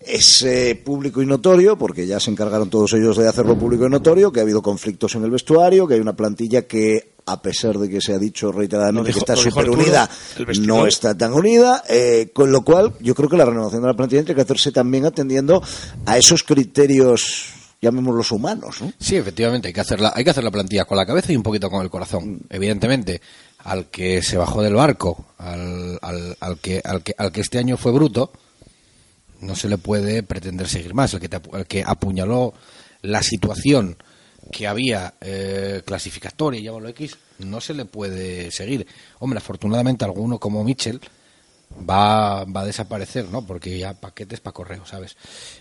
es 0.00 0.42
eh, 0.42 0.80
público 0.82 1.22
y 1.22 1.26
notorio, 1.26 1.76
porque 1.76 2.06
ya 2.06 2.18
se 2.18 2.30
encargaron 2.30 2.70
todos 2.70 2.92
ellos 2.94 3.16
de 3.16 3.28
hacerlo 3.28 3.58
público 3.58 3.86
y 3.86 3.90
notorio, 3.90 4.32
que 4.32 4.40
ha 4.40 4.42
habido 4.42 4.62
conflictos 4.62 5.14
en 5.14 5.24
el 5.24 5.30
vestuario, 5.30 5.86
que 5.86 5.94
hay 5.94 6.00
una 6.00 6.16
plantilla 6.16 6.62
que, 6.62 7.12
a 7.26 7.42
pesar 7.42 7.78
de 7.78 7.88
que 7.88 8.00
se 8.00 8.14
ha 8.14 8.18
dicho 8.18 8.50
reiteradamente 8.50 9.08
dijo, 9.08 9.24
que 9.24 9.32
está 9.32 9.36
súper 9.36 9.68
unida, 9.68 10.08
no 10.62 10.86
está 10.86 11.16
tan 11.16 11.32
unida, 11.32 11.84
eh, 11.88 12.30
con 12.32 12.50
lo 12.50 12.62
cual 12.62 12.94
yo 13.00 13.14
creo 13.14 13.28
que 13.28 13.36
la 13.36 13.44
renovación 13.44 13.82
de 13.82 13.88
la 13.88 13.94
plantilla 13.94 14.22
tiene 14.22 14.36
que 14.36 14.42
hacerse 14.42 14.72
también 14.72 15.04
atendiendo 15.04 15.62
a 16.06 16.16
esos 16.16 16.42
criterios 16.42 17.54
llamémoslos 17.82 18.30
humanos, 18.30 18.82
¿no? 18.82 18.92
Sí, 18.98 19.16
efectivamente, 19.16 19.68
hay 19.68 19.74
que 19.74 19.80
hacer 19.80 20.00
la, 20.00 20.12
hay 20.14 20.22
que 20.22 20.30
hacer 20.30 20.44
la 20.44 20.50
plantilla 20.50 20.84
con 20.84 20.98
la 20.98 21.06
cabeza 21.06 21.32
y 21.32 21.36
un 21.36 21.42
poquito 21.42 21.70
con 21.70 21.82
el 21.82 21.88
corazón. 21.88 22.40
Evidentemente, 22.50 23.22
al 23.58 23.86
que 23.86 24.22
se 24.22 24.36
bajó 24.36 24.62
del 24.62 24.74
barco, 24.74 25.24
al, 25.38 25.98
al, 26.02 26.36
al, 26.40 26.58
que, 26.58 26.82
al, 26.84 27.02
que, 27.02 27.14
al 27.16 27.32
que 27.32 27.40
este 27.40 27.58
año 27.58 27.78
fue 27.78 27.92
bruto, 27.92 28.32
no 29.40 29.56
se 29.56 29.68
le 29.68 29.78
puede 29.78 30.22
pretender 30.22 30.68
seguir 30.68 30.94
más. 30.94 31.14
El 31.14 31.20
que, 31.20 31.28
te, 31.28 31.40
el 31.52 31.66
que 31.66 31.82
apuñaló 31.84 32.54
la 33.02 33.22
situación 33.22 33.96
que 34.50 34.66
había 34.66 35.14
eh, 35.20 35.82
clasificatoria, 35.84 36.60
llámalo 36.60 36.88
X, 36.88 37.16
no 37.38 37.60
se 37.60 37.74
le 37.74 37.84
puede 37.84 38.50
seguir. 38.50 38.86
Hombre, 39.18 39.38
afortunadamente 39.38 40.04
alguno 40.04 40.38
como 40.38 40.64
Mitchell 40.64 41.00
va, 41.88 42.44
va 42.44 42.60
a 42.62 42.64
desaparecer, 42.64 43.28
¿no? 43.28 43.46
Porque 43.46 43.78
ya 43.78 43.94
paquetes 43.94 44.40
para 44.40 44.52
correo, 44.52 44.84
¿sabes? 44.86 45.16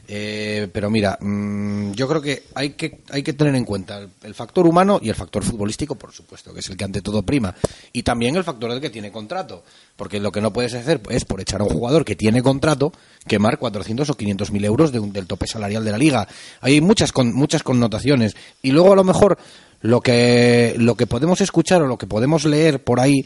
Eh, 0.08 0.68
pero 0.72 0.90
mira, 0.90 1.18
mmm, 1.22 1.92
yo 1.92 2.08
creo 2.08 2.22
que 2.22 2.44
hay 2.56 2.72
que 2.72 3.02
hay 3.10 3.24
que 3.24 3.34
tener 3.34 3.56
en 3.56 3.66
cuenta 3.66 4.00
el, 4.00 4.10
el, 4.24 4.34
factor 4.34 4.68
humano 4.68 5.00
y 5.02 5.10
el 5.10 5.16
factor 5.16 5.44
futbolístico, 5.44 5.96
por 5.96 6.12
supuesto, 6.12 6.54
que 6.54 6.60
es 6.60 6.70
el 6.70 6.78
que 6.78 6.84
ante 6.84 7.02
todo 7.02 7.24
prima. 7.24 7.54
Y 7.94 8.04
también 8.04 8.36
el 8.36 8.44
factor 8.44 8.72
del 8.72 8.82
que 8.82 8.90
tiene 8.90 9.12
contrato. 9.12 9.64
Porque 9.96 10.20
lo 10.20 10.32
que 10.32 10.40
no 10.40 10.54
puedes 10.54 10.74
hacer 10.74 11.02
es, 11.10 11.26
por 11.26 11.42
echar 11.42 11.60
a 11.60 11.66
un 11.66 11.72
jugador 11.72 12.06
que 12.06 12.16
tiene 12.16 12.42
contrato, 12.42 12.94
quemar 13.28 13.58
400 13.58 14.10
o 14.10 14.14
500 14.14 14.52
mil 14.52 14.64
euros 14.64 14.94
de 14.94 15.00
un, 15.00 15.12
del 15.12 15.28
tope 15.28 15.46
salarial 15.46 15.84
de 15.84 15.92
la 15.92 15.98
liga. 15.98 16.28
Hay 16.62 16.80
muchas, 16.80 17.12
con, 17.12 17.34
muchas 17.34 17.64
connotaciones. 17.64 18.36
Y 18.62 18.72
luego, 18.72 18.94
a 18.94 18.96
lo 18.96 19.04
mejor, 19.04 19.38
lo 19.82 20.00
que, 20.00 20.74
lo 20.78 20.96
que 20.96 21.06
podemos 21.06 21.42
escuchar 21.42 21.82
o 21.82 21.88
lo 21.88 21.98
que 21.98 22.08
podemos 22.08 22.46
leer 22.46 22.82
por 22.82 23.00
ahí 23.02 23.26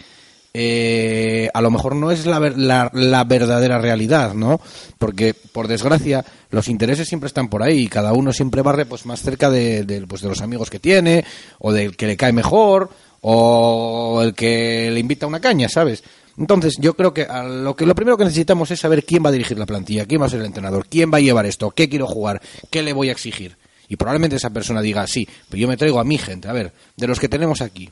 eh, 0.55 1.49
a 1.51 1.61
lo 1.61 1.71
mejor 1.71 1.95
no 1.95 2.11
es 2.11 2.27
la, 2.27 2.39
la, 2.39 2.91
la, 2.93 3.23
verdadera 3.23 3.79
realidad, 3.79 4.35
¿no? 4.35 4.61
Porque, 4.99 5.33
por 5.33 5.67
desgracia, 5.67 6.23
los 6.51 6.67
intereses 6.67 7.07
siempre 7.07 7.27
están 7.27 7.49
por 7.49 7.63
ahí 7.63 7.81
y 7.81 7.87
cada 7.87 8.13
uno 8.13 8.31
siempre 8.31 8.61
barre 8.61 8.85
pues, 8.85 9.07
más 9.07 9.21
cerca 9.21 9.49
de, 9.49 10.05
pues, 10.07 10.21
de 10.21 10.29
los 10.29 10.41
amigos 10.41 10.69
que 10.69 10.79
tiene, 10.79 11.25
o 11.57 11.73
del 11.73 11.95
que 11.97 12.05
le 12.05 12.17
cae 12.17 12.33
mejor, 12.33 12.91
o 13.21 14.21
el 14.21 14.35
que 14.35 14.91
le 14.91 14.99
invita 14.99 15.25
a 15.25 15.29
una 15.29 15.39
caña, 15.39 15.69
¿sabes? 15.69 16.03
Entonces, 16.37 16.75
yo 16.79 16.95
creo 16.95 17.13
que, 17.13 17.27
lo 17.47 17.75
que 17.75 17.85
lo 17.85 17.95
primero 17.95 18.17
que 18.17 18.25
necesitamos 18.25 18.69
es 18.69 18.79
saber 18.79 19.05
quién 19.05 19.23
va 19.23 19.29
a 19.29 19.33
dirigir 19.33 19.57
la 19.57 19.65
plantilla, 19.65 20.05
quién 20.05 20.21
va 20.21 20.27
a 20.27 20.29
ser 20.29 20.39
el 20.39 20.45
entrenador, 20.45 20.87
quién 20.87 21.11
va 21.11 21.17
a 21.17 21.21
llevar 21.21 21.45
esto, 21.45 21.71
qué 21.71 21.89
quiero 21.89 22.05
jugar, 22.05 22.41
qué 22.69 22.83
le 22.83 22.93
voy 22.93 23.09
a 23.09 23.11
exigir. 23.11 23.55
Y 23.87 23.95
probablemente 23.95 24.35
esa 24.35 24.49
persona 24.49 24.81
diga, 24.81 25.05
sí, 25.07 25.27
pero 25.49 25.61
yo 25.61 25.67
me 25.67 25.77
traigo 25.77 25.99
a 25.99 26.03
mi 26.03 26.17
gente, 26.17 26.47
a 26.47 26.53
ver, 26.53 26.71
de 26.95 27.07
los 27.07 27.19
que 27.19 27.29
tenemos 27.29 27.61
aquí, 27.61 27.89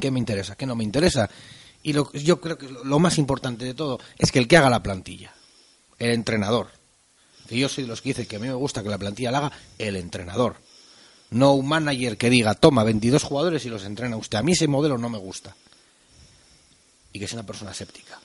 ¿qué 0.00 0.10
me 0.10 0.18
interesa, 0.18 0.56
qué 0.56 0.66
no 0.66 0.76
me 0.76 0.84
interesa? 0.84 1.28
Y 1.84 1.92
lo, 1.92 2.10
yo 2.12 2.40
creo 2.40 2.58
que 2.58 2.66
lo 2.68 2.98
más 2.98 3.18
importante 3.18 3.64
de 3.64 3.74
todo 3.74 4.00
es 4.18 4.32
que 4.32 4.40
el 4.40 4.48
que 4.48 4.56
haga 4.56 4.70
la 4.70 4.82
plantilla, 4.82 5.32
el 5.98 6.10
entrenador, 6.10 6.70
que 7.46 7.58
yo 7.58 7.68
soy 7.68 7.84
de 7.84 7.88
los 7.88 8.00
que 8.00 8.08
dice 8.08 8.26
que 8.26 8.36
a 8.36 8.38
mí 8.38 8.48
me 8.48 8.54
gusta 8.54 8.82
que 8.82 8.88
la 8.88 8.98
plantilla 8.98 9.30
la 9.30 9.38
haga 9.38 9.52
el 9.78 9.96
entrenador, 9.96 10.56
no 11.30 11.52
un 11.52 11.68
manager 11.68 12.16
que 12.16 12.30
diga, 12.30 12.54
toma 12.54 12.84
22 12.84 13.22
jugadores 13.22 13.64
y 13.66 13.68
los 13.68 13.84
entrena 13.84 14.16
usted. 14.16 14.38
A 14.38 14.42
mí 14.42 14.52
ese 14.52 14.66
modelo 14.66 14.96
no 14.96 15.08
me 15.08 15.18
gusta. 15.18 15.54
Y 17.12 17.18
que 17.18 17.28
sea 17.28 17.38
una 17.38 17.46
persona 17.46 17.74
séptica. 17.74 18.18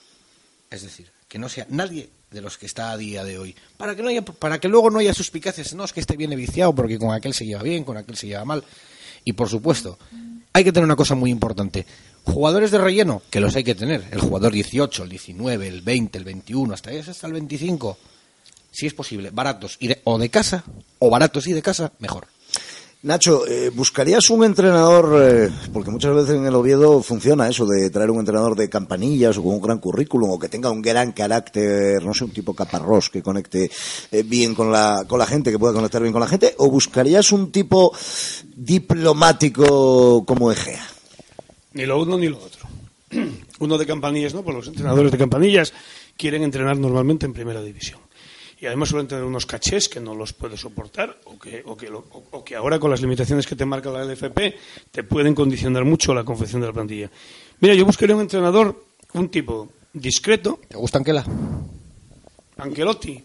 Es 0.70 0.82
decir, 0.82 1.10
que 1.28 1.38
no 1.38 1.48
sea 1.48 1.66
nadie 1.68 2.08
de 2.30 2.40
los 2.40 2.56
que 2.56 2.66
está 2.66 2.92
a 2.92 2.96
día 2.96 3.24
de 3.24 3.38
hoy. 3.38 3.54
Para 3.76 3.94
que, 3.94 4.02
no 4.02 4.08
haya, 4.08 4.24
para 4.24 4.58
que 4.58 4.68
luego 4.68 4.90
no 4.90 5.00
haya 5.00 5.12
suspicacias, 5.12 5.74
no 5.74 5.84
es 5.84 5.92
que 5.92 6.00
esté 6.00 6.16
bien 6.16 6.30
viciado 6.30 6.74
porque 6.74 6.98
con 6.98 7.12
aquel 7.12 7.34
se 7.34 7.44
lleva 7.44 7.62
bien, 7.62 7.84
con 7.84 7.96
aquel 7.96 8.16
se 8.16 8.28
lleva 8.28 8.44
mal. 8.44 8.64
Y 9.24 9.32
por 9.32 9.48
supuesto, 9.48 9.98
hay 10.52 10.64
que 10.64 10.72
tener 10.72 10.84
una 10.84 10.96
cosa 10.96 11.14
muy 11.14 11.30
importante. 11.30 11.86
Jugadores 12.24 12.70
de 12.70 12.78
relleno, 12.78 13.22
que 13.30 13.40
los 13.40 13.56
hay 13.56 13.64
que 13.64 13.74
tener. 13.74 14.04
El 14.10 14.20
jugador 14.20 14.52
18, 14.52 15.04
el 15.04 15.08
19, 15.08 15.68
el 15.68 15.80
20, 15.82 16.18
el 16.18 16.24
21, 16.24 16.74
hasta, 16.74 16.90
hasta 16.90 17.26
el 17.26 17.32
25. 17.32 17.98
Si 18.70 18.86
es 18.86 18.94
posible, 18.94 19.30
baratos 19.30 19.76
y 19.80 19.88
de, 19.88 20.00
o 20.04 20.18
de 20.18 20.28
casa, 20.28 20.64
o 20.98 21.10
baratos 21.10 21.46
y 21.46 21.52
de 21.52 21.62
casa, 21.62 21.92
mejor. 21.98 22.26
Nacho, 23.02 23.46
eh, 23.46 23.70
¿buscarías 23.70 24.28
un 24.28 24.44
entrenador, 24.44 25.22
eh, 25.22 25.48
porque 25.72 25.90
muchas 25.90 26.14
veces 26.14 26.36
en 26.36 26.44
el 26.44 26.54
Oviedo 26.54 27.02
funciona 27.02 27.48
eso 27.48 27.64
de 27.64 27.88
traer 27.88 28.10
un 28.10 28.18
entrenador 28.18 28.54
de 28.54 28.68
campanillas 28.68 29.38
o 29.38 29.42
con 29.42 29.54
un 29.54 29.62
gran 29.62 29.78
currículum 29.78 30.28
o 30.28 30.38
que 30.38 30.50
tenga 30.50 30.70
un 30.70 30.82
gran 30.82 31.12
carácter, 31.12 32.04
no 32.04 32.12
sé, 32.12 32.24
un 32.24 32.30
tipo 32.32 32.52
caparrós 32.52 33.08
que 33.08 33.22
conecte 33.22 33.70
eh, 34.12 34.22
bien 34.22 34.54
con 34.54 34.70
la, 34.70 35.06
con 35.08 35.18
la 35.18 35.24
gente, 35.24 35.50
que 35.50 35.58
pueda 35.58 35.72
conectar 35.72 36.02
bien 36.02 36.12
con 36.12 36.20
la 36.20 36.28
gente, 36.28 36.54
o 36.58 36.70
buscarías 36.70 37.32
un 37.32 37.50
tipo 37.50 37.96
diplomático 38.54 40.22
como 40.26 40.52
Egea? 40.52 40.86
Ni 41.72 41.86
lo 41.86 42.02
uno 42.02 42.18
ni 42.18 42.28
lo 42.28 42.36
otro. 42.36 42.68
Uno 43.60 43.76
de 43.76 43.86
campanillas, 43.86 44.32
¿no? 44.32 44.42
Pues 44.42 44.56
los 44.56 44.68
entrenadores 44.68 45.12
de 45.12 45.18
campanillas 45.18 45.74
quieren 46.16 46.42
entrenar 46.42 46.78
normalmente 46.78 47.26
en 47.26 47.32
primera 47.32 47.60
división 47.60 48.00
y 48.60 48.66
además 48.66 48.90
suelen 48.90 49.08
tener 49.08 49.24
unos 49.24 49.46
cachés 49.46 49.88
que 49.88 50.00
no 50.00 50.14
los 50.14 50.32
puedes 50.34 50.60
soportar 50.60 51.18
o 51.24 51.38
que, 51.38 51.62
o, 51.64 51.76
que 51.76 51.90
o 51.90 52.44
que, 52.44 52.54
ahora 52.54 52.78
con 52.78 52.90
las 52.90 53.00
limitaciones 53.00 53.46
que 53.46 53.56
te 53.56 53.64
marca 53.64 53.90
la 53.90 54.04
LFP 54.04 54.38
te 54.90 55.02
pueden 55.02 55.34
condicionar 55.34 55.84
mucho 55.84 56.12
la 56.12 56.24
confección 56.24 56.60
de 56.60 56.66
la 56.66 56.72
plantilla. 56.72 57.10
Mira, 57.60 57.74
yo 57.74 57.86
buscaría 57.86 58.14
un 58.14 58.22
entrenador, 58.22 58.84
un 59.14 59.28
tipo 59.30 59.70
discreto. 59.92 60.60
¿Te 60.68 60.76
gusta 60.76 60.98
Anquela? 60.98 61.24
Anquelotti. 62.58 63.24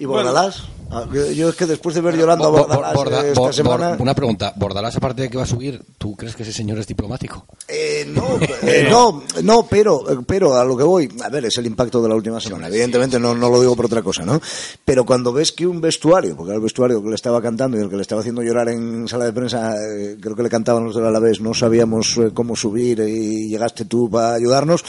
¿Y 0.00 0.06
Bordalás? 0.06 0.62
Bueno, 0.88 1.30
yo 1.30 1.50
es 1.50 1.56
que 1.56 1.66
después 1.66 1.94
de 1.94 2.00
ver 2.00 2.16
llorando 2.16 2.46
a 2.46 2.48
Bordalás 2.48 2.94
Borda, 2.94 3.26
esta 3.28 3.52
semana... 3.52 3.96
Una 3.98 4.14
pregunta, 4.14 4.54
¿Bordalás 4.56 4.96
aparte 4.96 5.22
de 5.22 5.30
que 5.30 5.36
va 5.36 5.42
a 5.42 5.46
subir, 5.46 5.80
tú 5.98 6.16
crees 6.16 6.34
que 6.34 6.42
ese 6.42 6.54
señor 6.54 6.78
es 6.78 6.86
diplomático? 6.86 7.44
Eh, 7.68 8.06
no, 8.08 8.38
eh, 8.62 8.88
no, 8.90 9.22
no, 9.42 9.66
pero, 9.68 10.02
pero 10.26 10.56
a 10.56 10.64
lo 10.64 10.74
que 10.74 10.82
voy, 10.82 11.08
a 11.22 11.28
ver, 11.28 11.44
es 11.44 11.58
el 11.58 11.66
impacto 11.66 12.02
de 12.02 12.08
la 12.08 12.14
última 12.14 12.40
semana. 12.40 12.68
Evidentemente 12.68 13.20
no, 13.20 13.34
no 13.34 13.50
lo 13.50 13.60
digo 13.60 13.76
por 13.76 13.84
otra 13.84 14.02
cosa, 14.02 14.24
¿no? 14.24 14.40
Pero 14.82 15.04
cuando 15.04 15.34
ves 15.34 15.52
que 15.52 15.66
un 15.66 15.82
vestuario, 15.82 16.34
porque 16.34 16.52
era 16.52 16.56
el 16.56 16.62
vestuario 16.62 17.02
que 17.02 17.10
le 17.10 17.14
estaba 17.14 17.42
cantando 17.42 17.76
y 17.76 17.82
el 17.82 17.90
que 17.90 17.96
le 17.96 18.02
estaba 18.02 18.22
haciendo 18.22 18.42
llorar 18.42 18.70
en 18.70 19.06
sala 19.06 19.26
de 19.26 19.34
prensa, 19.34 19.74
eh, 19.76 20.16
creo 20.18 20.34
que 20.34 20.42
le 20.42 20.48
cantaban 20.48 20.86
los 20.86 20.96
de 20.96 21.02
la 21.02 21.20
vez, 21.20 21.42
no 21.42 21.52
sabíamos 21.52 22.16
eh, 22.16 22.30
cómo 22.32 22.56
subir 22.56 23.00
y 23.00 23.48
llegaste 23.50 23.84
tú 23.84 24.08
para 24.08 24.32
ayudarnos, 24.32 24.82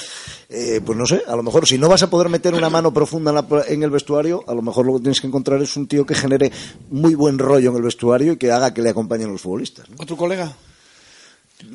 eh, 0.50 0.82
pues 0.84 0.98
no 0.98 1.06
sé, 1.06 1.22
a 1.28 1.36
lo 1.36 1.44
mejor 1.44 1.68
si 1.68 1.78
no 1.78 1.90
vas 1.90 2.04
a 2.04 2.10
poder 2.10 2.30
meter 2.30 2.54
una 2.54 2.70
mano 2.70 2.94
profunda 2.94 3.32
en, 3.32 3.36
la, 3.36 3.64
en, 3.68 3.84
el 3.84 3.90
vestuario, 3.90 4.44
a 4.48 4.54
lo 4.54 4.62
mejor 4.62 4.86
lo 4.86 5.01
que 5.02 5.06
tienes 5.06 5.22
que 5.22 5.28
encontrar 5.28 5.62
es 5.62 5.76
un 5.76 5.88
tío 5.88 6.06
que 6.06 6.14
genere 6.14 6.52
muy 6.92 7.16
buen 7.16 7.40
rollo 7.40 7.72
en 7.72 7.78
el 7.78 7.82
vestuario 7.82 8.34
y 8.34 8.38
que 8.38 8.52
haga 8.52 8.74
que 8.74 8.82
le 8.82 8.90
acompañen 8.90 9.32
los 9.32 9.42
futbolistas. 9.42 9.90
¿no? 9.90 9.96
¿Otro 10.00 10.16
colega? 10.16 10.54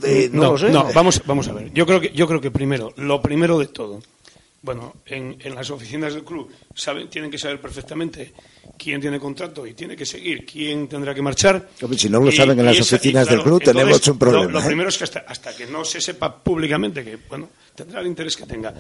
Eh, 0.04 0.30
no, 0.32 0.42
no, 0.42 0.52
lo 0.52 0.58
sé. 0.58 0.70
no, 0.70 0.86
vamos, 0.94 1.22
vamos 1.26 1.48
a 1.48 1.52
ver. 1.52 1.72
Yo 1.72 1.86
creo 1.86 2.00
que, 2.00 2.10
yo 2.12 2.26
creo 2.26 2.40
que 2.40 2.50
primero, 2.50 2.92
lo 2.96 3.20
primero 3.20 3.58
de 3.58 3.66
todo, 3.66 4.00
bueno, 4.66 4.96
en, 5.06 5.36
en, 5.38 5.54
las 5.54 5.70
oficinas 5.70 6.12
del 6.12 6.24
club 6.24 6.50
saben, 6.74 7.08
tienen 7.08 7.30
que 7.30 7.38
saber 7.38 7.60
perfectamente 7.60 8.32
quién 8.76 9.00
tiene 9.00 9.20
contrato 9.20 9.64
y 9.64 9.74
tiene 9.74 9.94
que 9.94 10.04
seguir, 10.04 10.44
quién 10.44 10.88
tendrá 10.88 11.14
que 11.14 11.22
marchar. 11.22 11.68
Si 11.96 12.08
no 12.10 12.18
lo 12.18 12.30
y, 12.30 12.32
saben 12.32 12.58
en 12.58 12.66
las 12.66 12.76
esa, 12.76 12.96
oficinas 12.96 13.28
claro, 13.28 13.36
del 13.36 13.44
club, 13.44 13.60
entonces, 13.60 13.82
tenemos 13.82 14.08
un 14.08 14.18
problema. 14.18 14.44
Lo, 14.46 14.50
lo 14.50 14.60
¿eh? 14.60 14.66
primero 14.66 14.88
es 14.88 14.98
que 14.98 15.04
hasta, 15.04 15.20
hasta, 15.20 15.54
que 15.54 15.66
no 15.66 15.84
se 15.84 16.00
sepa 16.00 16.42
públicamente 16.42 17.04
que, 17.04 17.16
bueno, 17.28 17.48
tendrá 17.76 18.00
el 18.00 18.08
interés 18.08 18.36
que 18.36 18.44
tenga, 18.44 18.74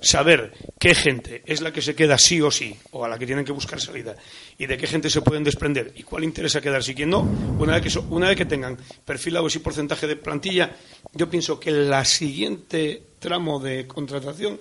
saber 0.00 0.52
qué 0.78 0.94
gente 0.94 1.42
es 1.44 1.60
la 1.60 1.72
que 1.72 1.82
se 1.82 1.96
queda 1.96 2.16
sí 2.16 2.40
o 2.40 2.52
sí, 2.52 2.72
o 2.92 3.04
a 3.04 3.08
la 3.08 3.18
que 3.18 3.26
tienen 3.26 3.44
que 3.44 3.50
buscar 3.50 3.80
salida, 3.80 4.14
y 4.56 4.66
de 4.66 4.78
qué 4.78 4.86
gente 4.86 5.10
se 5.10 5.20
pueden 5.20 5.42
desprender, 5.42 5.92
y 5.96 6.04
cuál 6.04 6.22
interesa 6.22 6.60
quedarse 6.60 6.92
y 6.92 6.94
quién 6.94 7.10
no, 7.10 7.22
una 7.58 7.72
vez 7.72 7.82
que, 7.82 7.90
so, 7.90 8.06
una 8.10 8.28
vez 8.28 8.36
que 8.36 8.46
tengan 8.46 8.78
perfilado 9.04 9.48
ese 9.48 9.58
porcentaje 9.58 10.06
de 10.06 10.14
plantilla, 10.14 10.76
yo 11.12 11.28
pienso 11.28 11.58
que 11.58 11.72
la 11.72 12.04
siguiente 12.04 13.02
tramo 13.18 13.58
de 13.58 13.88
contratación 13.88 14.60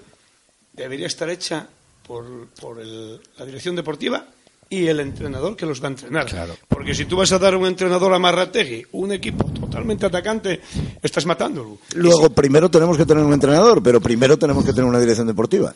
debería 0.74 1.08
estar 1.08 1.30
hecha 1.30 1.68
por, 2.06 2.48
por 2.60 2.80
el, 2.80 3.20
la 3.38 3.46
dirección 3.46 3.76
deportiva 3.76 4.26
y 4.70 4.88
el 4.88 5.00
entrenador 5.00 5.56
que 5.56 5.66
los 5.66 5.82
va 5.82 5.88
a 5.88 5.92
entrenar. 5.92 6.26
Claro. 6.26 6.56
Porque 6.68 6.96
si 6.96 7.06
tú 7.06 7.18
vas 7.18 7.32
a 7.32 7.40
dar 7.40 7.56
un 7.56 7.68
entrenador 7.68 8.14
a 8.14 8.20
Marrategui, 8.20 8.84
un 8.94 9.12
equipo 9.12 9.46
totalmente 9.46 10.08
atacante, 10.08 10.62
estás 11.02 11.26
matándolo. 11.26 11.78
Luego, 11.96 12.28
si... 12.28 12.30
primero 12.34 12.72
tenemos 12.72 12.98
que 12.98 13.06
tener 13.06 13.24
un 13.24 13.34
entrenador, 13.34 13.84
pero 13.84 14.02
primero 14.02 14.38
tenemos 14.38 14.66
que 14.66 14.74
tener 14.74 14.86
una 14.86 15.00
dirección 15.00 15.28
deportiva. 15.28 15.72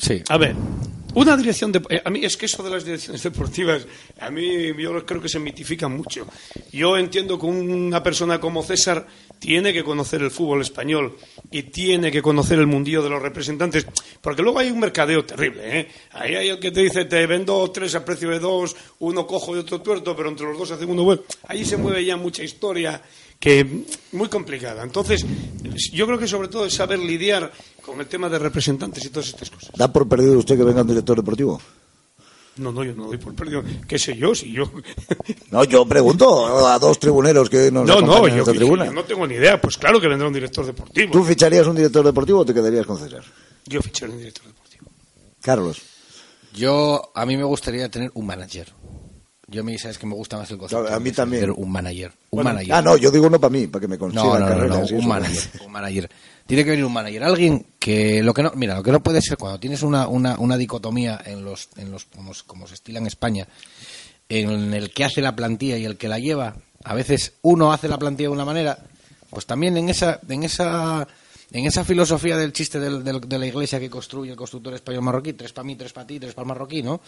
Sí. 0.00 0.22
A 0.28 0.38
ver, 0.38 0.56
una 1.14 1.36
dirección 1.36 1.72
de, 1.72 1.82
eh, 1.90 2.00
a 2.04 2.10
mí 2.10 2.24
es 2.24 2.36
que 2.36 2.46
eso 2.46 2.62
de 2.62 2.70
las 2.70 2.84
direcciones 2.84 3.22
deportivas 3.24 3.86
a 4.20 4.30
mí 4.30 4.72
yo 4.78 5.04
creo 5.04 5.20
que 5.20 5.28
se 5.28 5.38
mitifican 5.38 5.96
mucho. 5.96 6.26
Yo 6.72 6.96
entiendo 6.96 7.38
que 7.38 7.46
una 7.46 8.02
persona 8.02 8.38
como 8.38 8.62
César 8.62 9.06
tiene 9.38 9.72
que 9.72 9.82
conocer 9.82 10.22
el 10.22 10.30
fútbol 10.30 10.60
español 10.60 11.16
y 11.50 11.64
tiene 11.64 12.12
que 12.12 12.22
conocer 12.22 12.58
el 12.58 12.66
mundillo 12.66 13.02
de 13.02 13.10
los 13.10 13.22
representantes, 13.22 13.86
porque 14.20 14.42
luego 14.42 14.58
hay 14.58 14.70
un 14.70 14.78
mercadeo 14.78 15.24
terrible, 15.24 15.80
¿eh? 15.80 15.88
Ahí 16.12 16.34
hay 16.34 16.48
el 16.48 16.60
que 16.60 16.70
te 16.70 16.80
dice 16.80 17.06
te 17.06 17.26
vendo 17.26 17.68
tres 17.70 17.94
a 17.94 18.04
precio 18.04 18.30
de 18.30 18.38
dos, 18.38 18.76
uno 19.00 19.26
cojo 19.26 19.56
y 19.56 19.58
otro 19.58 19.80
tuerto, 19.80 20.14
pero 20.14 20.28
entre 20.28 20.46
los 20.46 20.58
dos 20.58 20.70
hacen 20.70 20.90
uno 20.90 21.02
bueno. 21.02 21.22
Ahí 21.48 21.64
se 21.64 21.76
mueve 21.76 22.04
ya 22.04 22.16
mucha 22.16 22.42
historia 22.44 23.02
que 23.40 23.84
muy 24.12 24.28
complicada. 24.28 24.82
Entonces, 24.84 25.24
yo 25.92 26.06
creo 26.06 26.18
que 26.18 26.28
sobre 26.28 26.48
todo 26.48 26.66
es 26.66 26.74
saber 26.74 26.98
lidiar 26.98 27.50
con 27.82 27.98
el 27.98 28.06
tema 28.06 28.28
de 28.28 28.38
representantes 28.38 29.04
y 29.06 29.08
todas 29.08 29.28
estas 29.30 29.48
cosas. 29.50 29.70
¿Da 29.74 29.90
por 29.90 30.06
perdido 30.06 30.38
usted 30.38 30.56
que 30.58 30.62
venga 30.62 30.82
un 30.82 30.88
director 30.88 31.16
deportivo? 31.16 31.60
No, 32.56 32.70
no, 32.70 32.84
yo 32.84 32.94
no 32.94 33.06
doy 33.06 33.16
por 33.16 33.34
perdido. 33.34 33.62
¿Qué 33.88 33.98
sé 33.98 34.14
yo? 34.14 34.34
Si 34.34 34.52
yo... 34.52 34.70
No, 35.50 35.64
yo 35.64 35.86
pregunto 35.86 36.66
a 36.68 36.78
dos 36.78 36.98
tribuneros 36.98 37.48
que 37.48 37.70
nos 37.72 37.86
No, 37.86 38.02
no, 38.02 38.26
en 38.28 38.34
yo, 38.34 38.40
esta 38.40 38.52
tribuna. 38.52 38.84
yo 38.84 38.92
no 38.92 39.04
tengo 39.04 39.26
ni 39.26 39.34
idea. 39.36 39.58
Pues 39.58 39.78
claro 39.78 39.98
que 39.98 40.08
vendrá 40.08 40.28
un 40.28 40.34
director 40.34 40.66
deportivo. 40.66 41.10
¿Tú 41.10 41.24
ficharías 41.24 41.66
un 41.66 41.76
director 41.76 42.04
deportivo 42.04 42.40
o 42.40 42.44
te 42.44 42.52
quedarías 42.52 42.84
con 42.84 42.98
César? 42.98 43.24
Yo 43.64 43.80
ficharé 43.80 44.12
un 44.12 44.18
director 44.18 44.46
deportivo. 44.46 44.86
Carlos. 45.40 45.80
Yo, 46.52 47.10
a 47.14 47.24
mí 47.24 47.36
me 47.38 47.44
gustaría 47.44 47.88
tener 47.88 48.10
un 48.12 48.26
manager. 48.26 48.68
Yo 49.50 49.64
me 49.64 49.76
sabes 49.78 49.98
que 49.98 50.06
me 50.06 50.14
gusta 50.14 50.38
más 50.38 50.48
el 50.52 50.58
concepto. 50.58 50.94
A 50.94 51.00
mí 51.00 51.10
también. 51.10 51.42
tener 51.42 51.56
Un 51.56 51.72
manager. 51.72 52.12
Un 52.30 52.36
Bueno, 52.36 52.50
manager. 52.50 52.72
Ah, 52.72 52.82
no, 52.82 52.96
yo 52.96 53.10
digo 53.10 53.28
no 53.28 53.40
para 53.40 53.50
mí, 53.50 53.66
para 53.66 53.80
que 53.80 53.88
me 53.88 53.98
consigan 53.98 54.24
No, 54.24 54.66
no, 54.66 54.86
un 54.92 55.08
manager, 55.08 55.50
un 55.66 55.72
manager. 55.72 56.10
Tiene 56.46 56.64
que 56.64 56.70
venir 56.70 56.84
un 56.84 56.92
manager, 56.92 57.24
alguien 57.24 57.66
que 57.78 58.22
lo 58.22 58.32
que 58.32 58.44
no, 58.44 58.52
mira, 58.54 58.76
lo 58.76 58.82
que 58.82 58.92
no 58.92 59.02
puede 59.02 59.20
ser 59.20 59.38
cuando 59.38 59.58
tienes 59.58 59.82
una, 59.82 60.06
una, 60.06 60.38
una 60.38 60.56
dicotomía 60.56 61.20
en 61.24 61.44
los, 61.44 61.68
en 61.76 61.90
los 61.90 62.04
como, 62.04 62.32
como 62.46 62.68
se 62.68 62.74
estila 62.74 63.00
en 63.00 63.06
España, 63.06 63.48
en 64.28 64.72
el 64.72 64.92
que 64.92 65.04
hace 65.04 65.20
la 65.20 65.34
plantilla 65.34 65.76
y 65.76 65.84
el 65.84 65.96
que 65.96 66.08
la 66.08 66.18
lleva, 66.20 66.56
a 66.84 66.94
veces 66.94 67.34
uno 67.42 67.72
hace 67.72 67.88
la 67.88 67.98
plantilla 67.98 68.28
de 68.28 68.34
una 68.34 68.44
manera, 68.44 68.78
pues 69.30 69.46
también 69.46 69.76
en 69.76 69.88
esa, 69.88 70.20
en 70.28 70.44
esa, 70.44 71.06
en 71.52 71.66
esa 71.66 71.84
filosofía 71.84 72.36
del 72.36 72.52
chiste 72.52 72.78
del- 72.78 73.02
de 73.02 73.38
la 73.38 73.46
iglesia 73.46 73.80
que 73.80 73.90
construye 73.90 74.30
el 74.30 74.36
constructor 74.36 74.74
español 74.74 75.02
marroquí, 75.02 75.32
tres 75.32 75.52
para 75.52 75.64
mí, 75.66 75.74
tres 75.76 75.92
para 75.92 76.06
ti, 76.06 76.20
tres 76.20 76.32
para 76.34 76.44
el 76.44 76.48
marroquí, 76.48 76.82
¿no? 76.82 77.00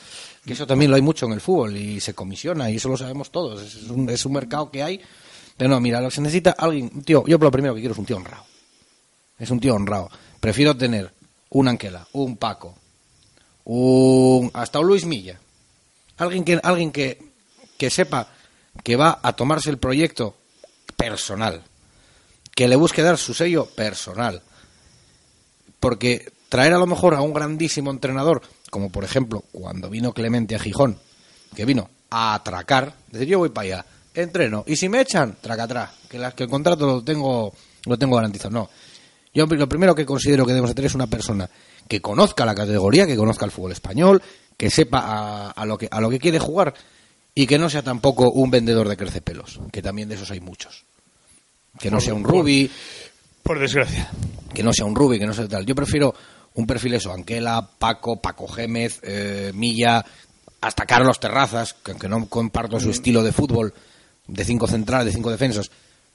Que 0.44 0.52
eso 0.54 0.66
también 0.66 0.90
lo 0.90 0.96
hay 0.96 1.02
mucho 1.02 1.26
en 1.26 1.32
el 1.32 1.40
fútbol 1.40 1.76
y 1.76 2.00
se 2.00 2.12
comisiona 2.14 2.70
y 2.70 2.76
eso 2.76 2.88
lo 2.88 2.96
sabemos 2.96 3.30
todos. 3.30 3.62
Es 3.62 3.88
un, 3.90 4.08
es 4.10 4.24
un 4.26 4.32
mercado 4.32 4.70
que 4.70 4.82
hay. 4.82 5.00
Pero 5.56 5.70
no, 5.70 5.80
mira, 5.80 6.00
lo 6.00 6.08
que 6.08 6.14
se 6.16 6.20
necesita 6.22 6.52
alguien, 6.52 6.90
un 6.94 7.02
tío, 7.04 7.24
yo 7.26 7.38
lo 7.38 7.50
primero 7.50 7.74
que 7.74 7.80
quiero 7.80 7.92
es 7.92 7.98
un 7.98 8.06
tío 8.06 8.16
honrado. 8.16 8.44
Es 9.38 9.50
un 9.50 9.60
tío 9.60 9.74
honrado. 9.74 10.10
Prefiero 10.40 10.76
tener 10.76 11.12
un 11.50 11.68
Anquela, 11.68 12.06
un 12.12 12.36
Paco, 12.36 12.74
un 13.64 14.50
hasta 14.54 14.80
un 14.80 14.86
Luis 14.86 15.04
Milla. 15.04 15.38
Alguien 16.16 16.44
que 16.44 16.58
alguien 16.62 16.90
que, 16.90 17.22
que 17.76 17.90
sepa 17.90 18.28
que 18.82 18.96
va 18.96 19.20
a 19.22 19.34
tomarse 19.34 19.70
el 19.70 19.78
proyecto 19.78 20.34
personal, 20.96 21.62
que 22.54 22.68
le 22.68 22.76
busque 22.76 23.02
dar 23.02 23.18
su 23.18 23.34
sello 23.34 23.66
personal. 23.66 24.42
Porque 25.80 26.32
traer 26.48 26.74
a 26.74 26.78
lo 26.78 26.86
mejor 26.86 27.14
a 27.14 27.20
un 27.22 27.32
grandísimo 27.32 27.90
entrenador, 27.90 28.42
como 28.70 28.90
por 28.90 29.04
ejemplo 29.04 29.42
cuando 29.52 29.90
vino 29.90 30.12
Clemente 30.12 30.54
a 30.54 30.58
Gijón, 30.58 30.98
que 31.54 31.64
vino 31.64 31.90
a 32.10 32.34
atracar, 32.34 32.94
decir 33.10 33.28
yo 33.28 33.38
voy 33.38 33.48
para 33.48 33.64
allá, 33.66 33.86
entreno, 34.14 34.64
y 34.66 34.76
si 34.76 34.88
me 34.88 35.00
echan, 35.00 35.36
traca 35.40 35.64
atrás, 35.64 35.90
que, 36.08 36.18
la- 36.18 36.32
que 36.32 36.44
el 36.44 36.50
contrato 36.50 36.86
lo 36.86 37.02
tengo, 37.02 37.52
lo 37.86 37.98
tengo 37.98 38.16
garantizado. 38.16 38.50
No. 38.50 38.70
Yo 39.34 39.46
lo 39.46 39.68
primero 39.68 39.94
que 39.94 40.04
considero 40.04 40.44
que 40.44 40.52
debemos 40.52 40.70
de 40.70 40.74
tener 40.74 40.88
es 40.90 40.94
una 40.94 41.06
persona 41.06 41.48
que 41.88 42.02
conozca 42.02 42.44
la 42.44 42.54
categoría, 42.54 43.06
que 43.06 43.16
conozca 43.16 43.46
el 43.46 43.50
fútbol 43.50 43.72
español, 43.72 44.22
que 44.58 44.68
sepa 44.70 44.98
a, 45.00 45.50
a 45.50 45.64
lo, 45.66 45.78
que, 45.78 45.88
a 45.90 46.00
lo 46.00 46.10
que 46.10 46.18
quiere 46.18 46.38
jugar 46.38 46.74
y 47.34 47.46
que 47.46 47.58
no 47.58 47.70
sea 47.70 47.82
tampoco 47.82 48.30
un 48.30 48.50
vendedor 48.50 48.88
de 48.88 48.96
crecepelos, 48.98 49.58
que 49.72 49.80
también 49.80 50.08
de 50.10 50.16
esos 50.16 50.30
hay 50.30 50.40
muchos. 50.40 50.84
Que 51.82 51.90
no 51.90 51.96
Por- 51.98 52.04
sea 52.04 52.14
un 52.14 52.22
por- 52.22 52.30
Rubi, 52.32 52.70
Por 53.42 53.58
desgracia. 53.58 54.08
que 54.54 54.62
no 54.62 54.72
sea 54.72 54.86
un 54.86 54.94
Rubi, 54.94 55.18
que 55.18 55.26
no 55.26 55.34
sea 55.34 55.48
tal. 55.48 55.66
Yo 55.66 55.74
prefiero 55.74 56.14
un 56.54 56.66
perfil 56.66 56.94
eso, 56.94 57.12
Anquela, 57.12 57.68
Paco, 57.78 58.20
Paco 58.22 58.46
Gémez, 58.46 59.00
eh, 59.02 59.50
Milla, 59.54 60.04
hasta 60.60 60.86
Carlos 60.86 61.18
Terrazas, 61.18 61.74
que 61.74 61.90
aunque 61.90 62.08
no 62.08 62.26
comparto 62.28 62.78
su 62.78 62.90
estilo 62.90 63.22
de 63.24 63.32
fútbol, 63.32 63.74
de 64.28 64.44
cinco 64.44 64.68
centrales, 64.68 65.06
de 65.06 65.12
cinco 65.12 65.30
defensas, 65.30 65.70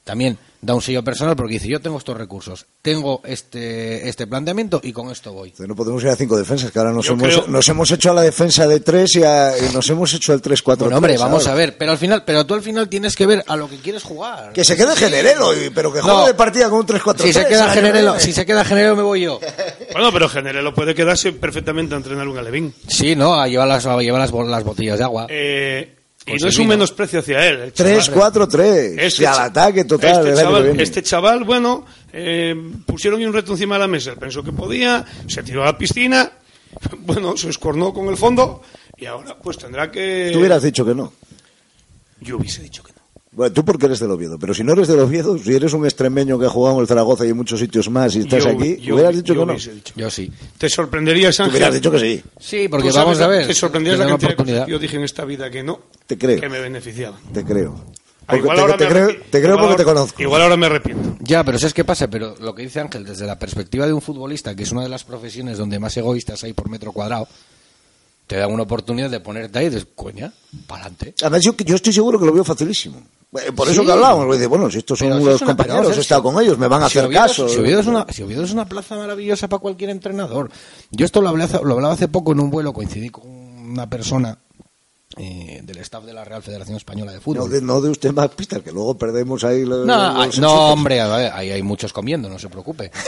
también 0.08 0.40
da 0.60 0.74
un 0.74 0.82
sello 0.82 1.04
personal 1.04 1.36
porque 1.36 1.54
dice, 1.54 1.68
yo 1.68 1.80
tengo 1.80 2.00
estos 2.00 2.18
recursos, 2.18 2.66
tengo 2.82 3.22
este, 3.26 4.10
este 4.10 4.26
planteamiento 4.26 4.80
y 4.84 4.92
con 4.92 5.12
esto 5.12 5.32
voy. 5.32 5.54
No 5.60 5.76
podemos 5.76 6.02
ir 6.04 6.10
a 6.10 6.16
cinco 6.16 6.36
defensas, 6.36 6.72
que 6.72 6.80
ahora 6.80 6.92
nos, 6.92 7.06
Yo 7.06 7.14
hemos, 7.14 7.28
creo- 7.28 7.48
nos 7.48 7.70
hemos 7.70 7.92
hecho 7.92 8.10
a 8.10 8.14
la 8.16 8.22
defensa 8.24 8.68
de 8.68 8.80
tres 8.80 9.16
y, 9.18 9.24
a- 9.24 9.54
y 9.58 9.72
nos 9.74 9.88
hemos 9.92 10.12
hecho 10.16 10.34
el 10.34 10.42
3-4-3. 10.42 10.78
Bueno, 10.80 10.98
hombre, 10.98 11.18
vamos 11.18 11.44
ahora. 11.44 11.54
a 11.54 11.56
ver, 11.56 11.78
pero 11.78 11.92
al 11.92 11.98
final, 12.00 12.24
pero 12.26 12.46
tú 12.48 12.56
al 12.56 12.64
final 12.64 12.90
tienes 12.90 13.16
que 13.16 13.28
ver 13.28 13.44
a 13.46 13.56
lo 13.56 13.70
que 13.70 13.78
quieres 13.78 14.02
jugar. 14.04 14.52
Que 14.54 14.64
se 14.66 14.76
quede 14.76 14.96
Generelo, 14.96 15.54
y- 15.54 15.70
pero 15.70 15.94
que 15.94 16.02
juegue 16.02 16.18
No. 16.22 16.26
de 16.26 16.34
partida 16.34 16.70
con 16.70 16.80
un 16.80 16.86
3-4-3. 16.88 17.22
Si 17.28 17.34
se 17.34 17.46
queda 17.48 17.70
Generelo, 17.70 18.20
si 18.20 18.34
se 18.34 18.46
queda 18.46 18.66
Generelo 18.66 18.96
me 18.96 19.04
voy 19.04 19.22
yo. 19.22 19.40
Bueno, 19.94 20.12
pero 20.12 20.30
Generelo 20.30 20.74
puede 20.76 20.94
quedarse 20.94 21.32
perfectamente 21.34 21.96
a 21.96 21.98
entrenar 21.98 22.28
un 22.28 22.38
alevín. 22.38 22.72
Sí, 22.88 23.16
no, 23.16 23.34
a 23.40 23.48
llevar 23.48 23.68
las, 23.68 23.86
a 23.88 23.98
llevar 23.98 24.22
las, 24.22 24.30
bo- 24.32 24.44
las 24.44 24.64
botellas 24.64 25.00
de 25.00 25.04
agua. 25.04 25.26
Eh, 25.30 25.97
y 26.28 26.32
Pues 26.32 26.42
no 26.42 26.48
el 26.50 26.54
es 26.54 26.60
un 26.60 26.68
menosprecio 26.68 27.20
hacia 27.20 27.48
él. 27.48 27.60
el 27.62 27.74
chaval. 27.74 28.02
3-4-3. 28.02 28.96
Este 29.00 29.24
y 29.24 29.26
al 29.26 29.40
ataque 29.40 29.86
total 29.86 30.28
Este 30.28 30.42
chaval, 30.42 30.80
este 30.80 31.04
chaval, 31.04 31.44
bueno, 31.46 31.86
eh, 32.12 32.54
pusieron 32.86 33.24
un 33.24 33.34
reto 33.34 33.54
encima 33.54 33.76
de 33.76 33.80
la 33.80 33.88
mesa. 33.88 34.12
Él 34.12 34.18
pensó 34.18 34.44
que 34.44 34.52
podía, 34.52 35.06
se 35.28 35.42
tiró 35.42 35.64
a 35.64 35.68
la 35.68 35.78
piscina, 35.78 36.30
bueno, 37.00 37.38
se 37.38 37.50
escornó 37.50 37.94
con 37.94 38.10
el 38.10 38.18
fondo 38.18 38.62
y 38.98 39.06
ahora 39.06 39.38
pues 39.42 39.58
tendrá 39.58 39.90
que... 39.90 40.30
Tú 40.34 40.40
hubieras 40.40 40.62
dicho 40.64 40.86
que 40.86 40.94
no. 40.94 41.14
Yo 42.20 42.38
hubiese 42.38 42.62
dicho 42.62 42.84
que 42.84 42.92
no. 42.92 43.02
Bueno, 43.38 43.54
tú 43.54 43.64
porque 43.64 43.86
eres 43.86 44.00
del 44.00 44.10
Oviedo, 44.10 44.40
pero 44.40 44.52
si 44.56 44.64
no 44.64 44.74
eres 44.74 44.88
del 44.88 45.00
Oviedo, 45.00 45.38
si 45.38 45.54
eres 45.54 45.72
un 45.74 45.86
extremeño 45.86 46.40
que 46.40 46.48
ha 46.48 46.50
jugado 46.50 46.78
en 46.78 46.82
el 46.82 46.88
Zaragoza 46.88 47.24
y 47.24 47.30
en 47.30 47.38
muchos 47.38 47.60
sitios 47.60 47.88
más 47.88 48.16
y 48.16 48.22
estás 48.22 48.44
Yo- 48.44 48.50
aquí, 48.50 48.78
yo- 48.82 48.96
hubieras 48.96 49.16
dicho 49.16 49.36
yo 49.36 49.42
que 49.42 49.46
no. 49.46 49.54
dicho. 49.54 49.94
Yo 49.96 50.10
sí. 50.10 50.32
¿Te 50.58 50.68
sorprenderías, 50.68 51.38
Tú 51.38 51.44
Ángel? 51.44 51.56
hubieras 51.58 51.76
dicho 51.76 51.92
que 51.92 52.00
sí. 52.00 52.24
Sí, 52.40 52.68
porque 52.68 52.92
sabes 52.92 53.20
vamos 53.20 53.22
a 53.22 53.28
ver. 53.28 53.46
Te 53.46 53.54
sorprenderías 53.54 54.00
la 54.00 54.08
cantidad 54.08 54.32
oportunidad. 54.34 54.66
que 54.66 54.72
yo 54.72 54.80
dije 54.80 54.98
en 54.98 55.04
esta 55.04 55.24
vida 55.24 55.52
que 55.52 55.62
no, 55.62 55.82
Te 56.08 56.18
creo. 56.18 56.42
que 56.42 56.50
me 56.50 56.60
beneficiaban. 56.60 57.20
Te 57.32 57.44
creo. 57.46 57.76
Ah, 57.76 58.34
Porque 58.34 58.40
igual 58.42 58.56
te, 58.58 58.62
ahora 58.64 58.78
te 58.78 58.84
me 58.86 58.90
creo, 58.90 59.08
arrepi- 59.08 59.20
te 59.30 59.40
creo 59.40 59.54
igual 59.54 59.60
porque 59.68 59.76
te 59.78 59.84
conozco. 59.86 60.22
Igual 60.24 60.42
ahora 60.42 60.58
me 60.58 60.66
arrepiento. 60.66 61.18
Ya, 61.22 61.44
pero 61.44 61.60
¿sabes 61.60 61.76
qué 61.76 61.84
pasa? 61.86 62.10
Pero 62.10 62.34
lo 62.42 62.56
que 62.56 62.64
dice 62.64 62.80
Ángel, 62.80 63.06
desde 63.06 63.28
la 63.28 63.38
perspectiva 63.38 63.86
de 63.86 63.94
un 63.94 64.02
futbolista, 64.02 64.56
que 64.56 64.64
es 64.64 64.72
una 64.72 64.82
de 64.82 64.90
las 64.90 65.04
profesiones 65.04 65.60
donde 65.60 65.78
más 65.78 65.96
egoístas 65.96 66.44
hay 66.44 66.54
por 66.54 66.70
metro 66.70 66.92
cuadrado, 66.92 67.28
te 68.26 68.36
dan 68.36 68.52
una 68.52 68.64
oportunidad 68.64 69.12
de 69.12 69.20
ponerte 69.20 69.60
ahí 69.60 69.68
y 69.68 69.70
dices, 69.70 69.86
coña, 69.94 70.34
para 70.66 70.82
adelante. 70.86 71.14
Además, 71.22 71.42
yo, 71.44 71.56
yo 71.56 71.76
estoy 71.76 71.94
seguro 71.94 72.20
que 72.20 72.26
lo 72.26 72.34
veo 72.34 72.44
facilísimo. 72.44 73.00
Eh, 73.34 73.52
Por 73.52 73.68
eso 73.68 73.82
Sí. 73.82 73.86
que 73.86 73.92
hablábamos, 73.92 74.34
dice, 74.36 74.48
bueno, 74.48 74.72
si 74.72 74.78
estos 74.80 74.98
son 75.00 75.10
Pero 75.10 75.20
si 75.20 75.26
los 75.26 75.36
es 75.36 75.42
una- 75.42 75.56
compañeros, 75.56 75.98
he 75.98 76.00
estado 76.02 76.24
con 76.24 76.42
ellos, 76.42 76.58
me 76.58 76.68
van 76.68 76.84
a 76.84 76.90
si 76.90 76.98
hacer 76.98 77.08
Oviedo 77.10 77.22
caso. 77.22 77.50
Si 77.50 77.58
Oviedo, 77.60 77.82
es 77.82 77.88
una, 77.88 78.06
si 78.10 78.24
Oviedo 78.24 78.44
es 78.44 78.52
una 78.52 78.66
plaza 78.66 78.96
maravillosa 78.96 79.48
para 79.50 79.60
cualquier 79.60 79.90
entrenador. 79.90 80.50
Yo 80.92 81.06
esto 81.06 81.22
lo, 81.22 81.30
hablé 81.30 81.44
hace- 81.44 81.60
lo 81.64 81.74
hablaba 81.74 81.94
hace 81.94 82.08
poco 82.08 82.32
en 82.32 82.40
un 82.40 82.50
vuelo, 82.50 82.72
coincidí 82.74 83.10
con 83.10 83.28
una 83.28 83.90
persona 83.90 84.38
eh, 85.20 85.62
del 85.64 85.78
staff 85.80 86.04
de 86.06 86.14
la 86.14 86.24
Real 86.24 86.44
Federación 86.44 86.78
Española 86.78 87.12
de 87.12 87.20
Fútbol. 87.20 87.46
No 87.46 87.48
de, 87.50 87.62
no 87.62 87.82
de 87.82 87.90
usted 87.90 88.12
más 88.14 88.30
pistas, 88.30 88.62
que 88.62 88.72
luego 88.72 88.96
perdemos 88.98 89.44
ahí 89.44 89.66
los, 89.66 89.86
No, 89.86 90.26
los 90.26 90.38
no, 90.38 90.54
hombre, 90.72 91.02
ahí 91.02 91.50
hay 91.52 91.64
muchos 91.64 91.92
comiendo, 91.92 92.30
no 92.30 92.38
se 92.40 92.50
preocupe. 92.50 92.92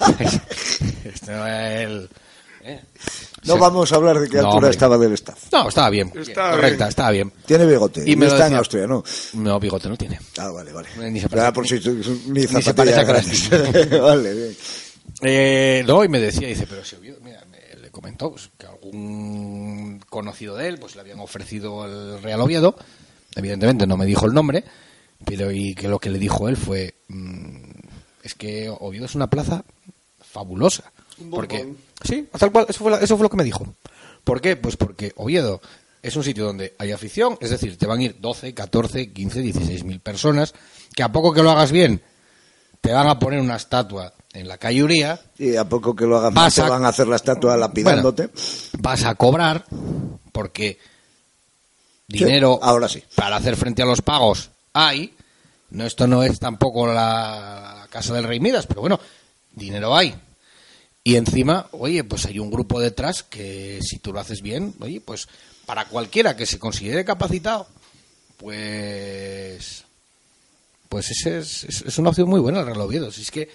Este 1.04 1.32
no 1.32 1.46
es 1.46 1.80
el- 1.86 2.10
¿eh? 2.62 2.80
No 3.44 3.56
vamos 3.58 3.90
a 3.92 3.96
hablar 3.96 4.18
de 4.20 4.28
qué 4.28 4.34
No, 4.36 4.40
altura 4.42 4.54
hombre. 4.56 4.70
estaba 4.70 4.98
del 4.98 5.12
staff. 5.14 5.50
No, 5.52 5.68
estaba 5.68 5.88
bien. 5.90 6.12
Estaba 6.14 6.50
correcta, 6.52 6.76
bien. 6.84 6.88
estaba 6.88 7.10
bien. 7.10 7.32
Tiene 7.46 7.66
bigote, 7.66 8.02
Y 8.06 8.12
y 8.12 8.16
me 8.16 8.26
está 8.26 8.38
en 8.38 8.42
decía- 8.44 8.58
Austria, 8.58 8.86
¿no? 8.86 9.02
No, 9.34 9.58
bigote 9.60 9.88
no 9.88 9.96
tiene. 9.96 10.20
Ah, 10.38 10.50
vale, 10.50 10.72
vale. 10.72 10.88
Ni 11.10 11.20
se 11.20 11.26
Ah, 11.26 11.28
parece- 11.30 11.52
por 11.52 11.66
si 11.66 11.80
tú- 11.80 11.94
ni, 12.26 12.40
ni 12.40 12.46
se 12.46 12.62
zapatilla 12.62 13.06
parece 13.06 13.96
a 13.96 13.98
vale, 14.02 14.34
bien. 14.34 14.56
Eh, 15.22 15.84
no, 15.86 16.04
y 16.04 16.08
me 16.08 16.20
decía, 16.20 16.48
dice, 16.48 16.66
pero 16.68 16.84
si 16.84 16.96
Oviedo, 16.96 17.18
mira, 17.22 17.42
me- 17.50 17.80
le 17.80 17.90
comentó 17.90 18.30
pues, 18.30 18.50
que 18.58 18.66
algún 18.66 20.00
conocido 20.08 20.56
de 20.56 20.68
él, 20.68 20.78
pues 20.78 20.94
le 20.94 21.00
habían 21.00 21.20
ofrecido 21.20 21.84
el 21.86 22.22
Real 22.22 22.40
Oviedo, 22.40 22.76
evidentemente 23.36 23.86
no 23.86 23.96
me 23.96 24.06
dijo 24.06 24.26
el 24.26 24.34
nombre, 24.34 24.64
pero 25.24 25.50
y 25.50 25.74
que 25.74 25.88
lo 25.88 25.98
que 25.98 26.10
le 26.10 26.18
dijo 26.18 26.48
él 26.48 26.56
fue, 26.56 26.94
mm, 27.08 27.56
es 28.22 28.34
que 28.34 28.70
Oviedo 28.80 29.06
es 29.06 29.14
una 29.14 29.28
plaza 29.28 29.64
fabulosa, 30.20 30.92
porque 31.30 31.66
sí, 32.04 32.28
tal 32.38 32.50
cual, 32.52 32.66
eso 32.68 32.78
fue, 32.80 32.90
la- 32.90 32.98
eso 32.98 33.16
fue 33.16 33.24
lo 33.24 33.30
que 33.30 33.36
me 33.36 33.44
dijo. 33.44 33.66
¿Por 34.24 34.40
qué? 34.40 34.56
Pues 34.56 34.76
porque 34.76 35.12
Oviedo 35.16 35.60
es 36.02 36.16
un 36.16 36.24
sitio 36.24 36.44
donde 36.44 36.74
hay 36.78 36.92
afición, 36.92 37.36
es 37.40 37.50
decir, 37.50 37.76
te 37.76 37.86
van 37.86 38.00
a 38.00 38.04
ir 38.04 38.16
12, 38.20 38.54
14, 38.54 39.12
15, 39.12 39.40
16 39.40 39.84
mil 39.84 40.00
personas, 40.00 40.54
que 40.94 41.02
a 41.02 41.10
poco 41.12 41.32
que 41.32 41.42
lo 41.42 41.50
hagas 41.50 41.72
bien, 41.72 42.02
te 42.80 42.92
van 42.92 43.08
a 43.08 43.18
poner 43.18 43.40
una 43.40 43.56
estatua 43.56 44.12
en 44.32 44.46
la 44.48 44.56
calle 44.58 44.82
Uría, 44.82 45.20
Y 45.38 45.56
a 45.56 45.68
poco 45.68 45.94
que 45.94 46.06
lo 46.06 46.20
mal, 46.20 46.32
Vas 46.32 46.54
te 46.54 46.62
van 46.62 46.84
a 46.84 46.88
hacer 46.88 47.08
la 47.08 47.16
estatua 47.16 47.56
lapidándote. 47.56 48.30
vas 48.78 49.04
a 49.04 49.14
cobrar 49.16 49.64
porque 50.32 50.78
dinero 52.06 52.58
ahora 52.62 52.88
sí. 52.88 53.02
para 53.14 53.36
hacer 53.36 53.56
frente 53.56 53.82
a 53.82 53.86
los 53.86 54.02
pagos 54.02 54.50
hay. 54.72 55.14
No, 55.70 55.84
esto 55.86 56.06
no 56.08 56.22
es 56.24 56.38
tampoco 56.40 56.86
la 56.92 57.86
casa 57.90 58.12
del 58.14 58.24
Rey 58.24 58.40
Midas, 58.40 58.66
pero 58.66 58.80
bueno, 58.80 58.98
dinero 59.52 59.96
hay. 59.96 60.14
Y 61.10 61.16
encima, 61.16 61.66
oye, 61.72 62.04
pues 62.04 62.24
hay 62.26 62.38
un 62.38 62.52
grupo 62.52 62.78
detrás 62.78 63.24
que 63.24 63.80
si 63.82 63.98
tú 63.98 64.12
lo 64.12 64.20
haces 64.20 64.42
bien, 64.42 64.74
oye, 64.78 65.00
pues 65.00 65.26
para 65.66 65.86
cualquiera 65.86 66.36
que 66.36 66.46
se 66.46 66.60
considere 66.60 67.04
capacitado, 67.04 67.66
pues 68.36 69.84
pues 70.88 71.10
ese 71.10 71.38
es, 71.40 71.64
es, 71.64 71.82
es 71.82 71.98
una 71.98 72.10
opción 72.10 72.28
muy 72.28 72.38
buena 72.38 72.60
el 72.60 72.66
Real 72.66 72.82
Oviedo. 72.82 73.10
Si 73.10 73.22
es 73.22 73.32
que 73.32 73.48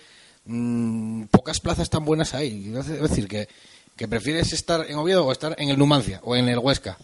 mm, 0.44 1.28
pocas 1.32 1.62
plazas 1.62 1.90
tan 1.90 2.04
buenas 2.04 2.34
hay. 2.34 2.74
Es 2.76 2.88
decir, 2.88 3.30
que, 3.30 3.48
que 3.96 4.10
prefieres 4.10 4.52
estar 4.52 4.86
en 4.90 4.98
Oviedo 4.98 5.26
o 5.26 5.32
estar 5.32 5.56
en 5.58 5.70
el 5.70 5.80
Numancia 5.80 6.20
o 6.24 6.36
en 6.36 6.50
el 6.50 6.60
Huesca 6.60 6.98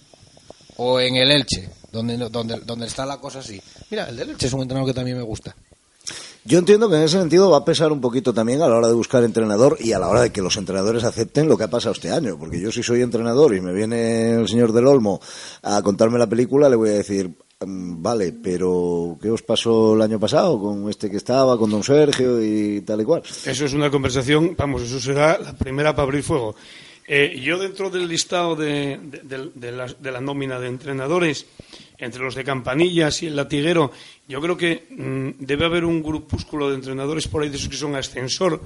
o 0.75 0.99
en 0.99 1.15
el 1.15 1.31
Elche, 1.31 1.69
donde, 1.93 2.17
donde, 2.27 2.59
donde 2.59 2.87
está 2.87 3.05
la 3.05 3.21
cosa 3.21 3.39
así. 3.39 3.61
Mira, 3.89 4.09
el 4.09 4.17
del 4.17 4.31
Elche 4.31 4.47
es 4.47 4.53
un 4.53 4.63
entrenador 4.63 4.89
que 4.89 4.95
también 4.95 5.15
me 5.15 5.23
gusta. 5.23 5.55
Yo 6.43 6.57
entiendo 6.57 6.89
que 6.89 6.95
en 6.95 7.03
ese 7.03 7.19
sentido 7.19 7.51
va 7.51 7.57
a 7.57 7.65
pesar 7.65 7.91
un 7.91 8.01
poquito 8.01 8.33
también 8.33 8.63
a 8.63 8.67
la 8.67 8.75
hora 8.75 8.87
de 8.87 8.95
buscar 8.95 9.23
entrenador 9.23 9.77
y 9.79 9.93
a 9.93 9.99
la 9.99 10.07
hora 10.07 10.21
de 10.21 10.31
que 10.31 10.41
los 10.41 10.57
entrenadores 10.57 11.03
acepten 11.03 11.47
lo 11.47 11.55
que 11.55 11.65
ha 11.65 11.69
pasado 11.69 11.93
este 11.93 12.11
año. 12.11 12.35
Porque 12.39 12.59
yo 12.59 12.71
si 12.71 12.81
soy 12.81 13.01
entrenador 13.01 13.55
y 13.55 13.61
me 13.61 13.71
viene 13.73 14.31
el 14.31 14.47
señor 14.47 14.71
del 14.71 14.87
Olmo 14.87 15.21
a 15.61 15.83
contarme 15.83 16.17
la 16.17 16.25
película, 16.27 16.67
le 16.67 16.77
voy 16.77 16.89
a 16.89 16.93
decir, 16.93 17.29
"Mm, 17.63 18.01
vale, 18.01 18.33
pero 18.33 19.19
¿qué 19.21 19.29
os 19.29 19.43
pasó 19.43 19.93
el 19.93 20.01
año 20.01 20.19
pasado 20.19 20.59
con 20.59 20.89
este 20.89 21.11
que 21.11 21.17
estaba, 21.17 21.59
con 21.59 21.69
don 21.69 21.83
Sergio 21.83 22.41
y 22.41 22.81
tal 22.81 23.01
y 23.01 23.05
cual? 23.05 23.21
Eso 23.21 23.65
es 23.65 23.73
una 23.73 23.91
conversación, 23.91 24.55
vamos, 24.57 24.81
eso 24.81 24.99
será 24.99 25.37
la 25.37 25.53
primera 25.53 25.95
para 25.95 26.05
abrir 26.05 26.23
fuego. 26.23 26.55
Eh, 27.07 27.39
yo 27.43 27.57
dentro 27.57 27.89
del 27.89 28.07
listado 28.07 28.55
de, 28.55 28.99
de- 29.03 29.19
de- 29.23 29.51
de 29.53 29.71
la, 29.71 29.85
de 29.87 30.11
la 30.11 30.21
nómina 30.21 30.59
de 30.59 30.67
entrenadores, 30.67 31.45
entre 31.97 32.21
los 32.23 32.35
de 32.35 32.43
Campanillas 32.43 33.21
y 33.23 33.27
el 33.27 33.35
Latiguero, 33.35 33.91
yo 34.27 34.39
creo 34.41 34.55
que 34.57 34.87
mm, 34.89 35.43
debe 35.43 35.65
haber 35.65 35.83
un 35.85 36.01
grupúsculo 36.01 36.69
de 36.69 36.75
entrenadores 36.75 37.27
por 37.27 37.43
ahí 37.43 37.49
de 37.49 37.57
esos 37.57 37.69
que 37.69 37.75
son 37.75 37.95
ascensor, 37.95 38.61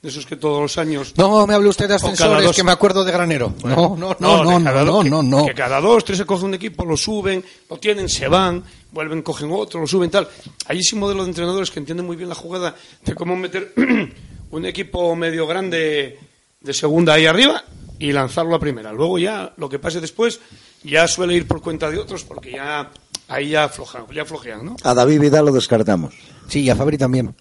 de 0.00 0.08
esos 0.08 0.24
que 0.26 0.36
todos 0.36 0.60
los 0.62 0.78
años... 0.78 1.12
No 1.16 1.44
me 1.46 1.54
hable 1.54 1.68
usted 1.70 1.88
de 1.88 1.94
ascensores, 1.96 2.44
dos- 2.44 2.54
que 2.56 2.62
me 2.62 2.70
acuerdo 2.70 3.04
de 3.04 3.10
Granero. 3.10 3.52
No, 3.64 3.96
no, 3.96 4.16
no, 4.20 4.44
no, 4.44 4.58
no, 4.60 4.84
dos- 4.84 5.04
no, 5.04 5.22
no, 5.22 5.22
no. 5.22 5.46
Que 5.46 5.54
cada 5.54 5.80
dos, 5.80 6.04
tres 6.04 6.18
se 6.18 6.24
coge 6.24 6.44
un 6.44 6.54
equipo, 6.54 6.84
lo 6.84 6.96
suben, 6.96 7.44
lo 7.68 7.78
tienen, 7.78 8.08
se 8.08 8.28
van, 8.28 8.62
vuelven, 8.92 9.22
cogen 9.22 9.50
otro, 9.50 9.80
lo 9.80 9.86
suben, 9.88 10.08
tal. 10.10 10.28
Hay 10.66 10.78
ese 10.78 10.94
modelo 10.94 11.24
de 11.24 11.30
entrenadores 11.30 11.70
que 11.70 11.80
entienden 11.80 12.06
muy 12.06 12.16
bien 12.16 12.28
la 12.28 12.36
jugada 12.36 12.76
de 13.04 13.14
cómo 13.16 13.34
meter 13.34 13.74
un 14.52 14.64
equipo 14.66 15.16
medio 15.16 15.46
grande 15.48 16.18
de 16.60 16.72
segunda 16.74 17.14
ahí 17.14 17.26
arriba 17.26 17.64
y 17.98 18.12
lanzarlo 18.12 18.54
a 18.54 18.60
primera. 18.60 18.92
Luego 18.92 19.18
ya, 19.18 19.52
lo 19.56 19.68
que 19.68 19.78
pase 19.78 20.00
después, 20.00 20.40
ya 20.82 21.08
suele 21.08 21.34
ir 21.34 21.46
por 21.46 21.60
cuenta 21.60 21.90
de 21.90 21.98
otros 21.98 22.24
porque 22.24 22.52
ya 22.52 22.90
ahí 23.28 23.50
ya 23.50 23.64
aflojan, 23.64 24.06
ya 24.14 24.24
flojean, 24.24 24.64
¿no? 24.64 24.76
A 24.82 24.94
David 24.94 25.20
Vidal 25.20 25.46
lo 25.46 25.52
descartamos. 25.52 26.14
Sí, 26.48 26.60
y 26.62 26.70
a 26.70 26.76
Fabri 26.76 26.98
también. 26.98 27.34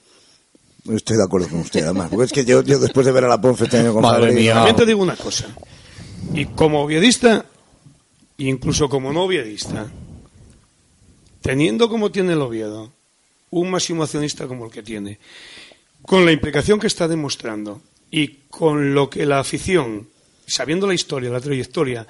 Estoy 0.89 1.17
de 1.17 1.23
acuerdo 1.23 1.49
con 1.49 1.59
usted, 1.59 1.83
además. 1.83 2.09
Porque 2.09 2.25
es 2.25 2.31
que 2.31 2.45
yo, 2.45 2.63
yo 2.63 2.79
después 2.79 3.05
de 3.05 3.11
ver 3.11 3.25
a 3.25 3.27
la 3.27 3.41
Ponfe 3.41 3.65
este 3.65 3.79
año 3.79 3.93
con 3.93 4.01
Madre 4.01 4.27
Fabri, 4.27 4.35
mía. 4.35 4.53
También 4.53 4.75
te 4.75 4.85
digo 4.85 5.01
una 5.01 5.15
cosa. 5.15 5.47
Y 6.33 6.45
como 6.45 6.81
oviedista, 6.81 7.45
e 8.37 8.43
incluso 8.43 8.89
como 8.89 9.11
no 9.11 9.23
oviedista, 9.23 9.87
teniendo 11.41 11.89
como 11.89 12.11
tiene 12.11 12.33
el 12.33 12.41
Oviedo 12.41 12.91
un 13.49 13.71
máximo 13.71 14.03
accionista 14.03 14.47
como 14.47 14.65
el 14.65 14.71
que 14.71 14.83
tiene, 14.83 15.19
con 16.01 16.25
la 16.25 16.31
implicación 16.31 16.79
que 16.79 16.87
está 16.87 17.07
demostrando 17.07 17.81
y 18.11 18.39
con 18.49 18.93
lo 18.93 19.09
que 19.09 19.25
la 19.25 19.39
afición, 19.39 20.07
sabiendo 20.47 20.87
la 20.87 20.93
historia, 20.93 21.29
la 21.29 21.41
trayectoria 21.41 22.07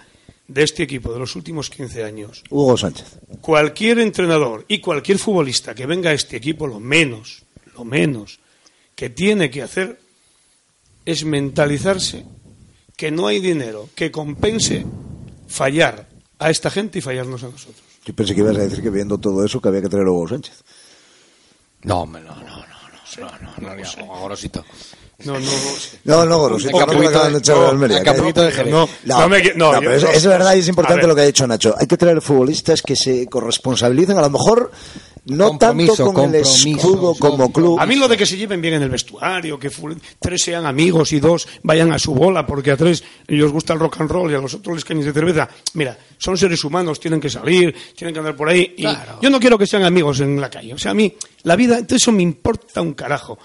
de 0.47 0.63
este 0.63 0.83
equipo 0.83 1.11
de 1.11 1.19
los 1.19 1.35
últimos 1.35 1.69
15 1.69 2.03
años, 2.03 2.43
Hugo 2.49 2.77
Sánchez. 2.77 3.19
cualquier 3.41 3.99
entrenador 3.99 4.63
y 4.67 4.79
cualquier 4.79 5.17
futbolista 5.17 5.75
que 5.75 5.85
venga 5.85 6.11
a 6.11 6.13
este 6.13 6.37
equipo, 6.37 6.67
lo 6.67 6.79
menos, 6.79 7.43
lo 7.75 7.83
menos 7.83 8.39
que 8.95 9.09
tiene 9.09 9.49
que 9.49 9.61
hacer 9.61 9.99
es 11.05 11.25
mentalizarse 11.25 12.25
que 12.95 13.11
no 13.11 13.27
hay 13.27 13.39
dinero 13.39 13.89
que 13.95 14.11
compense 14.11 14.85
fallar 15.47 16.07
a 16.39 16.49
esta 16.49 16.69
gente 16.69 16.99
y 16.99 17.01
fallarnos 17.01 17.43
a 17.43 17.49
nosotros. 17.49 17.83
Yo 18.05 18.13
pensé 18.13 18.33
que 18.33 18.41
ibas 18.41 18.55
a 18.55 18.61
decir 18.61 18.81
que 18.81 18.89
viendo 18.89 19.17
todo 19.17 19.43
eso 19.43 19.61
que 19.61 19.67
había 19.67 19.81
que 19.81 19.89
traer 19.89 20.07
a 20.07 20.11
Hugo 20.11 20.29
Sánchez. 20.29 20.63
No, 21.83 22.01
hombre, 22.01 22.21
no, 22.23 22.35
no, 22.35 22.41
no, 22.41 22.57
no, 22.57 22.65
no, 23.17 23.39
no, 23.59 23.75
no, 23.75 23.75
no, 23.75 24.19
Gorosito. 24.19 24.61
No, 24.61 24.65
no, 24.65 25.06
no 25.25 25.39
sé. 25.39 25.97
No, 26.03 26.25
no, 26.25 26.37
Gorosito, 26.37 26.85
no 26.85 26.99
me 26.99 27.07
acaban 27.07 27.33
de 27.33 27.39
echar 27.39 27.55
no, 27.55 27.63
de 27.63 27.69
Almería. 27.69 28.03
No, 28.03 28.87
No, 29.05 29.27
no 29.27 29.27
no, 29.55 29.73
no, 29.73 29.79
pero 29.79 29.93
es, 29.93 30.03
no, 30.03 30.09
es 30.11 30.25
verdad 30.25 30.55
y 30.55 30.59
es 30.59 30.67
importante 30.67 31.07
lo 31.07 31.15
que 31.15 31.21
ha 31.21 31.25
dicho 31.25 31.47
Nacho. 31.47 31.75
Hay 31.77 31.87
que 31.87 31.97
traer 31.97 32.21
futbolistas 32.21 32.81
que 32.83 32.95
se 32.95 33.27
corresponsabilicen, 33.27 34.17
a 34.17 34.21
lo 34.21 34.29
mejor 34.29 34.71
no 35.25 35.57
tanto 35.57 36.13
con 36.13 36.29
el 36.29 36.41
escudo 36.41 37.15
como 37.15 37.51
club. 37.51 37.79
A 37.79 37.85
mí 37.85 37.95
lo 37.95 38.07
de 38.07 38.15
que 38.15 38.25
se 38.25 38.37
lleven 38.37 38.61
bien 38.61 38.75
en 38.75 38.83
el 38.83 38.89
vestuario, 38.89 39.59
que 39.59 39.71
tres 40.19 40.41
sean 40.41 40.65
amigos 40.65 41.11
y 41.13 41.19
dos 41.19 41.47
vayan 41.63 41.91
a 41.91 41.99
su 41.99 42.13
bola, 42.13 42.45
porque 42.45 42.71
a 42.71 42.77
tres 42.77 43.03
les 43.27 43.51
gusta 43.51 43.73
el 43.73 43.79
rock 43.79 43.99
and 44.01 44.09
roll 44.09 44.31
y 44.31 44.35
a 44.35 44.39
los 44.39 44.53
otros 44.53 44.75
les 44.75 44.85
cañes 44.85 45.05
de 45.05 45.13
cerveza. 45.13 45.49
Mira, 45.73 45.97
son 46.17 46.37
seres 46.37 46.63
humanos, 46.63 46.99
tienen 46.99 47.19
que 47.19 47.29
salir, 47.29 47.75
tienen 47.95 48.13
que 48.13 48.19
andar 48.19 48.35
por 48.35 48.49
ahí. 48.49 48.75
Y 48.77 48.83
Claro. 48.83 49.19
yo 49.21 49.29
no 49.29 49.39
quiero 49.39 49.57
que 49.57 49.67
sean 49.67 49.83
amigos 49.83 50.19
en 50.21 50.39
la 50.39 50.49
calle. 50.49 50.73
O 50.73 50.77
sea, 50.77 50.91
a 50.91 50.93
mí, 50.93 51.13
la 51.43 51.55
vida, 51.55 51.79
eso 51.87 52.11
me 52.11 52.23
importa 52.23 52.81
un 52.81 52.93
carajo. 52.93 53.37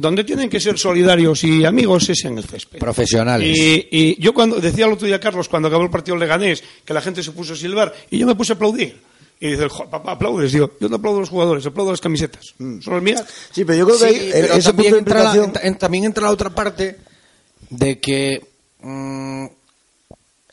Donde 0.00 0.24
tienen 0.24 0.48
que 0.48 0.60
ser 0.60 0.78
solidarios 0.78 1.44
y 1.44 1.64
amigos 1.64 2.08
es 2.08 2.24
en 2.24 2.38
el 2.38 2.44
césped. 2.44 2.78
Profesionales. 2.78 3.56
Y, 3.56 3.88
y 3.90 4.20
yo 4.22 4.32
cuando 4.32 4.60
decía 4.60 4.86
el 4.86 4.92
otro 4.92 5.06
día 5.06 5.20
Carlos, 5.20 5.48
cuando 5.48 5.68
acabó 5.68 5.84
el 5.84 5.90
partido 5.90 6.16
Leganés, 6.16 6.62
que 6.84 6.94
la 6.94 7.00
gente 7.00 7.22
se 7.22 7.32
puso 7.32 7.52
a 7.52 7.56
silbar, 7.56 7.92
y 8.10 8.18
yo 8.18 8.26
me 8.26 8.34
puse 8.34 8.52
a 8.52 8.56
aplaudir. 8.56 8.98
Y 9.42 9.52
dice, 9.52 9.68
"Jo, 9.68 9.88
papá, 9.88 10.12
aplaudes. 10.12 10.52
Digo, 10.52 10.70
yo 10.80 10.88
no 10.88 10.96
aplaudo 10.96 11.18
a 11.18 11.20
los 11.20 11.28
jugadores, 11.30 11.64
aplaudo 11.66 11.90
a 11.90 11.92
las 11.94 12.00
camisetas. 12.00 12.54
Son 12.58 12.80
las 12.94 13.02
mías. 13.02 13.24
Sí, 13.52 13.64
pero 13.64 13.78
yo 13.78 13.86
creo 13.86 13.98
que 13.98 14.08
Sí, 14.08 14.14
hay, 14.20 14.30
pero 14.32 14.54
ese 14.54 14.72
punto 14.72 14.82
también 14.82 14.92
de 14.92 14.98
entra, 14.98 15.14
la, 15.22 15.24
implicación... 15.36 15.66
en- 15.66 15.78
también 15.78 16.04
entra 16.04 16.24
la 16.24 16.30
otra 16.30 16.50
parte 16.50 16.96
de 17.70 17.98
que 18.00 18.46
mm, 18.82 19.46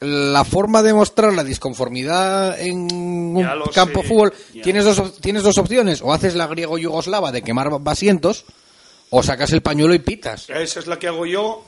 la 0.01 0.43
forma 0.45 0.83
de 0.83 0.93
mostrar 0.93 1.33
la 1.33 1.43
disconformidad 1.43 2.59
en 2.61 2.77
un 2.93 3.43
campo 3.73 4.01
sé, 4.03 4.07
fútbol 4.07 4.33
tienes 4.63 4.85
dos 4.85 4.99
op- 4.99 5.19
tienes 5.19 5.43
dos 5.43 5.57
opciones 5.57 6.01
o 6.01 6.13
haces 6.13 6.35
la 6.35 6.45
griego 6.47 6.77
yugoslava 6.77 7.31
de 7.31 7.41
quemar 7.41 7.69
asientos 7.85 8.45
o 9.09 9.23
sacas 9.23 9.51
el 9.53 9.61
pañuelo 9.61 9.93
y 9.93 9.99
pitas 9.99 10.49
Esa 10.49 10.79
es 10.79 10.87
la 10.87 10.97
que 10.99 11.07
hago 11.07 11.25
yo, 11.25 11.63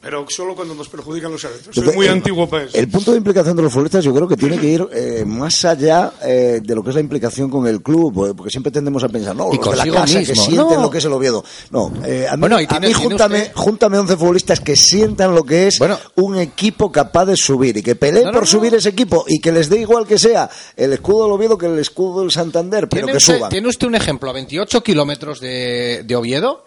pero 0.00 0.26
solo 0.28 0.54
cuando 0.54 0.74
nos 0.74 0.86
perjudican 0.90 1.32
los 1.32 1.42
árbitros. 1.46 1.74
Soy 1.74 1.94
muy 1.94 2.04
el- 2.04 2.12
antiguo 2.12 2.46
para 2.46 2.64
eso. 2.64 2.76
El 2.76 2.88
punto 2.88 3.10
de 3.12 3.16
implicación 3.16 3.56
de 3.56 3.62
los 3.62 3.72
futbolistas 3.72 4.04
yo 4.04 4.14
creo 4.14 4.28
que 4.28 4.36
tiene 4.36 4.58
que 4.58 4.66
ir 4.66 4.86
eh, 4.92 5.24
más 5.26 5.64
allá 5.64 6.12
eh, 6.22 6.60
de 6.62 6.74
lo 6.74 6.84
que 6.84 6.90
es 6.90 6.94
la 6.94 7.00
implicación 7.00 7.48
con 7.48 7.66
el 7.66 7.80
club, 7.80 8.26
eh, 8.28 8.34
porque 8.36 8.50
siempre 8.50 8.70
tendemos 8.70 9.02
a 9.02 9.08
pensar, 9.08 9.34
no, 9.34 9.50
Y 9.50 9.56
los 9.56 9.70
de 9.70 9.76
la 9.76 9.84
casa 10.00 10.12
que 10.20 10.26
mismo, 10.28 10.44
sienten 10.44 10.74
no. 10.76 10.82
lo 10.82 10.90
que 10.90 10.98
es 10.98 11.04
el 11.06 11.12
Oviedo. 11.14 11.42
No, 11.70 11.90
eh, 12.04 12.26
a 12.28 12.36
mí, 12.36 12.40
Bueno, 12.40 12.60
y 12.60 12.64
a 12.64 12.68
tiene- 12.68 12.88
mí 12.88 12.92
tiene 12.92 13.08
júntame, 13.08 13.38
usted- 13.38 13.52
júntame 13.54 13.98
11 13.98 14.16
futbolistas 14.18 14.60
que 14.60 14.76
sientan 14.76 15.34
lo 15.34 15.42
que 15.42 15.68
es 15.68 15.78
Bueno. 15.78 15.98
un 16.16 16.36
equipo 16.36 16.92
capaz 16.92 17.24
de 17.24 17.36
subir 17.38 17.78
y 17.78 17.82
que 17.82 17.96
peleen 17.96 18.24
No, 18.26 18.32
no, 18.32 18.38
por 18.40 18.42
no. 18.42 18.46
subir 18.46 18.74
ese 18.74 18.90
equipo 18.90 19.24
y 19.26 19.40
que 19.40 19.52
les 19.52 19.70
dé 19.70 19.80
igual 19.80 20.06
que 20.06 20.18
sea 20.18 20.50
el 20.76 20.92
escudo 20.92 21.22
del 21.24 21.32
Oviedo 21.32 21.56
que 21.56 21.64
el 21.64 21.78
escudo 21.78 22.20
del 22.20 22.30
Santander, 22.30 22.90
pero 22.90 23.06
¿Tiene 23.06 23.12
que 23.12 23.16
usted, 23.24 23.36
suban. 23.38 23.48
tiene 23.50 23.68
usted 23.68 23.86
un 23.86 23.94
ejemplo 23.94 24.28
a 24.28 24.34
28 24.34 24.82
kilómetros 24.82 25.40
de, 25.40 26.02
de 26.04 26.14
Oviedo 26.14 26.66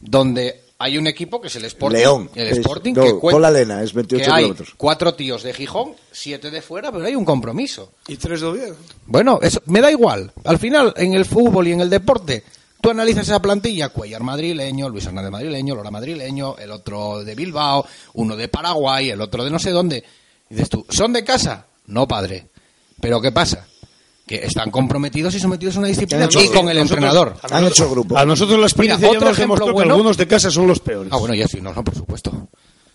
donde 0.00 0.62
hay 0.78 0.96
un 0.96 1.06
equipo 1.06 1.40
que 1.40 1.48
es 1.48 1.56
el 1.56 1.66
Sporting, 1.66 1.98
León. 1.98 2.30
el 2.34 2.48
Es- 2.48 2.58
Sporting 2.58 2.94
no, 2.94 3.02
que 3.04 3.10
cuenta 3.12 3.32
con 3.34 3.42
la 3.42 3.50
Lena, 3.50 3.82
es 3.82 3.92
28 3.92 4.24
que 4.24 4.30
hay 4.30 4.42
kilómetros. 4.44 4.74
cuatro 4.76 5.14
tíos 5.14 5.42
de 5.42 5.52
Gijón, 5.52 5.92
siete 6.10 6.50
de 6.50 6.62
fuera, 6.62 6.90
pero 6.90 7.04
hay 7.04 7.14
un 7.14 7.24
compromiso. 7.24 7.92
Y 8.08 8.16
tres 8.16 8.40
de 8.40 8.46
Oviedo. 8.46 8.76
Bueno, 9.06 9.38
eso 9.42 9.60
me 9.66 9.80
da 9.82 9.90
igual. 9.90 10.32
Al 10.44 10.58
final, 10.58 10.94
en 10.96 11.12
el 11.14 11.26
fútbol 11.26 11.68
y 11.68 11.72
en 11.72 11.82
el 11.82 11.90
deporte, 11.90 12.44
tú 12.80 12.88
analizas 12.90 13.28
esa 13.28 13.42
plantilla, 13.42 13.90
Cuellar 13.90 14.22
madrileño, 14.22 14.88
Luis 14.88 15.04
Hernández 15.04 15.30
madrileño, 15.30 15.74
Lora 15.74 15.90
madrileño, 15.90 16.56
el 16.56 16.70
otro 16.70 17.22
de 17.24 17.34
Bilbao, 17.34 17.84
uno 18.14 18.34
de 18.36 18.48
Paraguay, 18.48 19.10
el 19.10 19.20
otro 19.20 19.44
de 19.44 19.50
no 19.50 19.58
sé 19.58 19.70
dónde. 19.70 20.02
Y 20.48 20.54
dices 20.54 20.70
tú, 20.70 20.86
¿son 20.88 21.12
de 21.12 21.22
casa? 21.24 21.66
No, 21.86 22.08
padre. 22.08 22.48
Pero 23.02 23.20
¿qué 23.20 23.32
pasa? 23.32 23.66
Que 24.30 24.46
están 24.46 24.70
comprometidos 24.70 25.34
y 25.34 25.40
sometidos 25.40 25.74
a 25.74 25.80
una 25.80 25.88
disciplina 25.88 26.26
y 26.26 26.28
con 26.28 26.68
el 26.68 26.76
nosotros- 26.76 26.78
entrenador. 26.78 27.36
a 27.42 27.56
Han 27.58 27.64
hecho 27.66 27.90
grupo. 27.90 28.16
A 28.16 28.24
nosotros 28.24 28.60
la 28.60 28.66
experiencia 28.66 29.08
Mira, 29.08 29.18
otro 29.18 29.30
ejemplo 29.32 29.74
que 29.74 29.82
algunos 29.82 30.16
de 30.16 30.28
casa 30.28 30.52
son 30.52 30.68
los 30.68 30.78
peores. 30.78 31.12
Ah, 31.12 31.16
bueno, 31.16 31.34
ya 31.34 31.48
sí, 31.48 31.60
no, 31.60 31.72
no, 31.74 31.82
por 31.82 31.96
supuesto. 31.96 32.48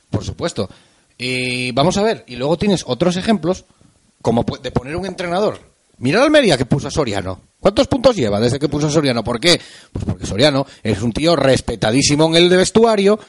Por 0.10 0.24
supuesto. 0.24 0.70
Y 1.18 1.74
vamos 1.74 1.98
a 1.98 2.04
ver, 2.04 2.24
y 2.26 2.38
luego 2.38 2.58
tienes 2.58 2.86
otros 2.88 3.18
ejemplos, 3.18 3.66
como 4.22 4.46
de 4.64 4.72
poner 4.72 4.96
un 4.96 5.06
entrenador. 5.06 5.60
Mira 5.98 6.20
la 6.20 6.26
Almería 6.26 6.58
que 6.58 6.66
puso 6.66 6.88
a 6.88 6.92
Soriano. 6.92 7.42
¿Cuántos 7.60 7.88
puntos 7.88 8.16
lleva 8.16 8.40
desde 8.40 8.58
que 8.58 8.70
puso 8.70 8.88
a 8.88 8.92
Soriano? 8.92 9.22
¿Por 9.22 9.38
qué? 9.42 9.60
Pues 9.92 10.06
porque 10.06 10.26
Soriano 10.26 10.66
es 10.84 11.02
un 11.02 11.12
tío 11.12 11.36
respetadísimo 11.36 12.28
en 12.28 12.36
el 12.38 12.50
de 12.50 12.56
vestuario, 12.56 13.20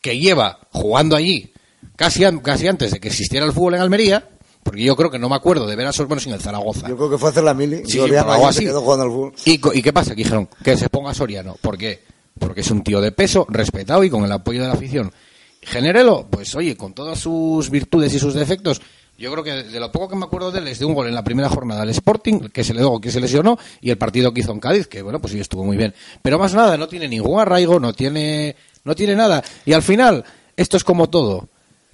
que 0.00 0.18
lleva 0.18 0.58
jugando 0.70 1.16
allí 1.16 1.52
casi, 1.96 2.24
casi 2.42 2.66
antes 2.66 2.92
de 2.92 2.98
que 3.00 3.08
existiera 3.08 3.44
el 3.44 3.52
fútbol 3.52 3.74
en 3.74 3.82
Almería, 3.82 4.26
porque 4.62 4.82
yo 4.82 4.96
creo 4.96 5.10
que 5.10 5.18
no 5.18 5.28
me 5.28 5.36
acuerdo 5.36 5.66
de 5.66 5.76
ver 5.76 5.86
a 5.86 5.92
Soriano 5.92 6.20
sin 6.20 6.32
el 6.32 6.40
Zaragoza. 6.40 6.88
Yo 6.88 6.96
creo 6.96 7.10
que 7.10 7.18
fue 7.18 7.30
hacer 7.30 7.44
la 7.44 7.54
mili. 7.54 7.82
Sí, 7.86 8.00
pero 8.08 8.30
algo 8.30 8.48
así. 8.48 8.64
quedó 8.64 8.80
jugando 8.80 9.04
al 9.04 9.10
fútbol. 9.10 9.32
¿Y, 9.44 9.78
¿Y 9.78 9.82
qué 9.82 9.92
pasa? 9.92 10.10
Que 10.10 10.22
dijeron 10.22 10.48
que 10.62 10.76
se 10.76 10.88
ponga 10.88 11.12
Soriano. 11.14 11.56
¿Por 11.60 11.76
qué? 11.76 12.02
Porque 12.38 12.60
es 12.62 12.70
un 12.70 12.82
tío 12.82 13.00
de 13.00 13.12
peso, 13.12 13.46
respetado 13.48 14.04
y 14.04 14.10
con 14.10 14.24
el 14.24 14.32
apoyo 14.32 14.62
de 14.62 14.68
la 14.68 14.74
afición. 14.74 15.12
Genérelo, 15.60 16.26
pues 16.28 16.54
oye, 16.54 16.76
con 16.76 16.92
todas 16.92 17.18
sus 17.18 17.70
virtudes 17.70 18.12
y 18.14 18.18
sus 18.18 18.34
defectos, 18.34 18.80
yo 19.18 19.30
creo 19.30 19.44
que 19.44 19.52
de 19.52 19.78
lo 19.78 19.92
poco 19.92 20.08
que 20.08 20.16
me 20.16 20.24
acuerdo 20.24 20.50
de 20.50 20.58
él 20.58 20.68
es 20.68 20.80
de 20.80 20.84
un 20.84 20.94
gol 20.94 21.06
en 21.06 21.14
la 21.14 21.22
primera 21.22 21.48
jornada 21.48 21.82
al 21.82 21.90
Sporting, 21.90 22.48
que 22.52 22.64
se 22.64 22.74
le 22.74 22.82
que 23.00 23.10
se 23.12 23.20
lesionó, 23.20 23.58
y 23.80 23.90
el 23.90 23.98
partido 23.98 24.32
que 24.32 24.40
hizo 24.40 24.50
en 24.50 24.58
Cádiz, 24.58 24.88
que 24.88 25.02
bueno, 25.02 25.20
pues 25.20 25.32
sí 25.32 25.38
estuvo 25.38 25.64
muy 25.64 25.76
bien. 25.76 25.94
Pero 26.22 26.38
más 26.38 26.54
nada, 26.54 26.76
no 26.76 26.88
tiene 26.88 27.06
ningún 27.08 27.38
arraigo, 27.38 27.78
no 27.78 27.92
tiene, 27.92 28.56
no 28.84 28.94
tiene 28.96 29.14
nada. 29.14 29.44
Y 29.64 29.72
al 29.72 29.82
final, 29.82 30.24
Esto 30.56 30.76
es 30.76 30.84
como 30.84 31.08
todo. 31.08 31.48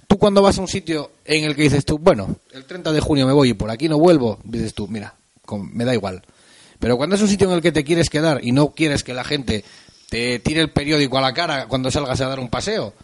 Tú 0.09 0.17
cuando 0.17 0.41
vas 0.41 0.57
a 0.57 0.61
un 0.61 0.67
sitio 0.67 1.11
en 1.23 1.43
el 1.43 1.55
que 1.55 1.61
dices 1.61 1.85
tú, 1.85 1.99
bueno, 1.99 2.35
el 2.51 2.65
30 2.65 2.91
de 2.91 2.99
junio 2.99 3.27
me 3.27 3.31
voy 3.33 3.49
y 3.49 3.53
por 3.53 3.69
aquí 3.69 3.87
no 3.87 3.99
vuelvo, 3.99 4.39
dices 4.43 4.73
tú, 4.73 4.87
mira, 4.87 5.13
con- 5.45 5.71
me 5.71 5.85
da 5.85 5.93
igual. 5.93 6.23
Pero 6.79 6.97
cuando 6.97 7.15
es 7.15 7.21
un 7.21 7.27
sitio 7.27 7.47
en 7.47 7.53
el 7.53 7.61
que 7.61 7.71
te 7.71 7.83
quieres 7.83 8.09
quedar 8.09 8.39
y 8.43 8.51
no 8.51 8.69
quieres 8.71 9.03
que 9.03 9.13
la 9.13 9.23
gente 9.23 9.63
te 10.09 10.39
tire 10.39 10.61
el 10.61 10.71
periódico 10.71 11.19
a 11.19 11.21
la 11.21 11.31
cara 11.35 11.67
cuando 11.67 11.91
salgas 11.91 12.19
a 12.21 12.27
dar 12.27 12.39
un 12.39 12.49
paseo, 12.49 12.95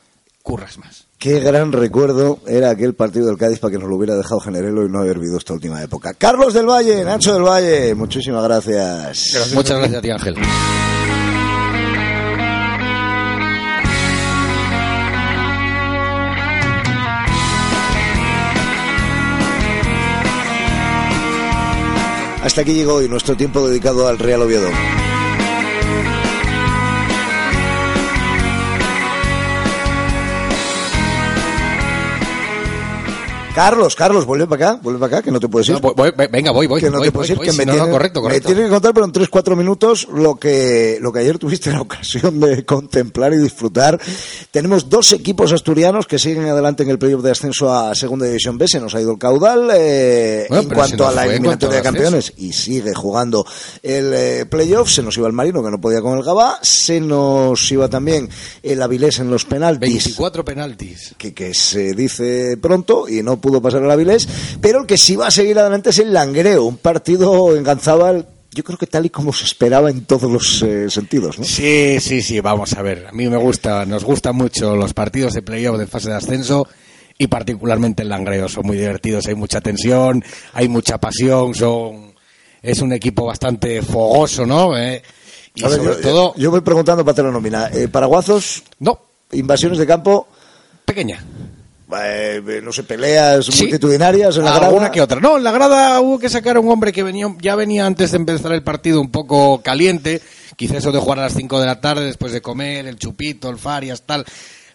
curras 0.41 0.79
más. 0.79 1.05
Qué 1.19 1.39
gran 1.41 1.71
recuerdo 1.71 2.39
era 2.47 2.71
aquel 2.71 2.95
partido 2.95 3.27
del 3.27 3.37
Cádiz 3.37 3.59
para 3.59 3.71
que 3.73 3.77
nos 3.77 3.87
lo 3.87 3.97
hubiera 3.97 4.15
dejado 4.15 4.39
Generelo 4.39 4.83
y 4.83 4.89
no 4.89 4.99
haber 4.99 5.19
vivido 5.19 5.37
esta 5.37 5.53
última 5.53 5.83
época. 5.83 6.15
Carlos 6.15 6.55
del 6.55 6.65
Valle, 6.67 7.03
Nacho 7.05 7.35
del 7.35 7.43
Valle, 7.43 7.93
muchísimas 7.93 8.43
gracias. 8.43 9.53
Muchas 9.53 9.77
gracias 9.77 9.99
a 9.99 10.01
ti, 10.01 10.09
Ángel. 10.09 10.35
Hasta 22.45 22.61
aquí 22.61 22.75
llegó 22.75 22.93
hoy 22.93 23.09
nuestro 23.09 23.35
tiempo 23.35 23.67
dedicado 23.67 24.07
al 24.07 24.19
Real 24.19 24.43
Oviedo. 24.43 24.69
Carlos, 33.55 33.95
Carlos, 33.95 34.25
vuelve 34.25 34.47
para 34.47 34.71
acá, 34.71 34.79
vuelve 34.83 34.99
para 34.99 35.17
acá, 35.17 35.23
que 35.23 35.31
no 35.31 35.39
te 35.39 35.47
puedes 35.47 35.69
ir. 35.69 35.75
No, 35.81 35.93
voy- 35.93 36.11
venga, 36.29 36.51
voy, 36.51 36.67
voy. 36.67 36.81
que 36.81 36.89
no 36.89 36.97
voy, 36.97 37.07
te 37.07 37.11
puedes 37.13 37.29
voy, 37.35 37.45
ir, 37.45 37.45
que 37.45 37.51
si 37.53 37.57
me 37.59 37.65
no, 37.65 37.71
no, 37.71 37.77
tiene, 37.79 37.91
correcto, 37.91 38.21
correcto. 38.21 38.49
me 38.49 38.53
tiene 38.55 38.67
que 38.67 38.73
contar, 38.73 38.93
pero 38.93 39.05
en 39.05 39.13
3-4 39.13 39.55
minutos, 39.55 40.07
lo 40.13 40.35
que, 40.35 40.97
lo 41.01 41.13
que 41.13 41.19
ayer 41.19 41.39
tuviste 41.39 41.71
la 41.71 41.79
ocasión 41.85 42.39
de 42.41 42.65
contemplar 42.65 43.31
y 43.33 43.37
disfrutar. 43.37 43.97
Tenemos 44.51 44.89
dos 44.89 45.13
equipos 45.13 45.53
asturianos 45.53 46.05
que 46.05 46.19
siguen 46.19 46.45
adelante 46.47 46.83
en 46.83 46.89
el 46.89 46.99
playoff 46.99 47.23
de 47.23 47.31
ascenso 47.31 47.73
a 47.73 47.95
Segunda 47.95 48.25
División 48.25 48.57
B. 48.57 48.67
Se 48.67 48.81
nos 48.81 48.93
ha 48.93 48.99
ido 48.99 49.11
el 49.13 49.17
caudal 49.19 49.69
eh, 49.73 50.47
Bueno, 50.49 50.63
en 50.63 50.69
cuanto 50.75 51.07
a 51.07 51.11
la 51.13 51.25
eliminatoria 51.25 51.77
de 51.77 51.81
campeones 51.83 52.33
y 52.37 52.51
sigue 52.51 52.93
jugando 52.93 53.45
el 53.81 54.11
eh, 54.13 54.45
playoff. 54.47 54.89
Se 54.91 55.01
nos 55.01 55.17
iba 55.17 55.27
el 55.27 55.33
Marino, 55.33 55.63
que 55.63 55.71
no 55.71 55.79
podía 55.79 56.01
con 56.01 56.17
el 56.17 56.23
Gabá. 56.25 56.59
Se 56.61 56.99
nos 56.99 57.71
iba 57.71 57.87
también 57.87 58.29
el 58.63 58.81
Avilés 58.81 59.19
en 59.19 59.31
los 59.31 59.45
penaltis 59.45 60.03
24 60.05 60.43
penaltis. 60.43 61.15
que, 61.17 61.33
que 61.33 61.53
se 61.53 61.93
dice 61.93 62.57
pronto 62.61 63.07
y 63.07 63.23
no 63.23 63.39
pudo 63.45 63.61
pasar 63.61 63.83
el 63.83 63.91
Avilés, 63.91 64.27
pero 64.59 64.81
el 64.81 64.87
que 64.87 64.97
sí 64.97 65.15
va 65.15 65.27
a 65.27 65.31
seguir 65.31 65.59
adelante 65.59 65.91
es 65.91 65.99
el 65.99 66.11
Langreo, 66.11 66.63
un 66.63 66.77
partido 66.77 67.55
en 67.55 67.63
Ganzábal, 67.63 68.25
yo 68.49 68.63
creo 68.63 68.79
que 68.79 68.87
tal 68.87 69.05
y 69.05 69.11
como 69.11 69.31
se 69.33 69.45
esperaba 69.45 69.91
en 69.91 70.05
todos 70.05 70.31
los 70.31 70.63
eh, 70.63 70.89
sentidos, 70.89 71.37
¿no? 71.37 71.45
Sí, 71.45 71.99
sí, 71.99 72.23
sí, 72.23 72.39
vamos 72.39 72.73
a 72.73 72.81
ver. 72.81 73.05
A 73.05 73.11
mí 73.11 73.27
me 73.29 73.37
gusta, 73.37 73.85
nos 73.85 74.03
gustan 74.03 74.35
mucho 74.35 74.75
los 74.75 74.95
partidos 74.95 75.33
de 75.33 75.43
playoff 75.43 75.77
de 75.77 75.85
fase 75.85 76.09
de 76.09 76.15
ascenso 76.15 76.67
y 77.19 77.27
particularmente 77.27 78.01
el 78.01 78.09
Langreo. 78.09 78.49
Son 78.49 78.65
muy 78.65 78.77
divertidos, 78.77 79.27
hay 79.27 79.35
mucha 79.35 79.61
tensión, 79.61 80.23
hay 80.53 80.67
mucha 80.67 80.97
pasión, 80.97 81.53
son 81.53 82.15
es 82.63 82.81
un 82.81 82.93
equipo 82.93 83.25
bastante 83.25 83.83
fogoso, 83.83 84.43
¿no? 84.47 84.75
Eh, 84.75 85.03
y 85.53 85.63
A 85.63 85.67
ver, 85.67 85.77
sobre 85.77 85.93
yo, 85.93 86.01
todo, 86.01 86.33
yo 86.35 86.49
voy 86.49 86.61
preguntando 86.61 87.05
para 87.05 87.21
la 87.21 87.31
nómina. 87.31 87.69
Eh, 87.71 87.89
Paraguazos, 87.89 88.63
no, 88.79 88.99
invasiones 89.33 89.77
de 89.77 89.85
campo, 89.85 90.27
pequeña. 90.83 91.23
Eh, 92.03 92.61
no 92.63 92.71
sé, 92.71 92.83
peleas 92.83 93.45
Sí. 93.45 93.63
multitudinarias 93.63 94.37
en 94.37 94.45
la 94.45 94.51
Alguna 94.55 94.71
grada. 94.71 94.91
que 94.91 95.01
otra. 95.01 95.19
No, 95.19 95.37
en 95.37 95.43
la 95.43 95.51
grada 95.51 95.99
hubo 96.01 96.17
que 96.19 96.29
sacar 96.29 96.57
a 96.57 96.59
un 96.59 96.69
hombre 96.71 96.91
que 96.91 97.03
venía, 97.03 97.27
ya 97.41 97.55
venía 97.55 97.85
antes 97.85 98.11
de 98.11 98.17
empezar 98.17 98.51
el 98.53 98.63
partido 98.63 98.99
un 99.01 99.11
poco 99.11 99.61
caliente. 99.61 100.21
Quizá 100.55 100.77
eso 100.77 100.91
de 100.91 100.99
jugar 100.99 101.19
a 101.19 101.23
las 101.23 101.33
5 101.33 101.59
de 101.59 101.65
la 101.67 101.81
tarde, 101.81 102.05
después 102.05 102.31
de 102.31 102.41
comer, 102.41 102.87
el 102.87 102.97
chupito, 102.97 103.49
el 103.49 103.57
farias, 103.57 104.03
tal. 104.03 104.25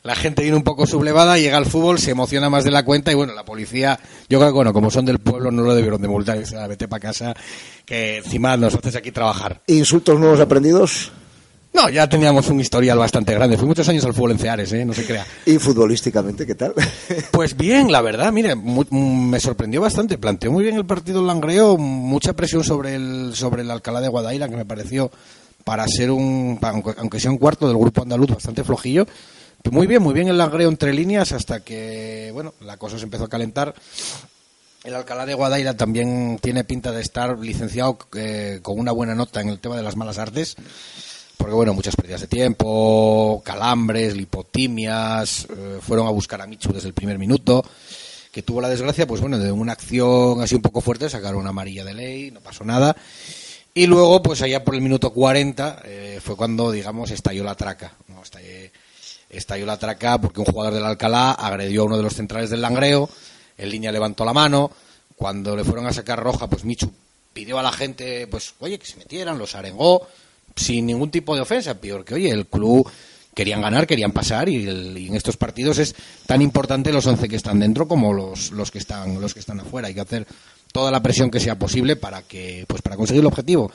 La 0.02 0.14
gente 0.14 0.40
viene 0.42 0.56
un 0.56 0.62
poco 0.64 0.86
sublevada, 0.86 1.36
llega 1.38 1.58
al 1.58 1.66
fútbol, 1.66 1.98
se 1.98 2.12
emociona 2.12 2.48
más 2.48 2.64
de 2.64 2.70
la 2.70 2.84
cuenta 2.86 3.12
y 3.12 3.14
bueno, 3.14 3.34
la 3.34 3.44
policía, 3.44 3.98
yo 4.30 4.38
creo 4.38 4.48
que 4.50 4.54
bueno, 4.54 4.72
como 4.72 4.90
son 4.90 5.04
del 5.04 5.18
pueblo 5.18 5.50
no 5.50 5.62
lo 5.62 5.74
debieron 5.74 6.00
de 6.00 6.08
multar, 6.08 6.38
dice, 6.38 6.56
"Ah, 6.56 6.66
vete 6.66 6.88
para 6.88 7.00
casa, 7.00 7.34
que 7.84 8.16
encima 8.18 8.56
nos 8.56 8.74
haces 8.74 8.96
aquí 8.96 9.10
trabajar. 9.10 9.60
Insultos 9.66 10.18
nuevos 10.18 10.40
aprendidos 10.40 11.12
No, 11.72 11.88
ya 11.88 12.08
teníamos 12.08 12.48
un 12.48 12.60
historial 12.60 12.98
bastante 12.98 13.32
grande, 13.32 13.56
fui 13.56 13.66
muchos 13.66 13.88
años 13.88 14.04
al 14.04 14.12
fútbol 14.12 14.32
en 14.32 14.38
Ceares, 14.38 14.72
¿eh? 14.72 14.84
no 14.84 14.92
se 14.92 15.04
crea. 15.06 15.24
y 15.46 15.56
futbolísticamente, 15.58 16.44
¿qué 16.46 16.54
tal? 16.56 16.74
Pues 17.30 17.56
bien, 17.56 17.92
la 17.92 18.00
verdad, 18.02 18.32
mire, 18.32 18.54
mu- 18.56 18.84
mm, 18.90 19.30
me 19.30 19.38
sorprendió 19.40 19.80
bastante. 19.80 20.18
Planteó 20.18 20.50
muy 20.50 20.64
bien 20.64 20.76
el 20.76 20.84
partido 20.84 21.24
Langreo, 21.24 21.76
mucha 21.78 22.32
presión 22.32 22.64
sobre 22.64 22.96
el 22.96 23.32
sobre 23.34 23.62
el 23.62 23.70
Alcalá 23.70 24.00
de 24.00 24.08
Guadaira, 24.08 24.48
que 24.48 24.56
me 24.56 24.64
pareció 24.64 25.10
para 25.64 25.86
ser 25.86 26.10
un, 26.10 26.58
aunque, 26.98 27.20
sea 27.20 27.30
un 27.30 27.38
cuarto 27.38 27.68
del 27.68 27.76
grupo 27.78 28.02
andaluz, 28.02 28.30
bastante 28.30 28.64
flojillo. 28.64 29.06
Muy 29.70 29.86
bien, 29.86 30.02
muy 30.02 30.12
bien 30.14 30.26
el 30.28 30.38
Langreo 30.38 30.68
entre 30.70 30.92
líneas 30.92 31.32
hasta 31.32 31.60
que, 31.60 32.30
bueno, 32.32 32.52
la 32.60 32.78
cosa 32.78 32.98
se 32.98 33.04
empezó 33.04 33.24
a 33.24 33.28
calentar. 33.28 33.74
El 34.82 34.94
Alcalá 34.94 35.26
de 35.26 35.34
Guadaira 35.34 35.76
también 35.76 36.38
tiene 36.42 36.64
pinta 36.64 36.90
de 36.92 37.02
estar 37.02 37.38
licenciado 37.38 37.98
eh, 38.16 38.58
con 38.62 38.78
una 38.78 38.90
buena 38.92 39.14
nota 39.14 39.40
en 39.42 39.50
el 39.50 39.60
tema 39.60 39.76
de 39.76 39.82
las 39.82 39.96
malas 39.96 40.18
artes 40.18 40.56
porque 41.40 41.54
bueno, 41.54 41.72
muchas 41.72 41.96
pérdidas 41.96 42.20
de 42.20 42.26
tiempo, 42.26 43.40
calambres, 43.42 44.14
lipotimias, 44.14 45.46
eh, 45.48 45.78
fueron 45.80 46.06
a 46.06 46.10
buscar 46.10 46.42
a 46.42 46.46
Michu 46.46 46.70
desde 46.70 46.88
el 46.88 46.92
primer 46.92 47.18
minuto, 47.18 47.64
que 48.30 48.42
tuvo 48.42 48.60
la 48.60 48.68
desgracia, 48.68 49.06
pues 49.06 49.22
bueno, 49.22 49.38
de 49.38 49.50
una 49.50 49.72
acción 49.72 50.42
así 50.42 50.54
un 50.54 50.60
poco 50.60 50.82
fuerte, 50.82 51.08
sacaron 51.08 51.40
una 51.40 51.48
amarilla 51.48 51.82
de 51.82 51.94
ley, 51.94 52.30
no 52.30 52.40
pasó 52.40 52.62
nada, 52.62 52.94
y 53.72 53.86
luego, 53.86 54.22
pues 54.22 54.42
allá 54.42 54.62
por 54.62 54.74
el 54.74 54.82
minuto 54.82 55.14
40, 55.14 55.80
eh, 55.86 56.20
fue 56.22 56.36
cuando, 56.36 56.70
digamos, 56.70 57.10
estalló 57.10 57.42
la 57.42 57.54
traca, 57.54 57.94
estalló 59.30 59.64
la 59.64 59.78
traca 59.78 60.20
porque 60.20 60.40
un 60.40 60.46
jugador 60.46 60.74
del 60.74 60.84
Alcalá 60.84 61.30
agredió 61.30 61.82
a 61.82 61.84
uno 61.86 61.96
de 61.96 62.02
los 62.02 62.12
centrales 62.12 62.50
del 62.50 62.60
Langreo, 62.60 63.08
en 63.56 63.70
línea 63.70 63.92
levantó 63.92 64.26
la 64.26 64.34
mano, 64.34 64.70
cuando 65.16 65.56
le 65.56 65.64
fueron 65.64 65.86
a 65.86 65.94
sacar 65.94 66.22
roja, 66.22 66.48
pues 66.48 66.64
Michu 66.64 66.92
pidió 67.32 67.58
a 67.58 67.62
la 67.62 67.72
gente, 67.72 68.26
pues, 68.26 68.52
oye, 68.58 68.78
que 68.78 68.84
se 68.84 68.98
metieran, 68.98 69.38
los 69.38 69.54
arengó, 69.54 70.06
sin 70.56 70.86
ningún 70.86 71.10
tipo 71.10 71.34
de 71.34 71.42
ofensa, 71.42 71.74
peor 71.80 72.04
que, 72.04 72.14
oye, 72.14 72.30
el 72.30 72.46
club 72.46 72.88
querían 73.34 73.62
ganar, 73.62 73.86
querían 73.86 74.12
pasar 74.12 74.48
y, 74.48 74.68
en 75.06 75.14
estos 75.14 75.36
partidos 75.36 75.78
es 75.78 75.94
tan 76.26 76.42
importante 76.42 76.92
los 76.92 77.06
11 77.06 77.28
que 77.28 77.36
están 77.36 77.60
dentro 77.60 77.86
como 77.88 78.12
los, 78.12 78.50
los 78.50 78.70
que 78.70 78.78
están 78.78 79.20
los 79.20 79.32
que 79.34 79.40
están 79.40 79.60
afuera. 79.60 79.88
Hay 79.88 79.94
que 79.94 80.00
hacer 80.00 80.26
toda 80.72 80.90
la 80.90 81.02
presión 81.02 81.30
que 81.30 81.40
sea 81.40 81.58
posible 81.58 81.96
para 81.96 82.22
que 82.22 82.64
pues 82.68 82.82
para 82.82 82.96
conseguir 82.96 83.20
el 83.20 83.26
objetivo. 83.26 83.70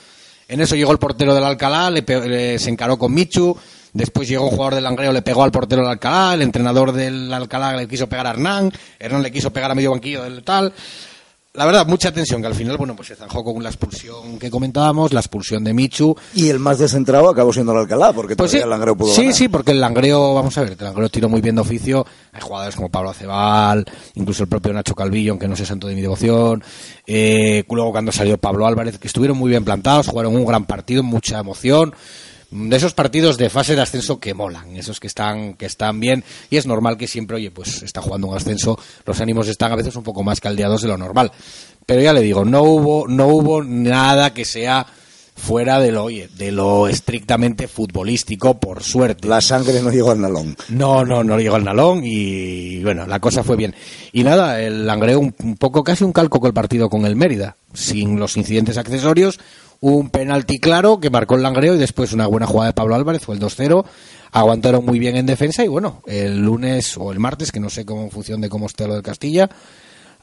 En 0.47 0.61
eso 0.61 0.75
llegó 0.75 0.91
el 0.91 0.99
portero 0.99 1.33
del 1.33 1.43
Alcalá, 1.43 1.89
le- 1.89 2.59
se 2.59 2.69
encaró 2.69 2.99
con 2.99 3.11
Michu, 3.13 3.57
después 3.93 4.27
llegó 4.27 4.43
un 4.43 4.51
jugador 4.51 4.75
del 4.75 4.83
Langreo, 4.83 5.11
le 5.11 5.23
pegó 5.23 5.43
al 5.43 5.51
portero 5.51 5.81
del 5.81 5.89
Alcalá, 5.91 6.35
el 6.35 6.43
entrenador 6.43 6.91
del 6.91 7.33
Alcalá 7.33 7.75
le 7.75 7.87
quiso 7.87 8.07
pegar 8.07 8.27
a 8.27 8.31
Hernán, 8.31 8.71
Hernán 8.99 9.23
le 9.23 9.31
quiso 9.31 9.51
pegar 9.51 9.71
a 9.71 9.75
medio 9.75 9.89
banquillo 9.91 10.21
del 10.23 10.43
tal. 10.43 10.71
La 11.55 11.65
verdad, 11.65 11.87
mucha 11.87 12.11
tensión, 12.11 12.41
que 12.41 12.47
al 12.47 12.55
final, 12.55 12.77
bueno, 12.77 12.95
pues 12.95 13.07
se 13.07 13.15
zanjó 13.15 13.43
con 13.43 13.63
la 13.63 13.69
expulsión 13.69 14.37
que 14.37 14.51
comentábamos, 14.51 15.13
la 15.13 15.21
expulsión 15.21 15.63
de 15.63 15.73
Michu, 15.73 16.15
y 16.33 16.49
el 16.49 16.59
más 16.59 16.79
descentrado 16.79 17.29
acabó 17.29 17.53
siendo 17.53 17.71
el 17.71 17.79
Alcalá, 17.79 18.11
porque 18.11 18.35
pues 18.35 18.51
sí, 18.51 18.57
el 18.57 18.69
Langreo 18.69 18.95
pudo 18.95 19.13
sí, 19.13 19.21
ganar. 19.21 19.35
sí, 19.35 19.47
porque 19.47 19.71
el 19.71 19.79
Langreo, 19.79 20.33
vamos 20.33 20.57
a 20.57 20.61
ver, 20.61 20.75
el 20.77 20.83
Langreo 20.83 21.09
tiró 21.09 21.29
muy 21.29 21.41
bien 21.41 21.55
de 21.55 21.61
oficio. 21.61 22.05
Hay 22.33 22.41
jugadores 22.41 22.75
como 22.75 22.89
Pablo 22.89 23.11
Acebal, 23.11 23.85
incluso 24.15 24.43
el 24.43 24.49
propio 24.49 24.73
Nacho 24.73 24.95
Calvillo, 24.95 25.31
aunque 25.31 25.47
no 25.47 25.55
sé 25.55 25.65
santo 25.65 25.87
de 25.87 25.95
mi 25.95 26.01
devoción. 26.01 26.63
Eh, 27.07 27.63
luego 27.69 27.91
cuando 27.91 28.11
salió 28.11 28.37
Pablo 28.37 28.67
Álvarez, 28.67 28.97
que 28.97 29.07
estuvieron 29.07 29.37
muy 29.37 29.49
bien 29.49 29.63
plantados, 29.63 30.07
jugaron 30.07 30.35
un 30.35 30.45
gran 30.45 30.65
partido, 30.65 31.03
mucha 31.03 31.39
emoción. 31.39 31.93
De 32.57 32.77
esos 32.77 32.93
partidos 32.93 33.37
de 33.37 33.49
fase 33.49 33.75
de 33.75 33.81
ascenso 33.81 34.17
que 34.17 34.33
molan, 34.33 34.77
esos 34.77 35.01
que 35.01 35.07
están, 35.07 35.55
que 35.55 35.65
están 35.65 35.99
bien, 35.99 36.23
y 36.49 36.55
es 36.55 36.65
normal 36.65 36.95
que 36.95 37.05
siempre, 37.05 37.35
oye, 37.35 37.51
pues 37.51 37.83
está 37.83 38.01
jugando 38.01 38.27
un 38.27 38.37
ascenso, 38.37 38.79
los 39.05 39.19
ánimos 39.19 39.49
están 39.49 39.73
a 39.73 39.75
veces 39.75 39.93
un 39.97 40.03
poco 40.03 40.23
más 40.23 40.39
caldeados 40.39 40.81
de 40.81 40.87
lo 40.87 40.97
normal. 40.97 41.33
Pero 41.85 42.01
ya 42.01 42.13
le 42.13 42.21
digo, 42.21 42.45
no 42.45 42.63
hubo, 42.63 43.09
no 43.09 43.27
hubo 43.27 43.61
nada 43.61 44.33
que 44.33 44.45
sea 44.45 44.87
fuera 45.35 45.79
de 45.79 45.91
lo, 45.91 46.05
oye, 46.05 46.29
de 46.37 46.51
lo 46.51 46.87
estrictamente 46.87 47.67
futbolístico, 47.67 48.59
por 48.59 48.81
suerte. 48.81 49.27
La 49.27 49.41
sangre 49.41 49.81
no 49.81 49.91
llegó 49.91 50.11
al 50.11 50.21
nalón. 50.21 50.55
No, 50.69 51.05
no, 51.05 51.23
no 51.23 51.37
llegó 51.37 51.55
al 51.55 51.65
nalón 51.65 52.01
y 52.03 52.81
bueno, 52.83 53.05
la 53.05 53.19
cosa 53.19 53.43
fue 53.43 53.55
bien. 53.55 53.75
Y 54.11 54.23
nada, 54.23 54.61
el 54.61 54.87
Langreo 54.87 55.19
un, 55.19 55.35
un 55.43 55.57
poco 55.57 55.83
casi 55.83 56.03
un 56.03 56.13
calco 56.13 56.39
con 56.39 56.47
el 56.47 56.53
partido 56.53 56.89
con 56.89 57.05
el 57.05 57.15
Mérida, 57.15 57.57
sin 57.73 58.19
los 58.19 58.37
incidentes 58.37 58.77
accesorios, 58.77 59.39
un 59.81 60.09
penalti 60.09 60.59
claro 60.59 60.99
que 60.99 61.09
marcó 61.09 61.35
el 61.35 61.43
Langreo 61.43 61.75
y 61.75 61.77
después 61.77 62.13
una 62.13 62.27
buena 62.27 62.47
jugada 62.47 62.69
de 62.69 62.73
Pablo 62.73 62.95
Álvarez, 62.95 63.23
fue 63.23 63.35
el 63.35 63.41
2-0, 63.41 63.85
aguantaron 64.31 64.85
muy 64.85 64.99
bien 64.99 65.15
en 65.15 65.25
defensa 65.25 65.63
y 65.63 65.67
bueno, 65.67 66.01
el 66.07 66.41
lunes 66.41 66.97
o 66.97 67.11
el 67.11 67.19
martes, 67.19 67.51
que 67.51 67.59
no 67.59 67.69
sé 67.69 67.85
cómo 67.85 68.03
en 68.03 68.11
función 68.11 68.41
de 68.41 68.49
cómo 68.49 68.67
esté 68.67 68.87
lo 68.87 68.93
del 68.93 69.03
Castilla, 69.03 69.49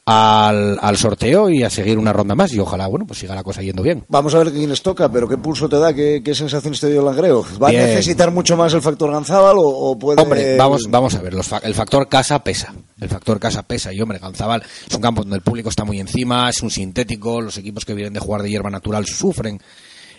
al, 0.05 0.79
al 0.81 0.97
sorteo 0.97 1.49
y 1.49 1.63
a 1.63 1.71
seguir 1.71 1.97
una 1.97 2.13
ronda 2.13 2.35
más 2.35 2.53
y 2.53 2.59
ojalá, 2.59 2.89
bueno, 2.89 3.07
pues 3.07 3.21
siga 3.21 3.35
la 3.35 3.45
cosa 3.45 3.63
yendo 3.63 3.83
bien. 3.83 4.05
Vamos 4.09 4.35
a 4.35 4.39
ver 4.39 4.53
quién 4.53 4.69
les 4.69 4.83
toca, 4.83 5.09
pero 5.11 5.29
¿qué 5.29 5.37
pulso 5.39 5.69
te 5.69 5.79
da? 5.79 5.95
¿Qué, 5.95 6.23
qué 6.25 6.35
sensaciones 6.35 6.81
te 6.81 6.91
dio 6.91 7.01
el 7.01 7.07
Langreo? 7.07 7.45
¿Va 7.63 7.71
Bien. 7.71 7.83
a 7.83 7.87
necesitar 7.87 8.31
mucho 8.33 8.57
más 8.57 8.75
el 8.75 8.83
factor 8.83 9.13
Ganzábal 9.13 9.57
o, 9.59 9.63
o 9.63 9.99
puede...? 9.99 10.21
Hombre, 10.21 10.57
vamos, 10.57 10.83
vamos 10.91 11.15
a 11.15 11.23
ver, 11.23 11.35
los 11.35 11.51
el 11.63 11.75
factor 11.75 12.09
casa 12.09 12.43
pesa. 12.43 12.75
El 13.01 13.09
factor 13.09 13.39
casa 13.39 13.63
pesa. 13.63 13.93
Y 13.93 14.01
hombre, 14.01 14.19
Ganzabal 14.19 14.63
es 14.89 14.95
un 14.95 15.03
campo 15.03 15.23
donde 15.23 15.37
el 15.37 15.43
público 15.43 15.69
está 15.69 15.85
muy 15.85 16.01
encima, 16.01 16.51
es 16.51 16.63
un 16.63 16.71
sintético, 16.71 17.41
los 17.41 17.57
equipos 17.59 17.85
que 17.85 17.95
vienen 17.95 18.13
de 18.13 18.21
jugar 18.21 18.43
de 18.43 18.51
hierba 18.51 18.71
natural 18.71 19.07
sufren. 19.07 19.61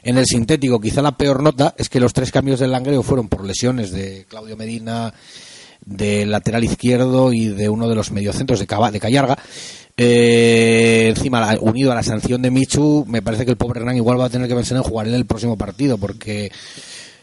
En 0.05 0.17
el 0.17 0.25
sintético, 0.25 0.81
quizá 0.81 1.01
la 1.01 1.15
peor 1.15 1.41
nota 1.41 1.75
es 1.77 1.87
que 1.87 1.99
los 2.01 2.11
tres 2.11 2.29
cambios 2.29 2.59
del 2.59 2.71
Langreo 2.71 3.03
fueron 3.03 3.29
por 3.29 3.45
lesiones 3.45 3.91
de 3.91 4.25
Claudio 4.27 4.57
Medina, 4.57 5.13
del 5.85 6.31
lateral 6.31 6.63
izquierdo 6.63 7.33
y 7.33 7.47
de 7.47 7.69
uno 7.69 7.87
de 7.87 7.95
los 7.95 8.11
mediocentros 8.11 8.59
de, 8.59 8.65
de 8.91 8.99
Callarga. 8.99 9.37
Eh, 9.95 11.07
encima, 11.09 11.55
unido 11.61 11.91
a 11.91 11.95
la 11.95 12.03
sanción 12.03 12.41
de 12.41 12.49
Michu, 12.49 13.05
me 13.07 13.21
parece 13.21 13.45
que 13.45 13.51
el 13.51 13.57
pobre 13.57 13.79
Hernán 13.79 13.97
igual 13.97 14.19
va 14.19 14.25
a 14.25 14.29
tener 14.29 14.47
que 14.47 14.55
pensar 14.55 14.77
en 14.77 14.83
jugar 14.83 15.07
en 15.07 15.13
el 15.13 15.25
próximo 15.25 15.55
partido, 15.55 15.97
porque, 15.97 16.51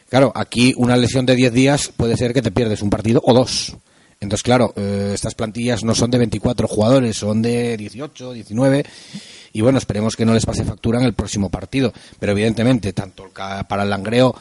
claro, 0.09 0.33
aquí 0.35 0.73
una 0.77 0.97
lesión 0.97 1.27
de 1.27 1.35
10 1.35 1.53
días 1.53 1.93
puede 1.97 2.17
ser 2.17 2.33
que 2.33 2.43
te 2.43 2.53
pierdes 2.53 2.83
un 2.83 2.91
partido 2.91 3.21
o 3.25 3.35
dos. 3.35 3.77
Entonces, 4.21 4.43
claro, 4.43 4.73
eh, 4.77 5.13
estas 5.15 5.35
plantillas 5.35 5.83
no 5.83 5.95
son 5.95 6.11
de 6.11 6.19
24 6.19 6.69
jugadores, 6.69 7.17
son 7.17 7.41
de 7.41 7.77
18, 7.77 8.35
19. 8.35 8.85
Y 9.53 9.63
bueno, 9.63 9.79
esperemos 9.79 10.15
que 10.15 10.27
no 10.27 10.35
les 10.35 10.45
pase 10.45 10.63
factura 10.63 11.01
en 11.01 11.07
el 11.07 11.15
próximo 11.15 11.49
partido. 11.51 11.93
Pero 12.19 12.33
evidentemente, 12.33 12.93
tanto 12.93 13.31
para 13.67 13.83
el 13.83 13.91
langreo 13.91 14.35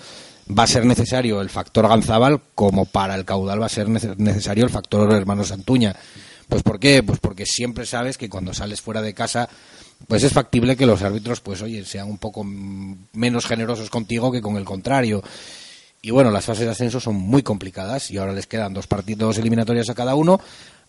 va 0.58 0.64
a 0.64 0.68
ser 0.68 0.86
necesario 0.86 1.42
el 1.42 1.50
factor 1.50 1.88
Ganzábal 1.88 2.42
como 2.56 2.86
para 2.86 3.16
el 3.16 3.26
caudal 3.26 3.62
va 3.62 3.68
a 3.68 3.70
ser 3.70 3.90
necesario 3.90 4.64
el 4.64 4.70
factor 4.70 5.12
hermano 5.14 5.44
Santuña. 5.44 5.96
Pues 6.48 6.64
¿por 6.64 6.80
qué? 6.80 7.04
Pues 7.04 7.20
porque 7.20 7.46
siempre 7.46 7.86
sabes 7.86 8.18
que 8.18 8.30
cuando 8.30 8.54
sales 8.54 8.82
fuera 8.82 9.02
de 9.02 9.14
casa 9.14 9.50
pues 10.08 10.24
es 10.24 10.34
factible 10.34 10.76
que 10.76 10.86
los 10.86 11.02
árbitros 11.02 11.42
pues 11.42 11.62
oye 11.62 11.86
sean 11.86 12.10
un 12.10 12.18
poco 12.18 12.44
menos 12.44 13.46
generosos 13.46 13.90
contigo 13.90 14.32
que 14.32 14.42
con 14.42 14.58
el 14.58 14.66
contrario. 14.66 15.24
Y 16.02 16.12
bueno, 16.12 16.32
las 16.32 16.46
fases 16.46 16.66
de 16.66 16.72
ascenso 16.72 17.00
son 17.00 17.16
muy 17.16 17.44
complicadas 17.44 18.10
y 18.10 18.18
ahora 18.18 18.32
les 18.32 18.48
quedan 18.48 18.74
dos 18.74 18.88
partidos 18.88 19.38
eliminatorios 19.38 19.90
a 19.90 19.96
cada 19.96 20.16
uno. 20.16 20.40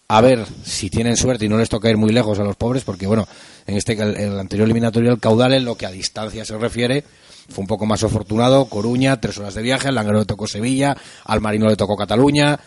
A 0.07 0.21
ver 0.21 0.45
si 0.65 0.91
tienen 0.91 1.17
suerte 1.17 1.45
y 1.45 1.49
no 1.49 1.59
les 1.59 1.69
toca 1.69 1.91
ir 1.91 1.97
muy 1.97 2.13
lejos 2.13 2.39
a 2.39 2.45
los 2.45 2.57
pobres, 2.57 2.83
porque 2.83 3.07
bueno, 3.07 3.29
en 3.67 3.77
este 3.77 3.93
el 3.93 4.39
anterior 4.39 4.65
eliminatorio 4.67 5.11
el 5.11 5.21
caudal 5.21 5.53
en 5.53 5.65
lo 5.65 5.77
que 5.77 5.87
a 5.87 5.91
distancia 5.91 6.45
se 6.45 6.57
refiere 6.59 7.05
fue 7.49 7.63
un 7.63 7.67
poco 7.67 7.87
más 7.87 8.03
afortunado. 8.05 8.67
Coruña, 8.67 9.21
tres 9.21 9.39
horas 9.39 9.55
de 9.55 9.63
viaje, 9.63 9.89
al 9.89 9.95
Langreo 9.95 10.21
le 10.21 10.27
tocó 10.27 10.47
Sevilla, 10.47 10.97
al 11.25 11.41
Marino 11.41 11.69
le 11.69 11.77
tocó 11.77 11.97
Cataluña 11.97 12.59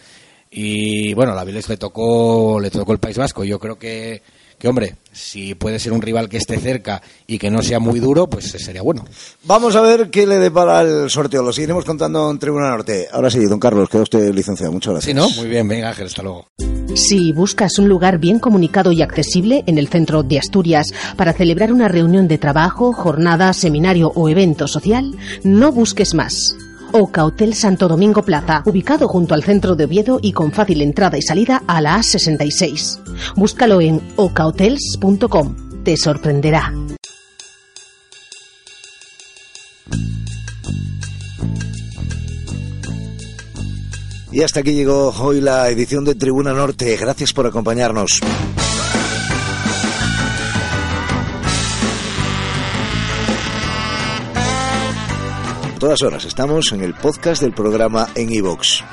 y 0.55 1.13
bueno, 1.15 1.32
a 1.32 1.36
la 1.36 1.43
Viles 1.43 1.67
le 1.67 1.78
tocó, 1.78 2.59
le 2.59 2.69
tocó 2.69 2.93
el 2.93 2.99
País 2.99 3.17
Vasco. 3.17 3.43
Yo 3.43 3.59
creo 3.59 3.78
que, 3.80 4.21
que, 4.58 4.68
hombre, 4.68 4.95
si 5.12 5.56
puede 5.56 5.80
ser 5.80 5.93
un 5.93 6.01
rival 6.01 6.30
que 6.30 6.38
esté 6.38 6.58
cerca 6.58 7.01
y 7.28 7.38
que 7.38 7.51
no 7.51 7.62
sea 7.62 7.80
muy 7.80 7.99
duro, 7.99 8.30
pues 8.30 8.45
sería 8.51 8.82
bueno. 8.82 9.06
Vamos 9.43 9.76
a 9.76 9.82
ver 9.82 10.10
qué 10.10 10.26
le 10.26 10.39
depara 10.39 10.82
el 10.82 11.10
sorteo. 11.10 11.43
Lo 11.43 11.54
seguiremos 11.54 11.86
contando 11.86 12.30
en 12.30 12.39
Tribuna 12.39 12.70
Norte. 12.70 13.08
Ahora 13.12 13.30
sí, 13.30 13.39
don 13.45 13.60
Carlos, 13.60 13.89
queda 13.89 14.04
usted 14.04 14.34
licenciado. 14.34 14.72
Muchas 14.72 14.93
gracias. 14.93 15.12
Sí, 15.12 15.14
¿no? 15.14 15.30
Muy 15.41 15.49
bien, 15.49 15.68
venga 15.68 15.89
Ángel, 15.89 16.08
hasta 16.08 16.24
luego. 16.24 16.47
Si 16.95 17.32
buscas 17.32 17.80
un 17.80 17.89
lugar 17.89 18.20
bien 18.20 18.39
comunicado 18.39 18.91
y 18.91 19.01
accesible 19.01 19.64
en 19.66 19.78
el 19.78 19.88
centro 19.88 20.22
de 20.22 20.38
Asturias 20.38 20.88
para 21.18 21.34
celebrar 21.34 21.74
una 21.74 21.88
reunión 21.88 22.28
de 22.28 22.38
trabajo, 22.38 22.93
jornada, 22.93 23.54
seminario 23.54 24.12
o 24.16 24.30
evento 24.30 24.68
social, 24.68 25.18
no 25.43 25.72
busques 25.72 26.14
más. 26.14 26.56
Oca 26.96 27.26
Hotel 27.26 27.56
Santo 27.56 27.88
Domingo 27.88 28.22
Plaza, 28.22 28.62
ubicado 28.66 29.08
junto 29.08 29.34
al 29.34 29.44
centro 29.44 29.76
de 29.76 29.86
Oviedo 29.86 30.20
y 30.22 30.32
con 30.32 30.52
fácil 30.52 30.82
entrada 30.84 31.18
y 31.18 31.24
salida 31.24 31.64
a 31.66 31.82
la 31.82 31.98
A66. 31.98 33.34
Búscalo 33.36 33.82
en 33.82 34.00
ocahotels.com. 34.16 35.84
Te 35.84 35.98
sorprenderá. 35.98 36.72
Y 44.32 44.41
hasta 44.41 44.60
aquí 44.62 44.74
llegó 44.74 45.10
hoy 45.10 45.41
la 45.41 45.70
edición 45.70 46.06
de 46.06 46.14
Tribuna 46.14 46.54
Norte. 46.54 46.96
Gracias 46.98 47.34
por 47.34 47.48
acompañarnos. 47.48 48.20
Todas 55.84 56.02
horas 56.02 56.24
estamos 56.24 56.72
en 56.72 56.82
el 56.82 56.94
podcast 56.94 57.42
del 57.42 57.52
programa 57.52 58.08
en 58.16 58.32
iVox. 58.32 58.86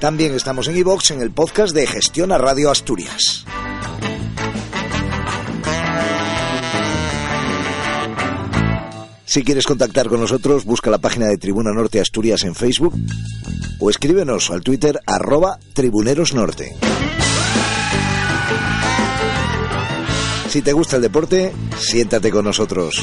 También 0.00 0.34
estamos 0.34 0.68
en 0.68 0.76
iVox 0.76 1.12
en 1.12 1.22
el 1.22 1.30
podcast 1.30 1.74
de 1.74 1.86
Gestión 1.86 2.30
a 2.30 2.36
Radio 2.36 2.70
Asturias. 2.70 3.46
Si 9.24 9.42
quieres 9.44 9.64
contactar 9.64 10.10
con 10.10 10.20
nosotros, 10.20 10.66
busca 10.66 10.90
la 10.90 10.98
página 10.98 11.26
de 11.28 11.38
Tribuna 11.38 11.72
Norte 11.72 12.00
Asturias 12.00 12.44
en 12.44 12.54
Facebook 12.54 12.92
o 13.80 13.88
escríbenos 13.88 14.50
al 14.50 14.60
Twitter 14.60 15.00
arroba 15.06 15.58
tribunerosnorte. 15.72 16.76
Si 20.50 20.60
te 20.60 20.74
gusta 20.74 20.96
el 20.96 21.02
deporte, 21.02 21.54
siéntate 21.78 22.30
con 22.30 22.44
nosotros. 22.44 23.02